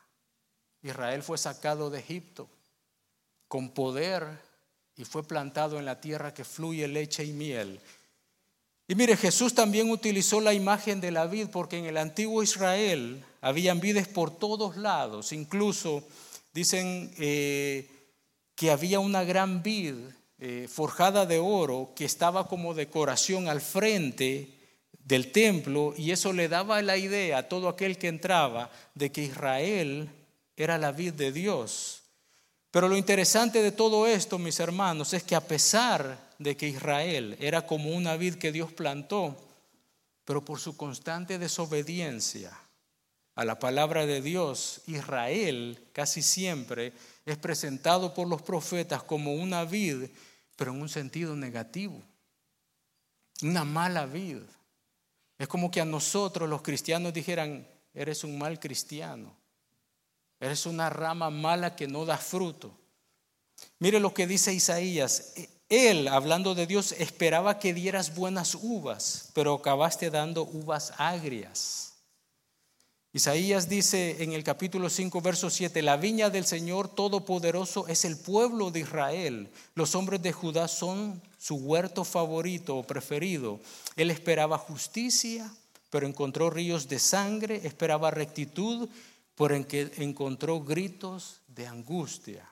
Israel 0.82 1.24
fue 1.24 1.38
sacado 1.38 1.90
de 1.90 2.00
Egipto 2.00 2.50
con 3.48 3.70
poder 3.70 4.42
y 4.96 5.06
fue 5.06 5.24
plantado 5.24 5.80
en 5.80 5.86
la 5.86 6.02
tierra 6.02 6.34
que 6.34 6.44
fluye 6.44 6.88
leche 6.88 7.24
y 7.24 7.34
miel. 7.34 7.80
Y 8.88 8.96
mire, 8.96 9.18
Jesús 9.18 9.54
también 9.54 9.92
utilizó 9.92 10.40
la 10.40 10.54
imagen 10.54 11.02
de 11.02 11.12
la 11.12 11.28
vid 11.28 11.48
porque 11.52 11.78
en 11.78 11.86
el 11.86 11.98
antiguo 11.98 12.42
Israel 12.42 13.22
habían 13.42 13.82
vides 13.82 14.08
por 14.08 14.38
todos 14.38 14.78
lados, 14.78 15.34
incluso 15.34 16.04
dicen 16.54 17.14
eh, 17.18 17.90
que 18.56 18.72
había 18.72 19.00
una 19.00 19.26
gran 19.26 19.62
vid 19.62 19.96
eh, 20.40 20.68
forjada 20.72 21.26
de 21.26 21.38
oro 21.38 21.92
que 21.96 22.06
estaba 22.06 22.48
como 22.48 22.74
decoración 22.74 23.50
al 23.50 23.60
frente 23.60 24.54
del 25.04 25.32
templo 25.34 25.94
y 25.98 26.12
eso 26.12 26.32
le 26.32 26.48
daba 26.48 26.82
la 26.82 26.98
idea 26.98 27.40
a 27.40 27.50
todo 27.50 27.68
aquel 27.68 27.98
que 27.98 28.08
entraba 28.08 28.72
de 28.96 29.12
que 29.12 29.24
Israel 29.24 30.10
era 30.56 30.78
la 30.78 30.94
vid 30.94 31.14
de 31.14 31.34
Dios. 31.34 32.04
Pero 32.72 32.88
lo 32.88 32.96
interesante 32.96 33.62
de 33.62 33.72
todo 33.72 34.08
esto, 34.08 34.38
mis 34.38 34.60
hermanos, 34.60 35.14
es 35.14 35.24
que 35.24 35.36
a 35.36 35.42
pesar 35.42 36.27
de 36.40 36.56
que 36.56 36.68
Israel 36.68 37.36
era 37.40 37.66
como 37.66 37.92
una 37.92 38.16
vid 38.16 38.36
que 38.36 38.52
Dios 38.52 38.72
plantó, 38.72 39.36
pero 40.26 40.44
por 40.44 40.60
su 40.60 40.76
constante 40.76 41.40
desobediencia 41.40 42.58
a 43.36 43.46
la 43.46 43.60
palabra 43.60 44.06
de 44.06 44.22
Dios, 44.22 44.82
Israel 44.88 45.88
casi 45.94 46.22
siempre 46.22 46.92
es 47.24 47.38
presentado 47.38 48.14
por 48.14 48.28
los 48.28 48.42
profetas 48.42 49.04
como 49.04 49.36
una 49.36 49.64
vid, 49.64 50.10
pero 50.56 50.72
en 50.72 50.82
un 50.82 50.90
sentido 50.90 51.36
negativo, 51.36 52.02
una 53.44 53.64
mala 53.64 54.08
vid. 54.08 54.40
Es 55.38 55.48
como 55.48 55.70
que 55.70 55.82
a 55.82 55.86
nosotros 55.86 56.50
los 56.50 56.64
cristianos 56.64 57.14
dijeran, 57.14 57.68
eres 57.94 58.24
un 58.24 58.40
mal 58.40 58.60
cristiano, 58.60 59.36
eres 60.40 60.66
una 60.66 60.90
rama 60.90 61.30
mala 61.30 61.76
que 61.76 61.88
no 61.88 62.06
da 62.06 62.18
fruto. 62.18 62.76
Mire 63.80 64.00
lo 64.00 64.14
que 64.14 64.26
dice 64.26 64.52
Isaías, 64.52 65.34
él, 65.70 66.08
hablando 66.08 66.56
de 66.56 66.66
Dios, 66.66 66.94
esperaba 66.94 67.60
que 67.60 67.74
dieras 67.74 68.16
buenas 68.16 68.56
uvas, 68.56 69.32
pero 69.34 69.56
acabaste 69.56 70.10
dando 70.10 70.44
uvas 70.44 70.94
agrias. 70.98 71.88
Isaías 73.14 73.68
dice 73.68 74.24
en 74.24 74.34
el 74.34 74.44
capítulo 74.44 74.90
5, 74.90 75.22
verso 75.22 75.50
7, 75.50 75.82
la 75.82 75.98
viña 75.98 76.30
del 76.30 76.46
Señor 76.46 76.88
Todopoderoso 76.88 77.88
es 77.88 78.06
el 78.06 78.16
pueblo 78.16 78.70
de 78.70 78.82
Israel. 78.82 79.50
Los 79.76 79.96
hombres 79.96 80.22
de 80.22 80.32
Judá 80.32 80.68
son 80.68 81.22
su 81.38 81.56
huerto 81.56 82.04
favorito 82.04 82.78
o 82.78 82.84
preferido. 82.84 83.60
Él 83.96 84.12
esperaba 84.12 84.58
justicia, 84.58 85.52
pero 85.90 86.06
encontró 86.06 86.50
ríos 86.50 86.88
de 86.88 87.00
sangre, 87.00 87.62
esperaba 87.64 88.12
rectitud, 88.12 88.88
pero 89.36 89.56
encontró 89.56 90.62
gritos 90.62 91.42
de 91.48 91.66
angustia. 91.66 92.48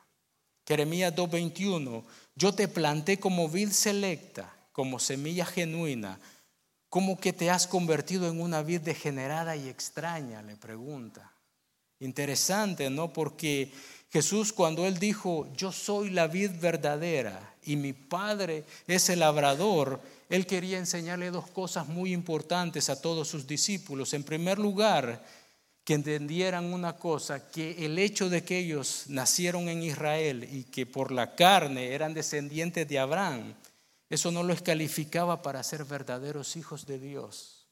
Jeremías 0.67 1.13
2:21, 1.15 2.03
yo 2.35 2.53
te 2.53 2.67
planté 2.67 3.19
como 3.19 3.49
vid 3.49 3.71
selecta, 3.71 4.53
como 4.71 4.99
semilla 4.99 5.45
genuina 5.45 6.19
¿Cómo 6.95 7.19
que 7.19 7.33
te 7.33 7.49
has 7.49 7.67
convertido 7.67 8.29
en 8.29 8.39
una 8.39 8.61
vid 8.61 8.79
degenerada 8.79 9.57
y 9.57 9.67
extraña? 9.67 10.41
Le 10.41 10.55
pregunta. 10.55 11.29
Interesante, 11.99 12.89
¿no? 12.89 13.11
Porque 13.11 13.69
Jesús 14.11 14.53
cuando 14.53 14.85
él 14.85 14.97
dijo, 14.97 15.45
yo 15.57 15.73
soy 15.73 16.09
la 16.09 16.27
vid 16.27 16.51
verdadera 16.61 17.53
y 17.63 17.75
mi 17.75 17.91
Padre 17.91 18.63
es 18.87 19.09
el 19.09 19.19
labrador, 19.19 19.99
él 20.29 20.47
quería 20.47 20.77
enseñarle 20.77 21.31
dos 21.31 21.49
cosas 21.49 21.85
muy 21.89 22.13
importantes 22.13 22.89
a 22.89 23.01
todos 23.01 23.27
sus 23.27 23.45
discípulos. 23.45 24.13
En 24.13 24.23
primer 24.23 24.57
lugar, 24.57 25.21
que 25.85 25.93
entendieran 25.93 26.73
una 26.73 26.97
cosa, 26.97 27.51
que 27.51 27.85
el 27.85 27.99
hecho 27.99 28.27
de 28.27 28.43
que 28.43 28.57
ellos 28.57 29.03
nacieron 29.07 29.69
en 29.69 29.83
Israel 29.83 30.49
y 30.51 30.63
que 30.63 30.87
por 30.87 31.11
la 31.11 31.35
carne 31.35 31.93
eran 31.93 32.15
descendientes 32.15 32.87
de 32.87 32.97
Abraham, 32.97 33.53
eso 34.09 34.31
no 34.31 34.41
los 34.41 34.63
calificaba 34.63 35.43
para 35.43 35.61
ser 35.61 35.85
verdaderos 35.85 36.55
hijos 36.55 36.87
de 36.87 36.97
Dios. 36.97 37.67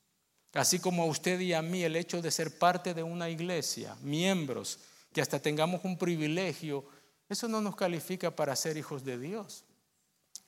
Así 0.53 0.77
como 0.77 1.01
a 1.01 1.07
usted 1.07 1.39
y 1.39 1.53
a 1.53 1.63
mí 1.63 1.83
el 1.83 1.95
hecho 1.95 2.21
de 2.21 2.29
ser 2.29 2.59
parte 2.59 2.93
de 2.93 3.01
una 3.01 3.31
iglesia, 3.31 3.97
miembros, 4.01 4.77
que 5.11 5.21
hasta 5.21 5.39
tengamos 5.39 5.83
un 5.83 5.97
privilegio, 5.97 6.85
eso 7.27 7.47
no 7.47 7.61
nos 7.61 7.75
califica 7.75 8.35
para 8.35 8.55
ser 8.55 8.77
hijos 8.77 9.03
de 9.03 9.17
Dios. 9.17 9.63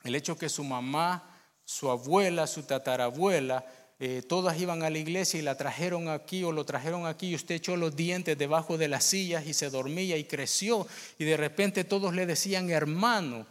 El 0.04 0.14
hecho 0.14 0.38
que 0.38 0.48
su 0.48 0.62
mamá, 0.62 1.36
su 1.64 1.90
abuela, 1.90 2.46
su 2.46 2.62
tatarabuela, 2.62 3.66
eh, 3.98 4.22
todas 4.28 4.60
iban 4.60 4.82
a 4.82 4.90
la 4.90 4.98
iglesia 4.98 5.38
y 5.38 5.42
la 5.42 5.56
trajeron 5.56 6.08
aquí 6.08 6.44
o 6.44 6.52
lo 6.52 6.64
trajeron 6.64 7.06
aquí 7.06 7.30
y 7.30 7.34
usted 7.34 7.54
echó 7.56 7.76
los 7.76 7.96
dientes 7.96 8.36
debajo 8.36 8.76
de 8.76 8.88
las 8.88 9.04
sillas 9.04 9.46
y 9.46 9.54
se 9.54 9.70
dormía 9.70 10.16
y 10.16 10.24
creció 10.24 10.86
y 11.18 11.24
de 11.24 11.36
repente 11.36 11.84
todos 11.84 12.14
le 12.14 12.26
decían 12.26 12.68
hermano 12.70 13.46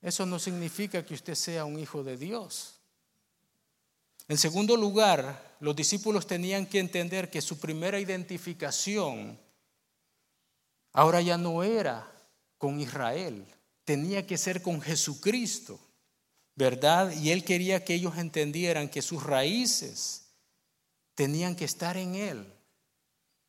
eso 0.00 0.26
no 0.26 0.38
significa 0.38 1.04
que 1.04 1.14
usted 1.14 1.34
sea 1.34 1.64
un 1.64 1.78
hijo 1.78 2.04
de 2.04 2.16
Dios. 2.16 2.76
En 4.28 4.38
segundo 4.38 4.76
lugar, 4.76 5.56
los 5.60 5.74
discípulos 5.74 6.26
tenían 6.26 6.66
que 6.66 6.78
entender 6.78 7.30
que 7.30 7.40
su 7.40 7.58
primera 7.58 7.98
identificación 7.98 9.38
ahora 10.92 11.20
ya 11.20 11.36
no 11.36 11.62
era 11.62 12.10
con 12.58 12.78
Israel, 12.78 13.44
tenía 13.84 14.26
que 14.26 14.36
ser 14.36 14.62
con 14.62 14.80
Jesucristo, 14.80 15.80
¿verdad? 16.58 17.12
Y 17.12 17.30
él 17.30 17.44
quería 17.44 17.84
que 17.84 17.94
ellos 17.94 18.18
entendieran 18.18 18.88
que 18.88 19.00
sus 19.00 19.22
raíces 19.22 20.24
tenían 21.14 21.54
que 21.54 21.64
estar 21.64 21.96
en 21.96 22.16
él. 22.16 22.52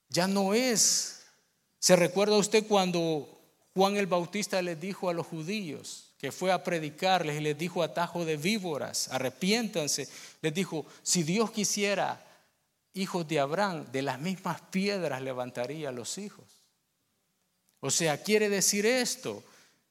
Ya 0.09 0.27
no 0.27 0.53
es, 0.53 1.23
¿se 1.79 1.95
recuerda 1.95 2.37
usted 2.37 2.67
cuando 2.67 3.41
Juan 3.73 3.97
el 3.97 4.05
Bautista 4.05 4.61
le 4.61 4.75
dijo 4.75 5.09
a 5.09 5.13
los 5.13 5.25
judíos, 5.25 6.13
que 6.19 6.31
fue 6.31 6.51
a 6.51 6.63
predicarles 6.63 7.37
y 7.37 7.43
les 7.43 7.57
dijo 7.57 7.81
atajo 7.81 8.25
de 8.25 8.37
víboras, 8.37 9.07
arrepiéntanse. 9.07 10.07
Les 10.41 10.53
dijo, 10.53 10.85
si 11.01 11.23
Dios 11.23 11.49
quisiera 11.49 12.23
hijos 12.93 13.27
de 13.27 13.39
Abraham, 13.39 13.91
de 13.91 14.03
las 14.03 14.19
mismas 14.19 14.61
piedras 14.69 15.21
levantaría 15.23 15.89
a 15.89 15.93
los 15.93 16.19
hijos. 16.19 16.45
O 17.79 17.89
sea, 17.89 18.21
quiere 18.21 18.49
decir 18.49 18.85
esto, 18.85 19.43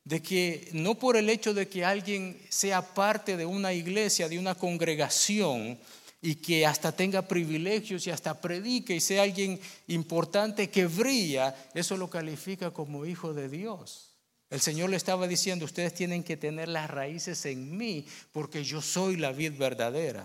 de 0.08 0.22
que 0.22 0.70
no 0.72 0.94
por 0.94 1.18
el 1.18 1.28
hecho 1.28 1.52
de 1.52 1.68
que 1.68 1.84
alguien 1.84 2.40
sea 2.48 2.80
parte 2.94 3.36
de 3.36 3.44
una 3.44 3.74
iglesia, 3.74 4.26
de 4.26 4.38
una 4.38 4.54
congregación, 4.54 5.78
y 6.22 6.36
que 6.36 6.64
hasta 6.64 6.92
tenga 6.92 7.28
privilegios 7.28 8.06
y 8.06 8.10
hasta 8.10 8.40
predique 8.40 8.96
y 8.96 9.00
sea 9.00 9.22
alguien 9.22 9.60
importante 9.86 10.70
que 10.70 10.86
brilla, 10.86 11.54
eso 11.74 11.96
lo 11.98 12.08
califica 12.08 12.70
como 12.70 13.04
hijo 13.04 13.34
de 13.34 13.50
Dios. 13.50 14.14
El 14.48 14.62
Señor 14.62 14.88
le 14.88 14.96
estaba 14.96 15.28
diciendo, 15.28 15.66
ustedes 15.66 15.92
tienen 15.92 16.24
que 16.24 16.38
tener 16.38 16.68
las 16.68 16.88
raíces 16.88 17.44
en 17.44 17.76
mí, 17.76 18.06
porque 18.32 18.64
yo 18.64 18.80
soy 18.80 19.16
la 19.16 19.32
vid 19.32 19.58
verdadera. 19.58 20.24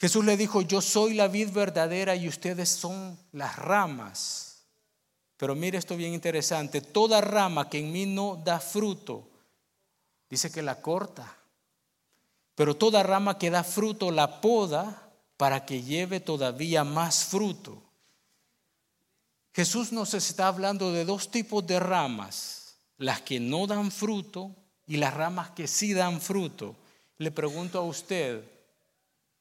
Jesús 0.00 0.24
le 0.24 0.38
dijo, 0.38 0.62
yo 0.62 0.80
soy 0.80 1.12
la 1.12 1.28
vid 1.28 1.50
verdadera 1.50 2.16
y 2.16 2.28
ustedes 2.28 2.70
son 2.70 3.18
las 3.30 3.56
ramas. 3.56 4.51
Pero 5.42 5.56
mire 5.56 5.76
esto 5.76 5.96
bien 5.96 6.14
interesante, 6.14 6.80
toda 6.80 7.20
rama 7.20 7.68
que 7.68 7.80
en 7.80 7.90
mí 7.90 8.06
no 8.06 8.40
da 8.44 8.60
fruto, 8.60 9.28
dice 10.30 10.52
que 10.52 10.62
la 10.62 10.80
corta. 10.80 11.36
Pero 12.54 12.76
toda 12.76 13.02
rama 13.02 13.38
que 13.38 13.50
da 13.50 13.64
fruto 13.64 14.12
la 14.12 14.40
poda 14.40 15.10
para 15.36 15.66
que 15.66 15.82
lleve 15.82 16.20
todavía 16.20 16.84
más 16.84 17.24
fruto. 17.24 17.82
Jesús 19.52 19.90
nos 19.90 20.14
está 20.14 20.46
hablando 20.46 20.92
de 20.92 21.04
dos 21.04 21.28
tipos 21.32 21.66
de 21.66 21.80
ramas, 21.80 22.76
las 22.98 23.20
que 23.22 23.40
no 23.40 23.66
dan 23.66 23.90
fruto 23.90 24.54
y 24.86 24.96
las 24.96 25.12
ramas 25.12 25.50
que 25.50 25.66
sí 25.66 25.92
dan 25.92 26.20
fruto. 26.20 26.76
Le 27.18 27.32
pregunto 27.32 27.80
a 27.80 27.82
usted, 27.82 28.44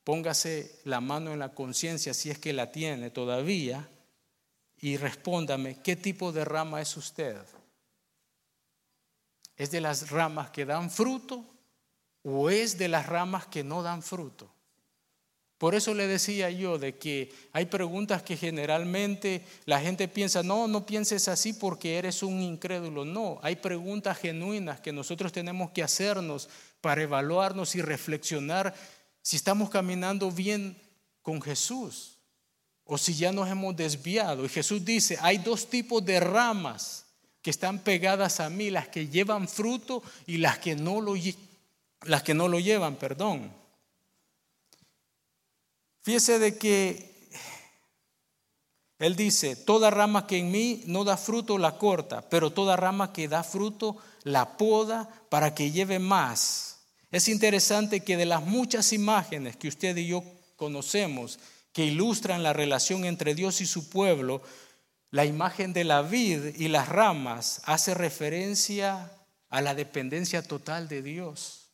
póngase 0.04 0.80
la 0.84 1.00
mano 1.00 1.32
en 1.32 1.38
la 1.38 1.54
conciencia 1.54 2.16
si 2.16 2.32
es 2.32 2.40
que 2.40 2.54
la 2.54 2.72
tiene 2.72 3.12
todavía 3.12 3.88
y 4.82 4.98
respóndame, 4.98 5.80
¿qué 5.84 5.96
tipo 5.96 6.32
de 6.32 6.44
rama 6.44 6.82
es 6.82 6.98
usted? 6.98 7.38
¿Es 9.56 9.70
de 9.70 9.80
las 9.80 10.10
ramas 10.10 10.50
que 10.50 10.66
dan 10.66 10.90
fruto 10.90 11.46
o 12.24 12.50
es 12.50 12.80
de 12.80 12.88
las 12.88 13.06
ramas 13.06 13.46
que 13.46 13.64
no 13.64 13.84
dan 13.84 14.02
fruto? 14.02 14.52
Por 15.60 15.76
eso 15.76 15.94
le 15.94 16.08
decía 16.08 16.50
yo 16.50 16.80
de 16.80 16.98
que 16.98 17.32
hay 17.54 17.68
preguntas 17.68 18.24
que 18.24 18.36
generalmente 18.36 19.46
la 19.66 19.80
gente 19.80 20.08
piensa, 20.08 20.42
no, 20.42 20.68
no 20.68 20.88
pienses 20.88 21.28
así 21.28 21.54
porque 21.54 22.00
eres 22.00 22.24
un 22.24 22.42
incrédulo. 22.42 23.06
No, 23.06 23.40
hay 23.44 23.58
preguntas 23.58 24.18
genuinas 24.18 24.82
que 24.82 24.92
nosotros 24.92 25.32
tenemos 25.32 25.70
que 25.70 25.84
hacernos 25.84 26.50
para 26.82 27.04
evaluarnos 27.04 27.76
y 27.76 27.84
reflexionar 27.84 28.74
si 29.22 29.36
estamos 29.36 29.70
caminando 29.70 30.32
bien 30.32 30.76
con 31.22 31.40
Jesús 31.40 32.18
o 32.86 32.98
si 32.98 33.14
ya 33.14 33.32
nos 33.32 33.50
hemos 33.50 33.76
desviado. 33.76 34.46
Y 34.46 34.50
Jesús 34.50 34.84
dice, 34.84 35.18
hay 35.22 35.38
dos 35.38 35.70
tipos 35.70 36.04
de 36.04 36.20
ramas 36.20 37.06
que 37.42 37.50
están 37.50 37.80
pegadas 37.80 38.40
a 38.40 38.50
mí, 38.50 38.70
las 38.70 38.88
que 38.88 39.08
llevan 39.08 39.48
fruto 39.48 40.04
y 40.28 40.38
las 40.38 40.60
que 40.60 40.76
no 40.76 41.02
lo, 41.02 41.16
las 42.04 42.24
que 42.24 42.34
no 42.34 42.48
lo 42.48 42.60
llevan, 42.60 42.96
perdón. 42.96 43.52
Fíjese 46.04 46.40
de 46.40 46.58
que 46.58 47.12
él 49.00 49.16
dice, 49.16 49.56
toda 49.56 49.90
rama 49.90 50.28
que 50.28 50.38
en 50.38 50.52
mí 50.52 50.84
no 50.86 51.04
da 51.04 51.18
fruto 51.18 51.58
la 51.58 51.78
corta, 51.78 52.22
pero 52.30 52.52
toda 52.52 52.76
rama 52.76 53.12
que 53.12 53.28
da 53.28 53.44
fruto 53.44 53.98
la 54.24 54.58
poda 54.58 55.10
para 55.30 55.56
que 55.56 55.72
lleve 55.72 55.98
más. 55.98 56.82
Es 57.10 57.28
interesante 57.28 58.02
que 58.02 58.16
de 58.16 58.26
las 58.26 58.44
muchas 58.44 58.94
imágenes 58.94 59.56
que 59.58 59.68
usted 59.68 59.98
y 59.98 60.08
yo 60.08 60.24
conocemos 60.56 61.40
que 61.74 61.86
ilustran 61.86 62.44
la 62.44 62.54
relación 62.54 63.06
entre 63.06 63.36
Dios 63.36 63.62
y 63.62 63.66
su 63.66 63.90
pueblo, 63.90 64.42
la 65.10 65.26
imagen 65.26 65.74
de 65.74 65.84
la 65.84 66.02
vid 66.02 66.56
y 66.58 66.68
las 66.68 66.90
ramas 66.90 67.62
hace 67.66 67.94
referencia 67.94 69.12
a 69.50 69.62
la 69.62 69.76
dependencia 69.76 70.42
total 70.42 70.88
de 70.88 71.02
Dios 71.02 71.70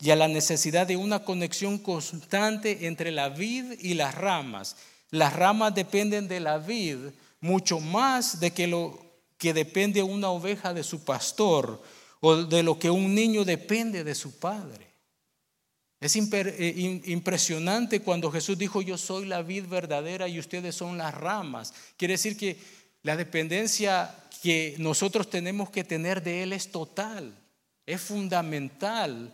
y 0.00 0.10
a 0.10 0.16
la 0.16 0.28
necesidad 0.28 0.86
de 0.86 0.96
una 0.96 1.24
conexión 1.24 1.78
constante 1.78 2.86
entre 2.86 3.10
la 3.10 3.28
vid 3.28 3.72
y 3.80 3.94
las 3.94 4.14
ramas. 4.14 4.76
Las 5.10 5.34
ramas 5.34 5.74
dependen 5.74 6.26
de 6.26 6.40
la 6.40 6.58
vid 6.58 6.96
mucho 7.40 7.80
más 7.80 8.40
de 8.40 8.52
que 8.52 8.66
lo 8.66 8.98
que 9.38 9.54
depende 9.54 10.02
una 10.02 10.30
oveja 10.30 10.74
de 10.74 10.82
su 10.82 11.04
pastor 11.04 11.82
o 12.20 12.36
de 12.36 12.62
lo 12.62 12.78
que 12.78 12.90
un 12.90 13.14
niño 13.14 13.44
depende 13.44 14.04
de 14.04 14.14
su 14.14 14.38
padre. 14.38 14.89
Es 16.00 16.16
eh, 16.16 17.02
impresionante 17.04 18.00
cuando 18.00 18.30
Jesús 18.30 18.56
dijo, 18.56 18.80
yo 18.82 18.96
soy 18.96 19.26
la 19.26 19.42
vid 19.42 19.66
verdadera 19.66 20.26
y 20.28 20.38
ustedes 20.38 20.74
son 20.74 20.98
las 20.98 21.14
ramas. 21.14 21.74
Quiere 21.96 22.14
decir 22.14 22.36
que 22.36 22.56
la 23.02 23.16
dependencia 23.16 24.14
que 24.42 24.74
nosotros 24.78 25.28
tenemos 25.28 25.70
que 25.70 25.84
tener 25.84 26.22
de 26.22 26.42
Él 26.42 26.52
es 26.54 26.72
total, 26.72 27.34
es 27.84 28.00
fundamental. 28.00 29.32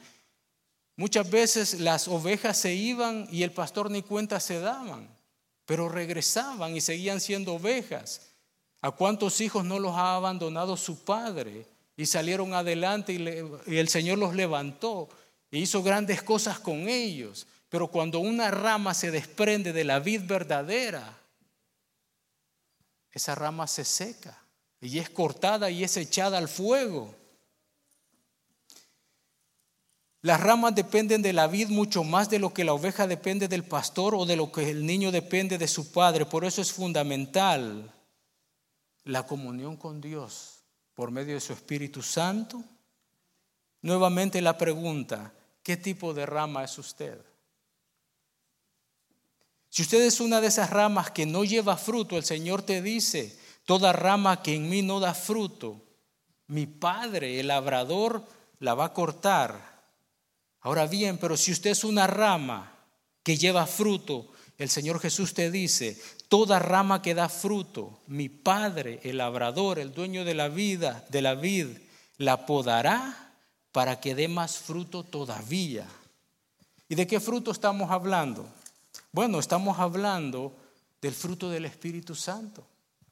Muchas 0.96 1.30
veces 1.30 1.80
las 1.80 2.08
ovejas 2.08 2.58
se 2.58 2.74
iban 2.74 3.28
y 3.30 3.44
el 3.44 3.52
pastor 3.52 3.90
ni 3.90 4.02
cuenta 4.02 4.40
se 4.40 4.58
daban 4.58 5.16
pero 5.66 5.88
regresaban 5.88 6.74
y 6.74 6.80
seguían 6.80 7.20
siendo 7.20 7.54
ovejas. 7.54 8.22
¿A 8.80 8.92
cuántos 8.92 9.40
hijos 9.40 9.64
no 9.64 9.80
los 9.80 9.94
ha 9.96 10.14
abandonado 10.14 10.76
su 10.76 11.04
padre 11.04 11.66
y 11.96 12.06
salieron 12.06 12.54
adelante 12.54 13.12
y, 13.12 13.76
el 13.76 13.88
Señor 13.88 14.18
los 14.18 14.34
levantó 14.34 15.08
e 15.56 15.60
hizo 15.60 15.82
grandes 15.82 16.22
cosas 16.22 16.58
con 16.58 16.88
ellos? 16.88 17.46
Pero 17.68 17.88
cuando 17.88 18.18
una 18.20 18.50
rama 18.50 18.92
se 18.92 19.10
desprende 19.10 19.72
de 19.72 19.84
la 19.84 19.98
vid 19.98 20.22
verdadera, 20.24 21.18
esa 23.10 23.34
rama 23.34 23.66
se 23.66 23.84
seca 23.84 24.38
y 24.80 24.98
es 24.98 25.08
cortada 25.08 25.70
y 25.70 25.82
es 25.82 25.96
echada 25.96 26.36
al 26.36 26.48
fuego. 26.48 27.14
Las 30.20 30.40
ramas 30.40 30.74
dependen 30.74 31.22
de 31.22 31.32
la 31.32 31.46
vid 31.46 31.68
mucho 31.68 32.04
más 32.04 32.28
de 32.28 32.38
lo 32.38 32.52
que 32.52 32.64
la 32.64 32.74
oveja 32.74 33.06
depende 33.06 33.48
del 33.48 33.64
pastor 33.64 34.14
o 34.14 34.26
de 34.26 34.36
lo 34.36 34.52
que 34.52 34.68
el 34.68 34.84
niño 34.84 35.10
depende 35.10 35.56
de 35.56 35.68
su 35.68 35.92
padre. 35.92 36.26
Por 36.26 36.44
eso 36.44 36.60
es 36.60 36.72
fundamental 36.72 37.92
la 39.04 39.26
comunión 39.26 39.76
con 39.76 40.00
Dios 40.00 40.64
por 40.94 41.10
medio 41.10 41.34
de 41.34 41.40
su 41.40 41.52
Espíritu 41.52 42.02
Santo. 42.02 42.62
Nuevamente 43.82 44.42
la 44.42 44.58
pregunta, 44.58 45.32
¿qué 45.66 45.76
tipo 45.76 46.14
de 46.14 46.26
rama 46.26 46.62
es 46.62 46.78
usted? 46.78 47.18
Si 49.68 49.82
usted 49.82 50.00
es 50.02 50.20
una 50.20 50.40
de 50.40 50.46
esas 50.46 50.70
ramas 50.70 51.10
que 51.10 51.26
no 51.26 51.42
lleva 51.42 51.76
fruto, 51.76 52.16
el 52.16 52.22
Señor 52.22 52.62
te 52.62 52.82
dice, 52.82 53.36
toda 53.64 53.92
rama 53.92 54.44
que 54.44 54.54
en 54.54 54.68
mí 54.68 54.82
no 54.82 55.00
da 55.00 55.12
fruto, 55.12 55.82
mi 56.46 56.66
Padre, 56.66 57.40
el 57.40 57.48
labrador, 57.48 58.24
la 58.60 58.74
va 58.74 58.84
a 58.84 58.92
cortar 58.92 59.74
Ahora 60.60 60.86
bien, 60.86 61.18
pero 61.18 61.36
si 61.36 61.50
usted 61.50 61.70
es 61.70 61.82
una 61.82 62.06
rama 62.06 62.72
que 63.24 63.36
lleva 63.36 63.66
fruto, 63.66 64.32
el 64.58 64.68
Señor 64.68 65.00
Jesús 65.00 65.34
te 65.34 65.50
dice, 65.50 66.00
toda 66.28 66.60
rama 66.60 67.02
que 67.02 67.14
da 67.14 67.28
fruto, 67.28 68.00
mi 68.06 68.28
Padre, 68.28 69.00
el 69.02 69.18
labrador, 69.18 69.80
el 69.80 69.92
dueño 69.92 70.24
de 70.24 70.34
la 70.34 70.48
vida, 70.48 71.04
de 71.08 71.22
la 71.22 71.34
vid, 71.34 71.68
la 72.18 72.46
podará 72.46 73.25
para 73.76 74.00
que 74.00 74.14
dé 74.14 74.26
más 74.26 74.56
fruto 74.56 75.02
todavía. 75.04 75.86
¿Y 76.88 76.94
de 76.94 77.06
qué 77.06 77.20
fruto 77.20 77.50
estamos 77.50 77.90
hablando? 77.90 78.48
Bueno, 79.12 79.38
estamos 79.38 79.78
hablando 79.78 80.56
del 81.02 81.12
fruto 81.12 81.50
del 81.50 81.66
Espíritu 81.66 82.14
Santo. 82.14 82.66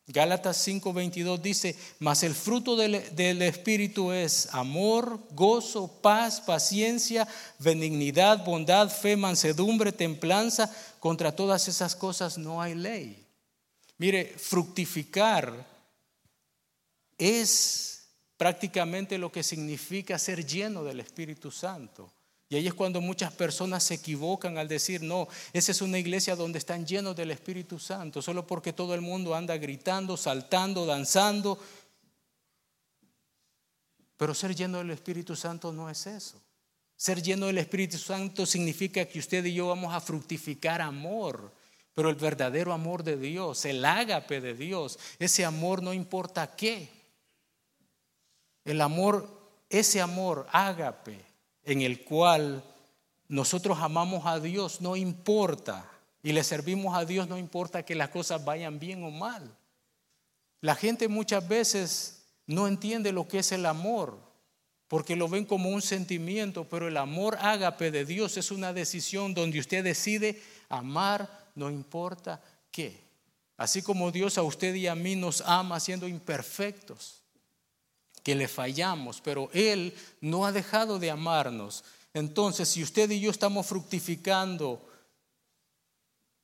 Gálatas 0.07 0.67
5:22 0.67 1.43
dice, 1.43 1.77
mas 1.99 2.23
el 2.23 2.35
fruto 2.35 2.77
del, 2.77 2.95
Espíritu 3.43 4.11
es 4.11 4.49
amor, 4.55 5.21
gozo, 5.33 5.87
paz, 6.01 6.41
paciencia, 6.41 7.29
benignidad, 7.59 8.43
bondad, 8.43 8.89
fe, 8.89 9.19
mansedumbre, 9.19 9.93
templanza. 9.93 10.75
Contra 10.99 11.37
todas 11.37 11.69
esas 11.69 11.95
cosas 11.95 12.39
no 12.39 12.63
hay 12.63 12.75
ley. 12.75 13.23
Mire, 13.99 14.35
fructificar 14.39 15.67
es 17.19 17.94
prácticamente 18.37 19.19
lo 19.19 19.31
que 19.31 19.43
significa 19.43 20.19
ser 20.19 20.45
lleno 20.45 20.85
del 20.85 21.01
Espíritu 21.01 21.51
Santo. 21.51 22.13
Y 22.49 22.57
ahí 22.57 22.67
es 22.67 22.75
cuando 22.75 23.01
muchas 23.01 23.33
personas 23.33 23.83
se 23.83 23.95
equivocan 23.95 24.59
al 24.59 24.69
decir, 24.69 25.03
no, 25.03 25.29
esa 25.53 25.73
es 25.73 25.81
una 25.81 25.99
iglesia 25.99 26.37
donde 26.37 26.59
están 26.59 26.87
llenos 26.87 27.17
del 27.17 27.31
Espíritu 27.31 27.79
Santo, 27.79 28.23
solo 28.23 28.47
porque 28.47 28.73
todo 28.73 28.95
el 28.95 29.01
mundo 29.01 29.35
anda 29.35 29.57
gritando, 29.57 30.17
saltando, 30.17 30.87
danzando. 30.87 31.59
Pero 34.17 34.35
ser 34.35 34.55
lleno 34.55 34.79
del 34.79 34.91
Espíritu 34.91 35.35
Santo 35.35 35.73
no 35.73 35.89
es 35.91 36.07
eso. 36.07 36.41
Ser 36.97 37.23
lleno 37.23 37.47
del 37.47 37.59
Espíritu 37.59 37.99
Santo 37.99 38.47
significa 38.47 39.05
que 39.05 39.19
usted 39.19 39.45
y 39.45 39.55
yo 39.55 39.69
vamos 39.69 39.93
a 39.93 40.01
fructificar 40.01 40.81
amor, 40.81 41.53
pero 41.93 42.09
el 42.09 42.15
verdadero 42.15 42.73
amor 42.73 43.03
de 43.03 43.17
Dios, 43.17 43.65
el 43.65 43.85
ágape 43.85 44.41
de 44.41 44.55
Dios, 44.55 44.99
ese 45.19 45.45
amor 45.45 45.83
no 45.83 45.93
importa 45.93 46.55
qué. 46.55 46.94
El 48.65 48.81
amor, 48.81 49.29
ese 49.69 50.01
amor 50.01 50.47
ágape 50.51 51.21
en 51.65 51.83
el 51.83 52.03
cual 52.05 52.63
nosotros 53.29 53.79
amamos 53.81 54.27
a 54.27 54.41
Dios, 54.41 54.81
no 54.81 54.97
importa, 54.97 55.91
y 56.23 56.33
le 56.33 56.43
servimos 56.43 56.97
a 56.97 57.05
Dios, 57.05 57.29
no 57.29 57.37
importa 57.37 57.85
que 57.85 57.95
las 57.95 58.09
cosas 58.09 58.45
vayan 58.45 58.79
bien 58.79 59.05
o 59.05 59.11
mal. 59.11 59.55
La 60.61 60.75
gente 60.75 61.09
muchas 61.09 61.47
veces 61.47 62.23
no 62.47 62.67
entiende 62.67 63.13
lo 63.13 63.29
que 63.29 63.41
es 63.41 63.53
el 63.53 63.67
amor, 63.67 64.19
porque 64.89 65.17
lo 65.17 65.29
ven 65.29 65.45
como 65.45 65.71
un 65.71 65.83
sentimiento, 65.83 66.65
pero 66.69 66.89
el 66.89 66.97
amor 66.97 67.37
ágape 67.41 67.91
de 67.91 68.05
Dios 68.05 68.37
es 68.37 68.51
una 68.51 68.73
decisión 68.73 69.35
donde 69.35 69.59
usted 69.59 69.85
decide 69.85 70.43
amar, 70.69 71.51
no 71.55 71.71
importa 71.71 72.43
qué. 72.71 73.03
Así 73.57 73.83
como 73.83 74.11
Dios 74.11 74.39
a 74.39 74.43
usted 74.43 74.75
y 74.75 74.87
a 74.87 74.95
mí 74.95 75.17
nos 75.17 75.43
ama 75.43 75.81
siendo 75.81 76.09
imperfectos 76.09 77.24
que 78.25 78.35
le 78.35 78.49
fallamos, 78.49 79.21
pero 79.21 79.51
Él 79.53 79.95
no 80.23 80.47
ha 80.47 80.51
dejado 80.51 80.99
de 80.99 81.11
amarnos. 81.11 81.85
Entonces, 82.15 82.69
si 82.71 82.83
usted 82.83 83.11
y 83.11 83.21
yo 83.21 83.31
estamos 83.31 83.67
fructificando 83.67 84.89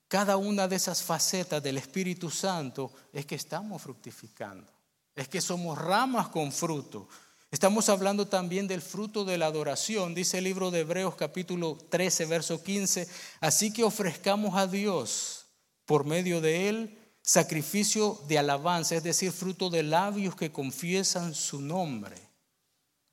cada 0.07 0.37
una 0.37 0.68
de 0.68 0.76
esas 0.76 1.03
facetas 1.03 1.62
del 1.62 1.78
Espíritu 1.78 2.31
Santo, 2.31 2.93
es 3.12 3.24
que 3.24 3.37
estamos 3.37 3.81
fructificando, 3.81 4.70
es 5.16 5.26
que 5.28 5.41
somos 5.41 5.78
ramas 5.78 6.28
con 6.28 6.53
fruto. 6.53 7.09
Estamos 7.51 7.89
hablando 7.89 8.28
también 8.28 8.68
del 8.68 8.83
fruto 8.83 9.24
de 9.24 9.39
la 9.39 9.47
adoración, 9.47 10.14
dice 10.14 10.39
el 10.39 10.45
libro 10.45 10.70
de 10.70 10.81
Hebreos 10.81 11.14
capítulo 11.16 11.78
13, 11.89 12.26
verso 12.26 12.62
15, 12.62 13.09
así 13.41 13.72
que 13.72 13.85
ofrezcamos 13.85 14.55
a 14.55 14.66
Dios 14.66 15.47
por 15.87 16.05
medio 16.05 16.43
de 16.43 16.68
Él 16.68 16.99
sacrificio 17.23 18.21
de 18.29 18.39
alabanza, 18.39 18.97
es 18.97 19.03
decir, 19.03 19.33
fruto 19.33 19.71
de 19.71 19.83
labios 19.83 20.35
que 20.35 20.53
confiesan 20.53 21.35
su 21.35 21.61
nombre. 21.61 22.16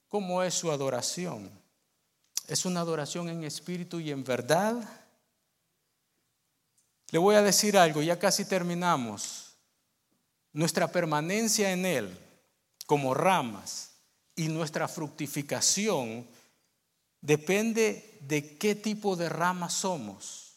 ¿Cómo 0.08 0.42
es 0.44 0.54
su 0.54 0.72
adoración? 0.72 1.50
¿Es 2.48 2.66
una 2.66 2.80
adoración 2.80 3.30
en 3.30 3.44
espíritu 3.44 4.00
y 4.00 4.12
en 4.12 4.24
verdad? 4.24 4.76
Le 7.10 7.20
voy 7.20 7.36
a 7.36 7.42
decir 7.42 7.78
algo, 7.78 8.02
ya 8.02 8.18
casi 8.18 8.46
terminamos. 8.46 9.56
Nuestra 10.54 10.88
permanencia 10.88 11.72
en 11.72 11.86
Él 11.86 12.18
como 12.86 13.14
ramas 13.14 13.92
y 14.36 14.48
nuestra 14.48 14.88
fructificación 14.88 16.26
depende 17.22 18.18
de 18.22 18.58
qué 18.58 18.76
tipo 18.76 19.16
de 19.16 19.30
rama 19.30 19.70
somos. 19.70 20.56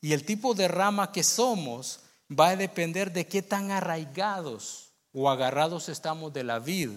Y 0.00 0.12
el 0.12 0.24
tipo 0.24 0.54
de 0.54 0.68
rama 0.68 1.10
que 1.10 1.24
somos 1.24 2.00
va 2.38 2.48
a 2.48 2.56
depender 2.56 3.12
de 3.12 3.26
qué 3.26 3.42
tan 3.42 3.70
arraigados 3.70 4.92
o 5.12 5.30
agarrados 5.30 5.88
estamos 5.88 6.32
de 6.32 6.44
la 6.44 6.58
vid. 6.58 6.90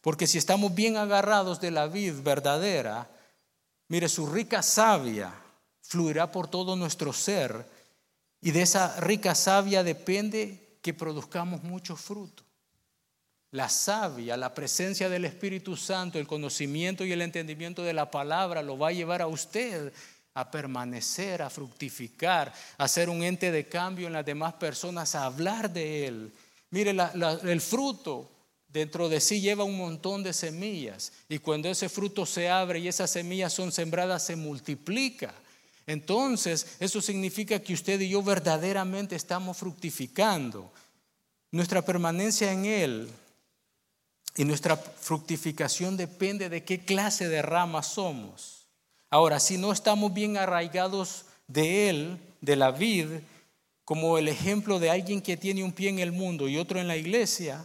Porque 0.00 0.26
si 0.26 0.38
estamos 0.38 0.74
bien 0.74 0.96
agarrados 0.96 1.60
de 1.60 1.70
la 1.70 1.86
vid 1.86 2.14
verdadera, 2.22 3.08
mire, 3.88 4.08
su 4.08 4.26
rica 4.26 4.62
savia 4.62 5.32
fluirá 5.80 6.30
por 6.30 6.48
todo 6.48 6.76
nuestro 6.76 7.12
ser 7.12 7.66
y 8.40 8.50
de 8.50 8.62
esa 8.62 9.00
rica 9.00 9.34
savia 9.34 9.82
depende 9.82 10.78
que 10.82 10.92
produzcamos 10.92 11.62
mucho 11.62 11.96
fruto. 11.96 12.42
La 13.52 13.68
savia, 13.68 14.36
la 14.36 14.52
presencia 14.52 15.08
del 15.08 15.24
Espíritu 15.24 15.76
Santo, 15.76 16.18
el 16.18 16.26
conocimiento 16.26 17.04
y 17.04 17.12
el 17.12 17.22
entendimiento 17.22 17.82
de 17.82 17.94
la 17.94 18.10
palabra 18.10 18.62
lo 18.62 18.76
va 18.76 18.88
a 18.88 18.92
llevar 18.92 19.22
a 19.22 19.28
usted 19.28 19.92
a 20.34 20.50
permanecer, 20.50 21.42
a 21.42 21.50
fructificar, 21.50 22.52
a 22.76 22.88
ser 22.88 23.08
un 23.08 23.22
ente 23.22 23.52
de 23.52 23.68
cambio 23.68 24.08
en 24.08 24.12
las 24.12 24.26
demás 24.26 24.54
personas, 24.54 25.14
a 25.14 25.24
hablar 25.24 25.72
de 25.72 26.06
Él. 26.06 26.32
Mire, 26.70 26.90
el 26.90 27.60
fruto 27.60 28.30
dentro 28.68 29.08
de 29.08 29.20
sí 29.20 29.40
lleva 29.40 29.62
un 29.62 29.78
montón 29.78 30.24
de 30.24 30.32
semillas 30.32 31.12
y 31.28 31.38
cuando 31.38 31.70
ese 31.70 31.88
fruto 31.88 32.26
se 32.26 32.50
abre 32.50 32.80
y 32.80 32.88
esas 32.88 33.10
semillas 33.10 33.52
son 33.52 33.70
sembradas, 33.70 34.26
se 34.26 34.34
multiplica. 34.34 35.32
Entonces, 35.86 36.76
eso 36.80 37.00
significa 37.00 37.60
que 37.60 37.74
usted 37.74 38.00
y 38.00 38.08
yo 38.08 38.22
verdaderamente 38.22 39.14
estamos 39.14 39.56
fructificando. 39.56 40.72
Nuestra 41.52 41.82
permanencia 41.82 42.50
en 42.50 42.64
Él 42.64 43.08
y 44.36 44.44
nuestra 44.44 44.76
fructificación 44.76 45.96
depende 45.96 46.48
de 46.48 46.64
qué 46.64 46.84
clase 46.84 47.28
de 47.28 47.42
rama 47.42 47.84
somos. 47.84 48.63
Ahora, 49.14 49.38
si 49.38 49.58
no 49.58 49.70
estamos 49.70 50.12
bien 50.12 50.36
arraigados 50.36 51.26
de 51.46 51.88
Él, 51.88 52.18
de 52.40 52.56
la 52.56 52.72
vid, 52.72 53.06
como 53.84 54.18
el 54.18 54.26
ejemplo 54.26 54.80
de 54.80 54.90
alguien 54.90 55.22
que 55.22 55.36
tiene 55.36 55.62
un 55.62 55.70
pie 55.70 55.88
en 55.88 56.00
el 56.00 56.10
mundo 56.10 56.48
y 56.48 56.58
otro 56.58 56.80
en 56.80 56.88
la 56.88 56.96
iglesia, 56.96 57.64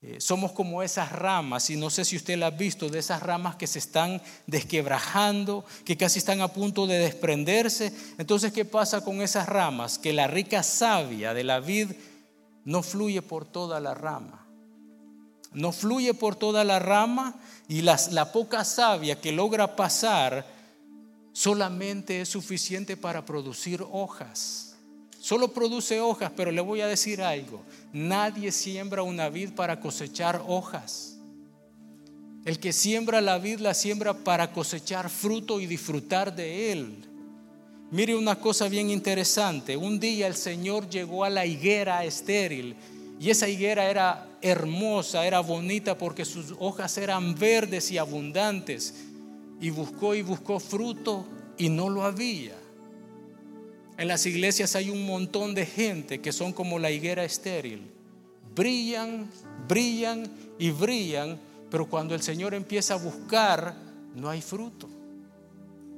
eh, 0.00 0.20
somos 0.20 0.52
como 0.52 0.80
esas 0.84 1.10
ramas, 1.10 1.70
y 1.70 1.76
no 1.76 1.90
sé 1.90 2.04
si 2.04 2.14
usted 2.14 2.38
la 2.38 2.46
ha 2.46 2.50
visto, 2.50 2.88
de 2.88 3.00
esas 3.00 3.20
ramas 3.20 3.56
que 3.56 3.66
se 3.66 3.80
están 3.80 4.22
desquebrajando, 4.46 5.64
que 5.84 5.96
casi 5.96 6.20
están 6.20 6.40
a 6.40 6.46
punto 6.46 6.86
de 6.86 7.00
desprenderse. 7.00 7.92
Entonces, 8.16 8.52
¿qué 8.52 8.64
pasa 8.64 9.02
con 9.02 9.22
esas 9.22 9.48
ramas? 9.48 9.98
Que 9.98 10.12
la 10.12 10.28
rica 10.28 10.62
savia 10.62 11.34
de 11.34 11.42
la 11.42 11.58
vid 11.58 11.90
no 12.64 12.84
fluye 12.84 13.22
por 13.22 13.44
toda 13.44 13.80
la 13.80 13.92
rama. 13.92 14.43
No 15.54 15.72
fluye 15.72 16.12
por 16.14 16.36
toda 16.36 16.64
la 16.64 16.78
rama 16.78 17.34
y 17.68 17.82
la 17.82 18.32
poca 18.32 18.64
savia 18.64 19.20
que 19.20 19.32
logra 19.32 19.74
pasar 19.76 20.44
solamente 21.32 22.20
es 22.20 22.28
suficiente 22.28 22.96
para 22.96 23.24
producir 23.24 23.84
hojas. 23.90 24.76
Solo 25.20 25.54
produce 25.54 26.00
hojas, 26.00 26.30
pero 26.36 26.50
le 26.50 26.60
voy 26.60 26.82
a 26.82 26.86
decir 26.86 27.22
algo. 27.22 27.62
Nadie 27.92 28.52
siembra 28.52 29.02
una 29.02 29.30
vid 29.30 29.52
para 29.52 29.80
cosechar 29.80 30.42
hojas. 30.46 31.16
El 32.44 32.58
que 32.58 32.74
siembra 32.74 33.22
la 33.22 33.38
vid 33.38 33.60
la 33.60 33.72
siembra 33.72 34.12
para 34.12 34.52
cosechar 34.52 35.08
fruto 35.08 35.60
y 35.60 35.66
disfrutar 35.66 36.36
de 36.36 36.72
él. 36.72 37.08
Mire 37.90 38.16
una 38.16 38.38
cosa 38.38 38.68
bien 38.68 38.90
interesante. 38.90 39.76
Un 39.76 39.98
día 39.98 40.26
el 40.26 40.34
Señor 40.34 40.90
llegó 40.90 41.24
a 41.24 41.30
la 41.30 41.46
higuera 41.46 42.04
estéril 42.04 42.76
y 43.24 43.30
esa 43.30 43.48
higuera 43.48 43.88
era 43.88 44.28
hermosa, 44.42 45.26
era 45.26 45.40
bonita 45.40 45.96
porque 45.96 46.26
sus 46.26 46.54
hojas 46.58 46.98
eran 46.98 47.34
verdes 47.34 47.90
y 47.90 47.96
abundantes. 47.96 49.02
Y 49.62 49.70
buscó 49.70 50.14
y 50.14 50.20
buscó 50.20 50.60
fruto 50.60 51.24
y 51.56 51.70
no 51.70 51.88
lo 51.88 52.04
había. 52.04 52.52
En 53.96 54.08
las 54.08 54.26
iglesias 54.26 54.76
hay 54.76 54.90
un 54.90 55.06
montón 55.06 55.54
de 55.54 55.64
gente 55.64 56.20
que 56.20 56.32
son 56.32 56.52
como 56.52 56.78
la 56.78 56.90
higuera 56.90 57.24
estéril. 57.24 57.90
Brillan, 58.54 59.30
brillan 59.66 60.30
y 60.58 60.70
brillan, 60.70 61.40
pero 61.70 61.88
cuando 61.88 62.14
el 62.14 62.20
Señor 62.20 62.52
empieza 62.52 62.92
a 62.92 62.98
buscar, 62.98 63.74
no 64.14 64.28
hay 64.28 64.42
fruto. 64.42 64.86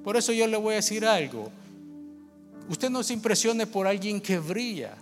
Por 0.05 0.17
eso 0.17 0.33
yo 0.33 0.47
le 0.47 0.59
voy 0.59 0.75
a 0.75 0.77
decir 0.77 1.05
algo. 1.05 1.51
Usted 2.69 2.89
no 2.89 3.03
se 3.03 3.15
impresione 3.15 3.67
por 3.67 3.89
alguien 3.89 4.21
que 4.21 4.39
brilla. 4.39 4.95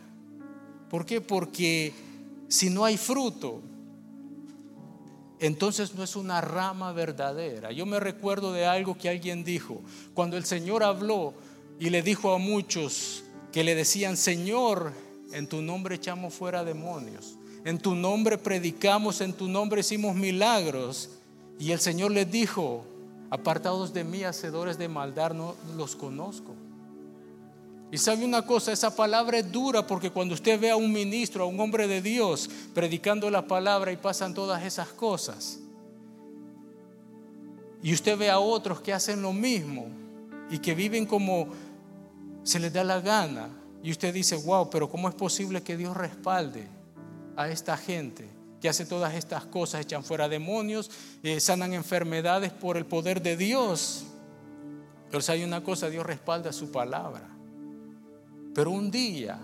¿Por 0.89 1.05
qué? 1.05 1.21
Porque 1.21 1.93
si 2.55 2.71
no 2.71 2.85
hay 2.85 2.97
fruto, 2.97 3.63
entonces 5.41 5.97
no 5.97 6.05
es 6.05 6.15
una 6.15 6.41
rama 6.41 6.93
verdadera. 6.93 7.73
Yo 7.73 7.85
me 7.85 7.99
recuerdo 7.99 8.53
de 8.53 8.65
algo 8.65 8.97
que 8.97 9.09
alguien 9.09 9.43
dijo. 9.43 9.83
Cuando 10.15 10.37
el 10.37 10.45
Señor 10.45 10.85
habló 10.85 11.35
y 11.81 11.91
le 11.91 12.01
dijo 12.01 12.33
a 12.33 12.39
muchos 12.39 13.25
que 13.51 13.65
le 13.65 13.75
decían, 13.75 14.17
Señor, 14.17 14.93
en 15.33 15.49
tu 15.49 15.63
nombre 15.63 15.97
echamos 15.97 16.33
fuera 16.33 16.63
demonios, 16.63 17.37
en 17.65 17.79
tu 17.79 17.97
nombre 17.97 18.39
predicamos, 18.39 19.21
en 19.21 19.33
tu 19.33 19.49
nombre 19.49 19.81
hicimos 19.81 20.15
milagros. 20.15 21.11
Y 21.59 21.73
el 21.73 21.81
Señor 21.81 22.13
les 22.13 22.31
dijo, 22.31 22.85
apartados 23.31 23.93
de 23.93 24.05
mí, 24.05 24.23
hacedores 24.23 24.79
de 24.79 24.89
maldad, 24.89 25.33
no 25.33 25.57
los 25.77 25.97
conozco. 25.97 26.55
Y 27.95 27.99
sabe 27.99 28.25
una 28.25 28.43
cosa, 28.43 28.73
esa 28.73 28.97
palabra 28.97 29.39
es 29.39 29.53
dura 29.53 29.87
porque 29.87 30.11
cuando 30.11 30.35
usted 30.35 30.59
ve 30.59 30.69
a 30.69 30.75
un 30.75 30.93
ministro, 30.93 31.45
a 31.45 31.47
un 31.47 31.61
hombre 31.61 31.87
de 31.87 32.03
Dios, 32.03 32.51
predicando 32.75 33.31
la 33.31 33.47
palabra 33.47 33.93
y 33.93 33.97
pasan 33.97 34.35
todas 34.35 34.65
esas 34.65 34.89
cosas, 34.89 35.61
y 37.81 37.95
usted 37.95 38.19
ve 38.19 38.31
a 38.31 38.41
otros 38.41 38.81
que 38.81 38.93
hacen 38.93 39.23
lo 39.23 39.33
mismo 39.33 39.87
y 40.51 40.59
que 40.59 40.75
viven 40.75 41.07
como 41.07 41.47
se 42.43 42.59
les 42.59 42.73
da 42.73 42.83
la 42.83 43.01
gana. 43.01 43.49
Y 43.81 43.93
usted 43.93 44.13
dice, 44.13 44.35
wow, 44.39 44.69
pero 44.69 44.89
¿cómo 44.89 45.09
es 45.09 45.15
posible 45.15 45.63
que 45.63 45.77
Dios 45.77 45.97
respalde 45.97 46.67
a 47.37 47.49
esta 47.49 47.77
gente 47.77 48.29
que 48.61 48.69
hace 48.69 48.87
todas 48.87 49.15
estas 49.15 49.45
cosas, 49.45 49.83
echan 49.83 50.03
fuera 50.03 50.29
demonios, 50.29 50.91
eh, 51.23 51.39
sanan 51.39 51.73
enfermedades 51.73 52.51
por 52.51 52.77
el 52.77 52.87
poder 52.87 53.23
de 53.23 53.37
Dios? 53.37 54.03
Pero 55.13 55.23
si 55.23 55.31
hay 55.31 55.45
una 55.45 55.63
cosa, 55.63 55.89
Dios 55.89 56.05
respalda 56.05 56.53
su 56.53 56.73
palabra. 56.73 57.34
Pero 58.55 58.71
un 58.71 58.91
día 58.91 59.41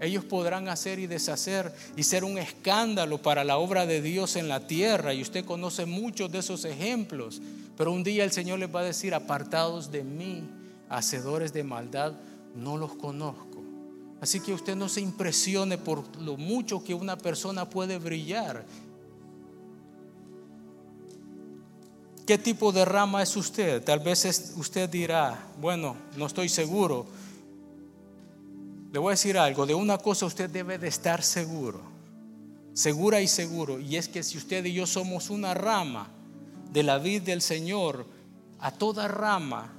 ellos 0.00 0.24
podrán 0.24 0.68
hacer 0.68 0.98
y 0.98 1.06
deshacer 1.06 1.72
y 1.96 2.02
ser 2.02 2.24
un 2.24 2.36
escándalo 2.38 3.22
para 3.22 3.44
la 3.44 3.58
obra 3.58 3.86
de 3.86 4.02
Dios 4.02 4.36
en 4.36 4.48
la 4.48 4.66
tierra. 4.66 5.14
Y 5.14 5.22
usted 5.22 5.44
conoce 5.44 5.86
muchos 5.86 6.30
de 6.30 6.38
esos 6.38 6.64
ejemplos. 6.64 7.40
Pero 7.76 7.92
un 7.92 8.04
día 8.04 8.24
el 8.24 8.32
Señor 8.32 8.58
les 8.58 8.72
va 8.72 8.80
a 8.80 8.84
decir, 8.84 9.14
apartados 9.14 9.90
de 9.90 10.04
mí, 10.04 10.44
hacedores 10.88 11.52
de 11.52 11.64
maldad, 11.64 12.14
no 12.54 12.76
los 12.76 12.94
conozco. 12.94 13.62
Así 14.20 14.40
que 14.40 14.52
usted 14.52 14.76
no 14.76 14.88
se 14.88 15.00
impresione 15.00 15.78
por 15.78 16.16
lo 16.18 16.36
mucho 16.36 16.82
que 16.82 16.94
una 16.94 17.16
persona 17.16 17.68
puede 17.68 17.98
brillar. 17.98 18.64
¿Qué 22.26 22.38
tipo 22.38 22.72
de 22.72 22.84
rama 22.84 23.22
es 23.22 23.36
usted? 23.36 23.82
Tal 23.84 24.00
vez 24.00 24.54
usted 24.56 24.88
dirá, 24.88 25.46
bueno, 25.60 25.96
no 26.16 26.26
estoy 26.26 26.48
seguro. 26.48 27.06
Le 28.94 29.00
voy 29.00 29.10
a 29.10 29.18
decir 29.18 29.36
algo, 29.36 29.66
de 29.66 29.74
una 29.74 29.98
cosa 29.98 30.24
usted 30.24 30.48
debe 30.48 30.78
de 30.78 30.86
estar 30.86 31.24
seguro, 31.24 31.80
segura 32.74 33.20
y 33.20 33.26
seguro, 33.26 33.80
y 33.80 33.96
es 33.96 34.06
que 34.06 34.22
si 34.22 34.38
usted 34.38 34.64
y 34.66 34.72
yo 34.72 34.86
somos 34.86 35.30
una 35.30 35.52
rama 35.52 36.06
de 36.70 36.84
la 36.84 36.98
vid 36.98 37.22
del 37.22 37.42
Señor, 37.42 38.06
a 38.60 38.70
toda 38.70 39.08
rama 39.08 39.72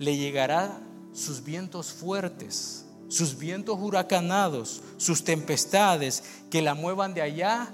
le 0.00 0.16
llegará 0.16 0.80
sus 1.14 1.44
vientos 1.44 1.92
fuertes, 1.92 2.84
sus 3.06 3.38
vientos 3.38 3.78
huracanados, 3.80 4.82
sus 4.96 5.22
tempestades 5.22 6.24
que 6.50 6.60
la 6.60 6.74
muevan 6.74 7.14
de 7.14 7.22
allá 7.22 7.72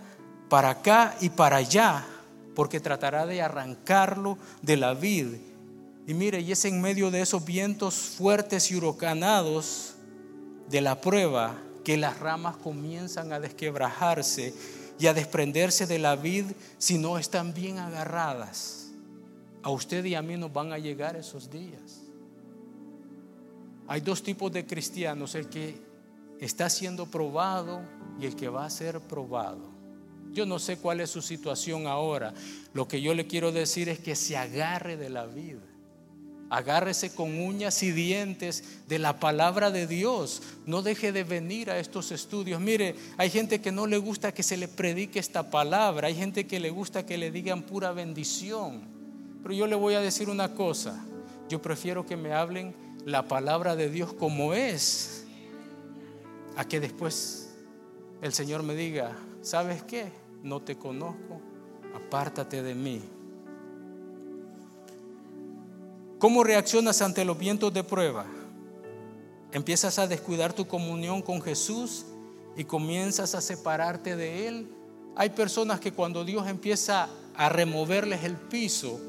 para 0.50 0.68
acá 0.68 1.16
y 1.22 1.30
para 1.30 1.56
allá, 1.56 2.04
porque 2.54 2.80
tratará 2.80 3.24
de 3.24 3.40
arrancarlo 3.40 4.36
de 4.60 4.76
la 4.76 4.92
vid. 4.92 5.36
Y 6.06 6.12
mire, 6.12 6.42
y 6.42 6.52
es 6.52 6.66
en 6.66 6.82
medio 6.82 7.10
de 7.10 7.22
esos 7.22 7.42
vientos 7.46 7.94
fuertes 7.94 8.70
y 8.70 8.76
huracanados 8.76 9.91
de 10.72 10.80
la 10.80 11.02
prueba 11.02 11.54
que 11.84 11.98
las 11.98 12.18
ramas 12.18 12.56
comienzan 12.56 13.30
a 13.34 13.38
desquebrajarse 13.38 14.54
y 14.98 15.06
a 15.06 15.12
desprenderse 15.12 15.86
de 15.86 15.98
la 15.98 16.16
vid 16.16 16.46
si 16.78 16.96
no 16.96 17.18
están 17.18 17.52
bien 17.52 17.78
agarradas. 17.78 18.90
A 19.62 19.68
usted 19.68 20.02
y 20.06 20.14
a 20.14 20.22
mí 20.22 20.38
nos 20.38 20.50
van 20.50 20.72
a 20.72 20.78
llegar 20.78 21.14
esos 21.14 21.50
días. 21.50 22.00
Hay 23.86 24.00
dos 24.00 24.22
tipos 24.22 24.50
de 24.50 24.64
cristianos, 24.64 25.34
el 25.34 25.50
que 25.50 25.76
está 26.40 26.70
siendo 26.70 27.04
probado 27.04 27.82
y 28.18 28.24
el 28.24 28.34
que 28.34 28.48
va 28.48 28.64
a 28.64 28.70
ser 28.70 28.98
probado. 28.98 29.70
Yo 30.32 30.46
no 30.46 30.58
sé 30.58 30.78
cuál 30.78 31.00
es 31.00 31.10
su 31.10 31.20
situación 31.20 31.86
ahora. 31.86 32.32
Lo 32.72 32.88
que 32.88 33.02
yo 33.02 33.12
le 33.12 33.26
quiero 33.26 33.52
decir 33.52 33.90
es 33.90 33.98
que 33.98 34.16
se 34.16 34.38
agarre 34.38 34.96
de 34.96 35.10
la 35.10 35.26
vida. 35.26 35.60
Agárrese 36.52 37.14
con 37.14 37.40
uñas 37.40 37.82
y 37.82 37.92
dientes 37.92 38.82
de 38.86 38.98
la 38.98 39.18
palabra 39.18 39.70
de 39.70 39.86
Dios. 39.86 40.42
No 40.66 40.82
deje 40.82 41.10
de 41.10 41.24
venir 41.24 41.70
a 41.70 41.78
estos 41.78 42.12
estudios. 42.12 42.60
Mire, 42.60 42.94
hay 43.16 43.30
gente 43.30 43.62
que 43.62 43.72
no 43.72 43.86
le 43.86 43.96
gusta 43.96 44.34
que 44.34 44.42
se 44.42 44.58
le 44.58 44.68
predique 44.68 45.18
esta 45.18 45.48
palabra. 45.48 46.08
Hay 46.08 46.14
gente 46.14 46.46
que 46.46 46.60
le 46.60 46.68
gusta 46.68 47.06
que 47.06 47.16
le 47.16 47.30
digan 47.30 47.62
pura 47.62 47.92
bendición. 47.92 48.82
Pero 49.42 49.54
yo 49.54 49.66
le 49.66 49.76
voy 49.76 49.94
a 49.94 50.00
decir 50.00 50.28
una 50.28 50.52
cosa. 50.52 51.02
Yo 51.48 51.62
prefiero 51.62 52.04
que 52.04 52.18
me 52.18 52.34
hablen 52.34 52.74
la 53.06 53.26
palabra 53.28 53.74
de 53.74 53.88
Dios 53.88 54.12
como 54.12 54.52
es, 54.52 55.24
a 56.56 56.68
que 56.68 56.80
después 56.80 57.54
el 58.20 58.34
Señor 58.34 58.62
me 58.62 58.74
diga, 58.74 59.16
¿sabes 59.40 59.82
qué? 59.84 60.12
No 60.42 60.60
te 60.60 60.76
conozco, 60.76 61.40
apártate 61.94 62.62
de 62.62 62.74
mí. 62.74 63.00
¿Cómo 66.22 66.44
reaccionas 66.44 67.02
ante 67.02 67.24
los 67.24 67.36
vientos 67.36 67.74
de 67.74 67.82
prueba? 67.82 68.24
Empiezas 69.50 69.98
a 69.98 70.06
descuidar 70.06 70.52
tu 70.52 70.68
comunión 70.68 71.20
con 71.20 71.42
Jesús 71.42 72.04
y 72.56 72.62
comienzas 72.62 73.34
a 73.34 73.40
separarte 73.40 74.14
de 74.14 74.46
Él. 74.46 74.68
Hay 75.16 75.30
personas 75.30 75.80
que 75.80 75.90
cuando 75.90 76.24
Dios 76.24 76.46
empieza 76.46 77.08
a 77.34 77.48
removerles 77.48 78.22
el 78.22 78.36
piso, 78.36 79.00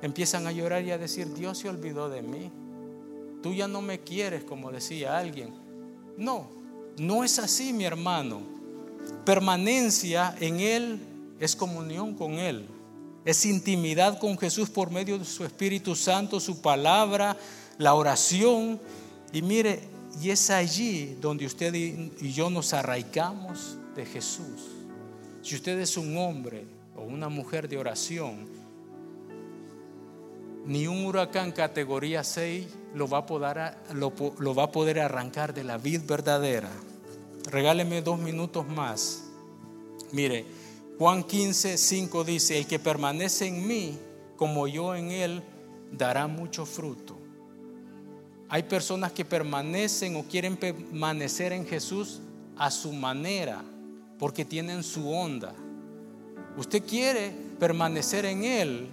empiezan 0.00 0.46
a 0.46 0.52
llorar 0.52 0.82
y 0.84 0.90
a 0.90 0.96
decir, 0.96 1.34
Dios 1.34 1.58
se 1.58 1.68
olvidó 1.68 2.08
de 2.08 2.22
mí. 2.22 2.50
Tú 3.42 3.52
ya 3.52 3.68
no 3.68 3.82
me 3.82 4.00
quieres, 4.00 4.42
como 4.42 4.72
decía 4.72 5.18
alguien. 5.18 5.52
No, 6.16 6.48
no 6.96 7.24
es 7.24 7.38
así, 7.38 7.74
mi 7.74 7.84
hermano. 7.84 8.40
Permanencia 9.26 10.34
en 10.40 10.60
Él 10.60 10.98
es 11.40 11.54
comunión 11.54 12.14
con 12.14 12.38
Él. 12.38 12.66
Es 13.28 13.44
intimidad 13.44 14.18
con 14.18 14.38
Jesús 14.38 14.70
por 14.70 14.90
medio 14.90 15.18
de 15.18 15.26
su 15.26 15.44
Espíritu 15.44 15.94
Santo, 15.94 16.40
su 16.40 16.62
palabra, 16.62 17.36
la 17.76 17.92
oración. 17.92 18.80
Y 19.34 19.42
mire, 19.42 19.80
y 20.22 20.30
es 20.30 20.48
allí 20.48 21.14
donde 21.20 21.44
usted 21.44 21.74
y 21.74 22.32
yo 22.32 22.48
nos 22.48 22.72
arraigamos 22.72 23.76
de 23.94 24.06
Jesús. 24.06 24.70
Si 25.42 25.56
usted 25.56 25.78
es 25.78 25.98
un 25.98 26.16
hombre 26.16 26.64
o 26.96 27.02
una 27.02 27.28
mujer 27.28 27.68
de 27.68 27.76
oración, 27.76 28.48
ni 30.64 30.86
un 30.86 31.04
huracán 31.04 31.52
categoría 31.52 32.24
6 32.24 32.66
lo 32.94 33.08
va 33.08 33.18
a 33.18 33.26
poder, 34.72 35.00
arrancar 35.00 35.52
de 35.52 35.64
la 35.64 35.76
vid 35.76 36.00
verdadera. 36.06 36.70
Regáleme 37.50 38.00
dos 38.00 38.18
minutos 38.18 38.66
más. 38.66 39.24
Mire, 40.12 40.46
Juan 40.98 41.22
15, 41.22 41.78
5 41.78 42.24
dice, 42.24 42.58
el 42.58 42.66
que 42.66 42.80
permanece 42.80 43.46
en 43.46 43.66
mí, 43.68 43.96
como 44.36 44.66
yo 44.66 44.96
en 44.96 45.12
él, 45.12 45.42
dará 45.92 46.26
mucho 46.26 46.66
fruto. 46.66 47.16
Hay 48.48 48.64
personas 48.64 49.12
que 49.12 49.24
permanecen 49.24 50.16
o 50.16 50.24
quieren 50.24 50.56
permanecer 50.56 51.52
en 51.52 51.66
Jesús 51.66 52.20
a 52.56 52.70
su 52.72 52.92
manera, 52.92 53.62
porque 54.18 54.44
tienen 54.44 54.82
su 54.82 55.08
onda. 55.08 55.54
Usted 56.56 56.82
quiere 56.84 57.32
permanecer 57.60 58.24
en 58.24 58.42
Él, 58.42 58.88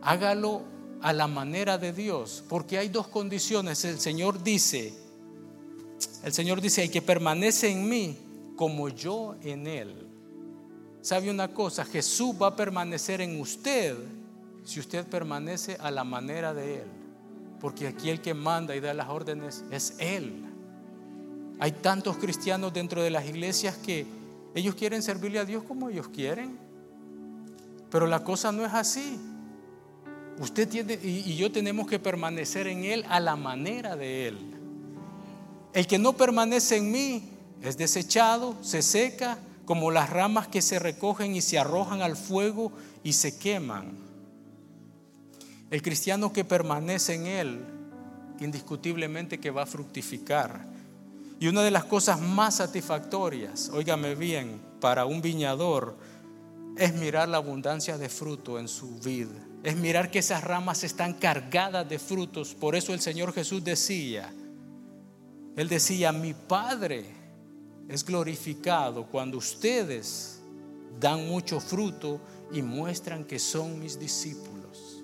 hágalo 0.00 0.62
a 1.00 1.12
la 1.12 1.28
manera 1.28 1.78
de 1.78 1.92
Dios, 1.92 2.42
porque 2.48 2.78
hay 2.78 2.88
dos 2.88 3.06
condiciones. 3.06 3.84
El 3.84 4.00
Señor 4.00 4.42
dice, 4.42 4.92
el 6.24 6.32
Señor 6.32 6.60
dice, 6.60 6.82
el 6.82 6.90
que 6.90 7.02
permanece 7.02 7.70
en 7.70 7.88
mí, 7.88 8.16
como 8.56 8.88
yo 8.88 9.36
en 9.42 9.68
Él. 9.68 10.11
¿Sabe 11.02 11.30
una 11.30 11.48
cosa? 11.48 11.84
Jesús 11.84 12.34
va 12.40 12.48
a 12.48 12.56
permanecer 12.56 13.20
en 13.20 13.40
usted 13.40 13.96
si 14.64 14.78
usted 14.78 15.04
permanece 15.04 15.76
a 15.80 15.90
la 15.90 16.04
manera 16.04 16.54
de 16.54 16.76
Él. 16.76 16.86
Porque 17.60 17.88
aquí 17.88 18.08
el 18.08 18.20
que 18.20 18.34
manda 18.34 18.74
y 18.76 18.80
da 18.80 18.94
las 18.94 19.08
órdenes 19.08 19.64
es 19.72 19.94
Él. 19.98 20.44
Hay 21.58 21.72
tantos 21.72 22.16
cristianos 22.16 22.72
dentro 22.72 23.02
de 23.02 23.10
las 23.10 23.26
iglesias 23.26 23.76
que 23.76 24.06
ellos 24.54 24.76
quieren 24.76 25.02
servirle 25.02 25.40
a 25.40 25.44
Dios 25.44 25.64
como 25.64 25.88
ellos 25.90 26.08
quieren. 26.08 26.56
Pero 27.90 28.06
la 28.06 28.22
cosa 28.22 28.52
no 28.52 28.64
es 28.64 28.72
así. 28.72 29.18
Usted 30.38 30.68
tiene 30.68 30.98
y, 31.02 31.36
yo 31.36 31.50
tenemos 31.50 31.88
que 31.88 31.98
permanecer 31.98 32.68
en 32.68 32.84
Él 32.84 33.04
a 33.08 33.18
la 33.18 33.34
manera 33.34 33.96
de 33.96 34.28
Él. 34.28 34.38
El 35.72 35.86
que 35.86 35.98
no 35.98 36.12
permanece 36.12 36.76
en 36.76 36.92
mí 36.92 37.22
es 37.60 37.76
desechado, 37.76 38.56
se 38.62 38.82
seca, 38.82 39.38
como 39.64 39.90
las 39.90 40.10
ramas 40.10 40.48
que 40.48 40.62
se 40.62 40.78
recogen 40.78 41.36
y 41.36 41.40
se 41.40 41.58
arrojan 41.58 42.02
al 42.02 42.16
fuego 42.16 42.72
y 43.04 43.12
se 43.12 43.38
queman. 43.38 43.96
El 45.70 45.82
cristiano 45.82 46.32
que 46.32 46.44
permanece 46.44 47.14
en 47.14 47.26
Él, 47.26 47.64
indiscutiblemente 48.40 49.38
que 49.38 49.50
va 49.50 49.62
a 49.62 49.66
fructificar. 49.66 50.66
Y 51.38 51.48
una 51.48 51.62
de 51.62 51.70
las 51.70 51.84
cosas 51.84 52.20
más 52.20 52.56
satisfactorias, 52.56 53.70
óigame 53.70 54.14
bien, 54.14 54.60
para 54.80 55.06
un 55.06 55.22
viñador 55.22 55.96
es 56.76 56.94
mirar 56.94 57.28
la 57.28 57.38
abundancia 57.38 57.98
de 57.98 58.08
fruto 58.08 58.58
en 58.58 58.68
su 58.68 58.98
vida. 58.98 59.40
Es 59.62 59.76
mirar 59.76 60.10
que 60.10 60.18
esas 60.18 60.42
ramas 60.42 60.84
están 60.84 61.14
cargadas 61.14 61.88
de 61.88 61.98
frutos. 61.98 62.54
Por 62.54 62.74
eso 62.74 62.92
el 62.92 63.00
Señor 63.00 63.32
Jesús 63.32 63.62
decía, 63.62 64.32
Él 65.56 65.68
decía, 65.68 66.12
mi 66.12 66.34
Padre 66.34 67.21
es 67.92 68.04
glorificado 68.04 69.06
cuando 69.06 69.38
ustedes 69.38 70.40
dan 70.98 71.26
mucho 71.26 71.60
fruto 71.60 72.20
y 72.52 72.62
muestran 72.62 73.24
que 73.24 73.38
son 73.38 73.78
mis 73.78 73.98
discípulos. 73.98 75.02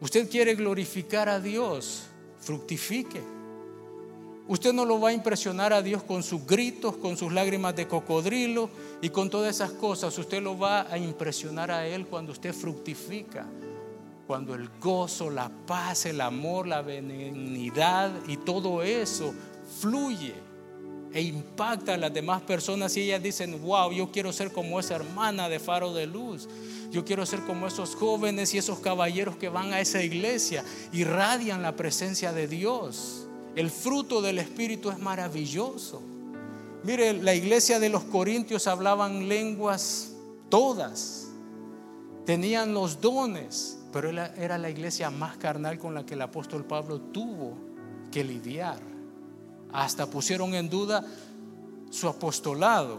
Usted 0.00 0.28
quiere 0.28 0.54
glorificar 0.54 1.28
a 1.28 1.40
Dios, 1.40 2.04
fructifique. 2.40 3.22
Usted 4.48 4.72
no 4.72 4.84
lo 4.84 5.00
va 5.00 5.10
a 5.10 5.12
impresionar 5.12 5.72
a 5.72 5.82
Dios 5.82 6.02
con 6.02 6.22
sus 6.22 6.44
gritos, 6.44 6.96
con 6.96 7.16
sus 7.16 7.32
lágrimas 7.32 7.76
de 7.76 7.86
cocodrilo 7.86 8.68
y 9.00 9.10
con 9.10 9.30
todas 9.30 9.54
esas 9.54 9.70
cosas. 9.72 10.16
Usted 10.18 10.42
lo 10.42 10.58
va 10.58 10.92
a 10.92 10.98
impresionar 10.98 11.70
a 11.70 11.86
Él 11.86 12.06
cuando 12.06 12.32
usted 12.32 12.52
fructifica, 12.52 13.46
cuando 14.26 14.54
el 14.54 14.68
gozo, 14.80 15.30
la 15.30 15.48
paz, 15.48 16.06
el 16.06 16.20
amor, 16.20 16.66
la 16.66 16.82
benignidad 16.82 18.10
y 18.26 18.38
todo 18.38 18.82
eso 18.82 19.32
fluye 19.80 20.49
e 21.12 21.22
impacta 21.22 21.94
a 21.94 21.96
las 21.96 22.12
demás 22.12 22.42
personas 22.42 22.96
y 22.96 23.02
ellas 23.02 23.22
dicen, 23.22 23.60
wow, 23.62 23.90
yo 23.92 24.10
quiero 24.10 24.32
ser 24.32 24.52
como 24.52 24.78
esa 24.78 24.96
hermana 24.96 25.48
de 25.48 25.58
faro 25.58 25.92
de 25.92 26.06
luz. 26.06 26.48
Yo 26.90 27.04
quiero 27.04 27.24
ser 27.24 27.40
como 27.40 27.66
esos 27.66 27.94
jóvenes 27.94 28.52
y 28.54 28.58
esos 28.58 28.80
caballeros 28.80 29.36
que 29.36 29.48
van 29.48 29.72
a 29.72 29.80
esa 29.80 30.02
iglesia, 30.02 30.64
irradian 30.92 31.62
la 31.62 31.76
presencia 31.76 32.32
de 32.32 32.48
Dios. 32.48 33.26
El 33.54 33.70
fruto 33.70 34.22
del 34.22 34.38
Espíritu 34.38 34.90
es 34.90 34.98
maravilloso. 34.98 36.02
Mire, 36.82 37.12
la 37.12 37.34
iglesia 37.34 37.78
de 37.78 37.90
los 37.90 38.04
Corintios 38.04 38.66
hablaban 38.66 39.28
lenguas 39.28 40.12
todas, 40.48 41.28
tenían 42.24 42.72
los 42.74 43.00
dones, 43.00 43.78
pero 43.92 44.10
era 44.10 44.58
la 44.58 44.70
iglesia 44.70 45.10
más 45.10 45.36
carnal 45.36 45.78
con 45.78 45.94
la 45.94 46.06
que 46.06 46.14
el 46.14 46.22
apóstol 46.22 46.64
Pablo 46.64 47.00
tuvo 47.00 47.56
que 48.10 48.24
lidiar. 48.24 48.89
Hasta 49.72 50.06
pusieron 50.06 50.54
en 50.54 50.68
duda 50.68 51.04
su 51.90 52.08
apostolado. 52.08 52.98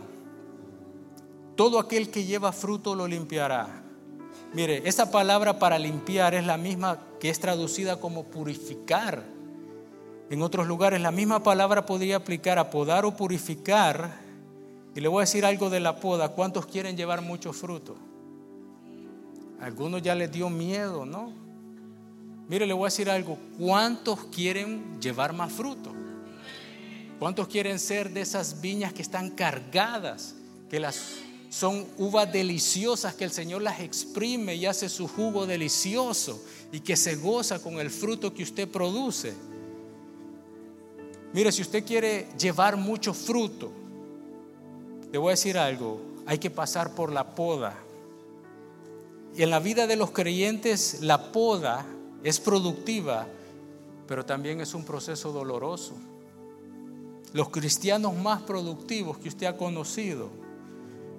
Todo 1.55 1.79
aquel 1.79 2.09
que 2.09 2.25
lleva 2.25 2.51
fruto 2.51 2.95
lo 2.95 3.07
limpiará. 3.07 3.83
Mire, 4.53 4.87
esa 4.87 5.11
palabra 5.11 5.59
para 5.59 5.79
limpiar 5.79 6.33
es 6.33 6.45
la 6.45 6.57
misma 6.57 6.99
que 7.19 7.29
es 7.29 7.39
traducida 7.39 7.99
como 7.99 8.23
purificar 8.23 9.23
en 10.31 10.41
otros 10.41 10.65
lugares 10.65 11.01
la 11.01 11.11
misma 11.11 11.43
palabra 11.43 11.85
podría 11.85 12.15
aplicar 12.15 12.57
a 12.57 12.69
podar 12.69 13.03
o 13.03 13.11
purificar. 13.17 14.13
Y 14.95 15.01
le 15.01 15.09
voy 15.09 15.19
a 15.19 15.27
decir 15.27 15.45
algo 15.45 15.69
de 15.69 15.81
la 15.81 15.97
poda. 15.97 16.29
¿Cuántos 16.29 16.65
quieren 16.65 16.95
llevar 16.95 17.21
mucho 17.21 17.51
fruto? 17.51 17.97
algunos 19.59 20.01
ya 20.01 20.15
les 20.15 20.31
dio 20.31 20.49
miedo, 20.49 21.05
¿no? 21.05 21.33
Mire, 22.47 22.65
le 22.65 22.73
voy 22.73 22.83
a 22.83 22.85
decir 22.85 23.09
algo. 23.09 23.37
¿Cuántos 23.59 24.23
quieren 24.25 24.99
llevar 25.01 25.33
más 25.33 25.51
fruto? 25.51 25.91
¿Cuántos 27.21 27.49
quieren 27.49 27.77
ser 27.77 28.09
de 28.09 28.21
esas 28.21 28.61
viñas 28.61 28.93
que 28.93 29.03
están 29.03 29.29
cargadas, 29.29 30.33
que 30.71 30.79
las 30.79 30.99
son 31.51 31.85
uvas 31.99 32.33
deliciosas 32.33 33.13
que 33.13 33.23
el 33.23 33.29
Señor 33.29 33.61
las 33.61 33.79
exprime 33.79 34.55
y 34.55 34.65
hace 34.65 34.89
su 34.89 35.07
jugo 35.07 35.45
delicioso 35.45 36.43
y 36.71 36.79
que 36.79 36.95
se 36.95 37.17
goza 37.17 37.61
con 37.61 37.79
el 37.79 37.91
fruto 37.91 38.33
que 38.33 38.41
usted 38.41 38.67
produce? 38.67 39.35
Mire, 41.31 41.51
si 41.51 41.61
usted 41.61 41.85
quiere 41.85 42.27
llevar 42.39 42.75
mucho 42.75 43.13
fruto, 43.13 43.71
le 45.11 45.19
voy 45.19 45.27
a 45.27 45.37
decir 45.37 45.59
algo, 45.59 46.01
hay 46.25 46.39
que 46.39 46.49
pasar 46.49 46.95
por 46.95 47.11
la 47.11 47.35
poda. 47.35 47.77
Y 49.35 49.43
en 49.43 49.51
la 49.51 49.59
vida 49.59 49.85
de 49.85 49.95
los 49.95 50.09
creyentes 50.09 51.01
la 51.01 51.31
poda 51.31 51.85
es 52.23 52.39
productiva, 52.39 53.27
pero 54.07 54.25
también 54.25 54.59
es 54.59 54.73
un 54.73 54.83
proceso 54.83 55.31
doloroso. 55.31 55.93
Los 57.33 57.49
cristianos 57.49 58.15
más 58.15 58.41
productivos 58.41 59.17
que 59.17 59.29
usted 59.29 59.47
ha 59.47 59.57
conocido, 59.57 60.29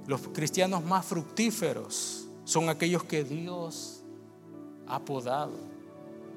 los 0.07 0.21
cristianos 0.29 0.85
más 0.85 1.07
fructíferos, 1.07 2.27
son 2.45 2.69
aquellos 2.69 3.05
que 3.05 3.25
Dios 3.25 4.03
ha 4.87 4.99
podado, 5.01 5.53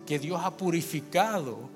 que 0.06 0.20
Dios 0.20 0.40
ha 0.44 0.56
purificado 0.56 1.76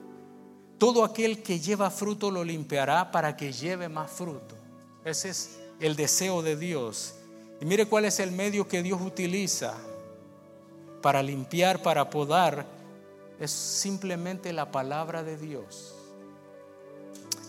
todo 0.80 1.04
aquel 1.04 1.44
que 1.44 1.60
lleva 1.60 1.92
fruto 1.92 2.32
lo 2.32 2.44
limpiará 2.44 3.12
para 3.12 3.36
que 3.36 3.52
lleve 3.52 3.90
más 3.90 4.10
fruto. 4.10 4.56
Ese 5.04 5.30
es 5.30 5.60
el 5.82 5.98
deseo 5.98 6.42
de 6.42 6.56
Dios. 6.56 7.16
Y 7.60 7.66
mire 7.66 7.86
cuál 7.86 8.06
es 8.06 8.20
el 8.22 8.32
medio 8.32 8.66
que 8.66 8.82
Dios 8.82 9.02
utiliza 9.02 9.76
para 11.02 11.22
limpiar, 11.22 11.82
para 11.82 12.10
podar. 12.10 12.66
Es 13.42 13.52
simplemente 13.52 14.54
la 14.54 14.72
palabra 14.72 15.22
de 15.22 15.38
Dios. 15.38 15.96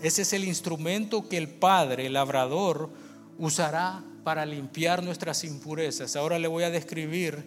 Ese 0.02 0.22
es 0.22 0.32
el 0.32 0.44
instrumento 0.44 1.28
que 1.28 1.36
el 1.36 1.48
Padre, 1.48 2.06
el 2.06 2.14
labrador, 2.14 2.90
usará 3.38 4.02
para 4.24 4.46
limpiar 4.46 5.02
nuestras 5.02 5.44
impurezas. 5.44 6.16
Ahora 6.16 6.38
le 6.38 6.48
voy 6.48 6.64
a 6.64 6.70
describir 6.70 7.44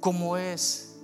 cómo 0.00 0.36
es 0.36 0.94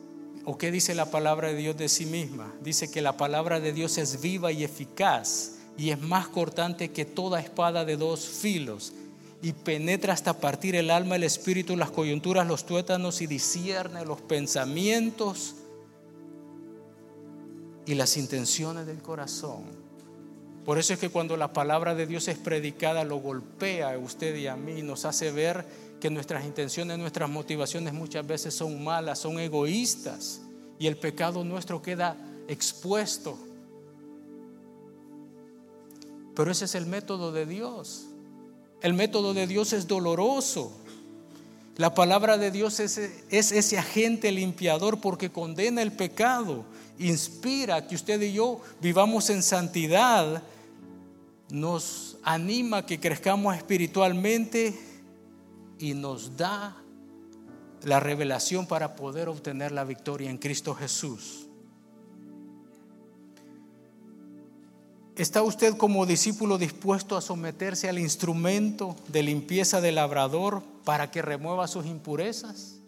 ¿O 0.44 0.56
qué 0.56 0.70
dice 0.70 0.94
la 0.94 1.10
palabra 1.10 1.48
de 1.48 1.54
Dios 1.54 1.76
de 1.76 1.88
sí 1.88 2.06
misma? 2.06 2.52
Dice 2.62 2.90
que 2.90 3.02
la 3.02 3.16
palabra 3.16 3.60
de 3.60 3.72
Dios 3.72 3.98
es 3.98 4.20
viva 4.20 4.52
y 4.52 4.64
eficaz 4.64 5.56
y 5.76 5.90
es 5.90 6.00
más 6.00 6.28
cortante 6.28 6.90
que 6.90 7.04
toda 7.04 7.40
espada 7.40 7.84
de 7.84 7.96
dos 7.96 8.26
filos 8.26 8.92
y 9.42 9.52
penetra 9.52 10.12
hasta 10.12 10.38
partir 10.38 10.76
el 10.76 10.90
alma, 10.90 11.16
el 11.16 11.24
espíritu, 11.24 11.76
las 11.76 11.90
coyunturas, 11.90 12.46
los 12.46 12.64
tuétanos 12.64 13.20
y 13.20 13.26
discierne 13.26 14.04
los 14.04 14.20
pensamientos 14.22 15.56
y 17.86 17.94
las 17.94 18.16
intenciones 18.16 18.86
del 18.86 19.02
corazón. 19.02 19.89
Por 20.64 20.78
eso 20.78 20.92
es 20.92 20.98
que 20.98 21.10
cuando 21.10 21.36
la 21.36 21.52
palabra 21.52 21.94
de 21.94 22.06
Dios 22.06 22.28
es 22.28 22.38
predicada, 22.38 23.04
lo 23.04 23.16
golpea 23.16 23.94
a 23.94 23.98
usted 23.98 24.36
y 24.36 24.46
a 24.46 24.56
mí, 24.56 24.82
nos 24.82 25.04
hace 25.04 25.32
ver 25.32 25.64
que 26.00 26.10
nuestras 26.10 26.44
intenciones, 26.44 26.98
nuestras 26.98 27.28
motivaciones 27.28 27.92
muchas 27.92 28.26
veces 28.26 28.54
son 28.54 28.82
malas, 28.82 29.18
son 29.18 29.38
egoístas 29.38 30.40
y 30.78 30.86
el 30.86 30.96
pecado 30.96 31.44
nuestro 31.44 31.82
queda 31.82 32.16
expuesto. 32.48 33.38
Pero 36.34 36.50
ese 36.50 36.64
es 36.64 36.74
el 36.74 36.86
método 36.86 37.32
de 37.32 37.46
Dios. 37.46 38.06
El 38.80 38.94
método 38.94 39.34
de 39.34 39.46
Dios 39.46 39.72
es 39.72 39.86
doloroso. 39.86 40.72
La 41.76 41.94
palabra 41.94 42.38
de 42.38 42.50
Dios 42.50 42.80
es, 42.80 42.98
ese 43.30 43.78
agente 43.78 44.32
limpiador 44.32 45.00
porque 45.00 45.30
condena 45.30 45.82
el 45.82 45.92
pecado, 45.92 46.64
inspira 47.00 47.86
que 47.86 47.94
usted 47.94 48.20
y 48.20 48.32
yo 48.32 48.60
vivamos 48.80 49.30
en 49.30 49.42
santidad, 49.42 50.42
nos 51.50 52.18
anima 52.22 52.86
que 52.86 53.00
crezcamos 53.00 53.56
espiritualmente 53.56 54.78
y 55.78 55.94
nos 55.94 56.36
da 56.36 56.76
la 57.82 57.98
revelación 57.98 58.66
para 58.66 58.94
poder 58.94 59.28
obtener 59.28 59.72
la 59.72 59.84
victoria 59.84 60.30
en 60.30 60.38
Cristo 60.38 60.74
Jesús. 60.74 61.46
¿Está 65.16 65.42
usted 65.42 65.76
como 65.76 66.06
discípulo 66.06 66.56
dispuesto 66.56 67.16
a 67.16 67.20
someterse 67.20 67.88
al 67.88 67.98
instrumento 67.98 68.96
de 69.08 69.22
limpieza 69.22 69.80
del 69.80 69.96
labrador 69.96 70.62
para 70.84 71.10
que 71.10 71.20
remueva 71.20 71.66
sus 71.68 71.84
impurezas? 71.86 72.79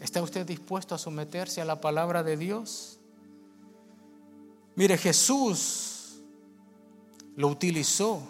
¿Está 0.00 0.22
usted 0.22 0.46
dispuesto 0.46 0.94
a 0.94 0.98
someterse 0.98 1.60
a 1.60 1.66
la 1.66 1.80
palabra 1.80 2.22
de 2.22 2.38
Dios? 2.38 2.98
Mire, 4.74 4.96
Jesús 4.96 6.22
lo 7.36 7.48
utilizó 7.48 8.22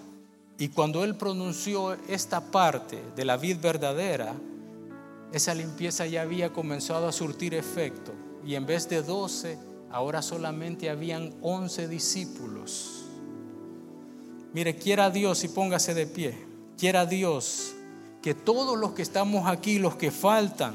y 0.59 0.69
cuando 0.69 1.05
él 1.05 1.15
pronunció 1.15 1.93
esta 2.09 2.51
parte 2.51 3.01
de 3.15 3.25
la 3.25 3.37
vid 3.37 3.59
verdadera, 3.61 4.35
esa 5.33 5.55
limpieza 5.55 6.07
ya 6.07 6.23
había 6.23 6.53
comenzado 6.53 7.07
a 7.07 7.13
surtir 7.13 7.55
efecto 7.55 8.13
y 8.45 8.57
en 8.57 8.67
vez 8.67 8.89
de 8.89 9.03
doce, 9.03 9.57
ahora 9.93 10.23
solamente 10.23 10.91
habían 10.91 11.33
once 11.41 11.87
discípulos. 11.87 13.05
Mire, 14.53 14.77
quiera 14.77 15.09
Dios 15.11 15.45
y 15.45 15.49
póngase 15.49 15.95
de 15.95 16.09
pie, 16.09 16.47
quiera 16.77 17.07
Dios 17.07 17.75
que 18.23 18.35
todos 18.35 18.77
los 18.77 18.93
que 18.93 19.03
estamos 19.03 19.47
aquí, 19.47 19.79
los 19.79 19.95
que 19.95 20.11
faltan 20.11 20.75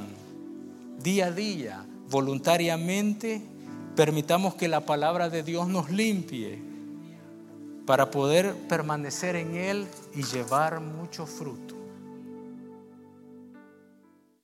día 1.02 1.28
a 1.28 1.32
día, 1.32 1.86
voluntariamente, 2.10 3.42
permitamos 3.96 4.56
que 4.56 4.68
la 4.68 4.86
palabra 4.86 5.30
de 5.30 5.44
Dios 5.44 5.68
nos 5.68 5.90
limpie 5.90 6.62
para 7.86 8.10
poder 8.12 8.54
permanecer 8.68 9.36
en 9.36 9.56
Él 9.56 9.88
y 10.16 10.24
llevar 10.24 10.82
mucho 10.82 11.26
fruto. 11.26 11.75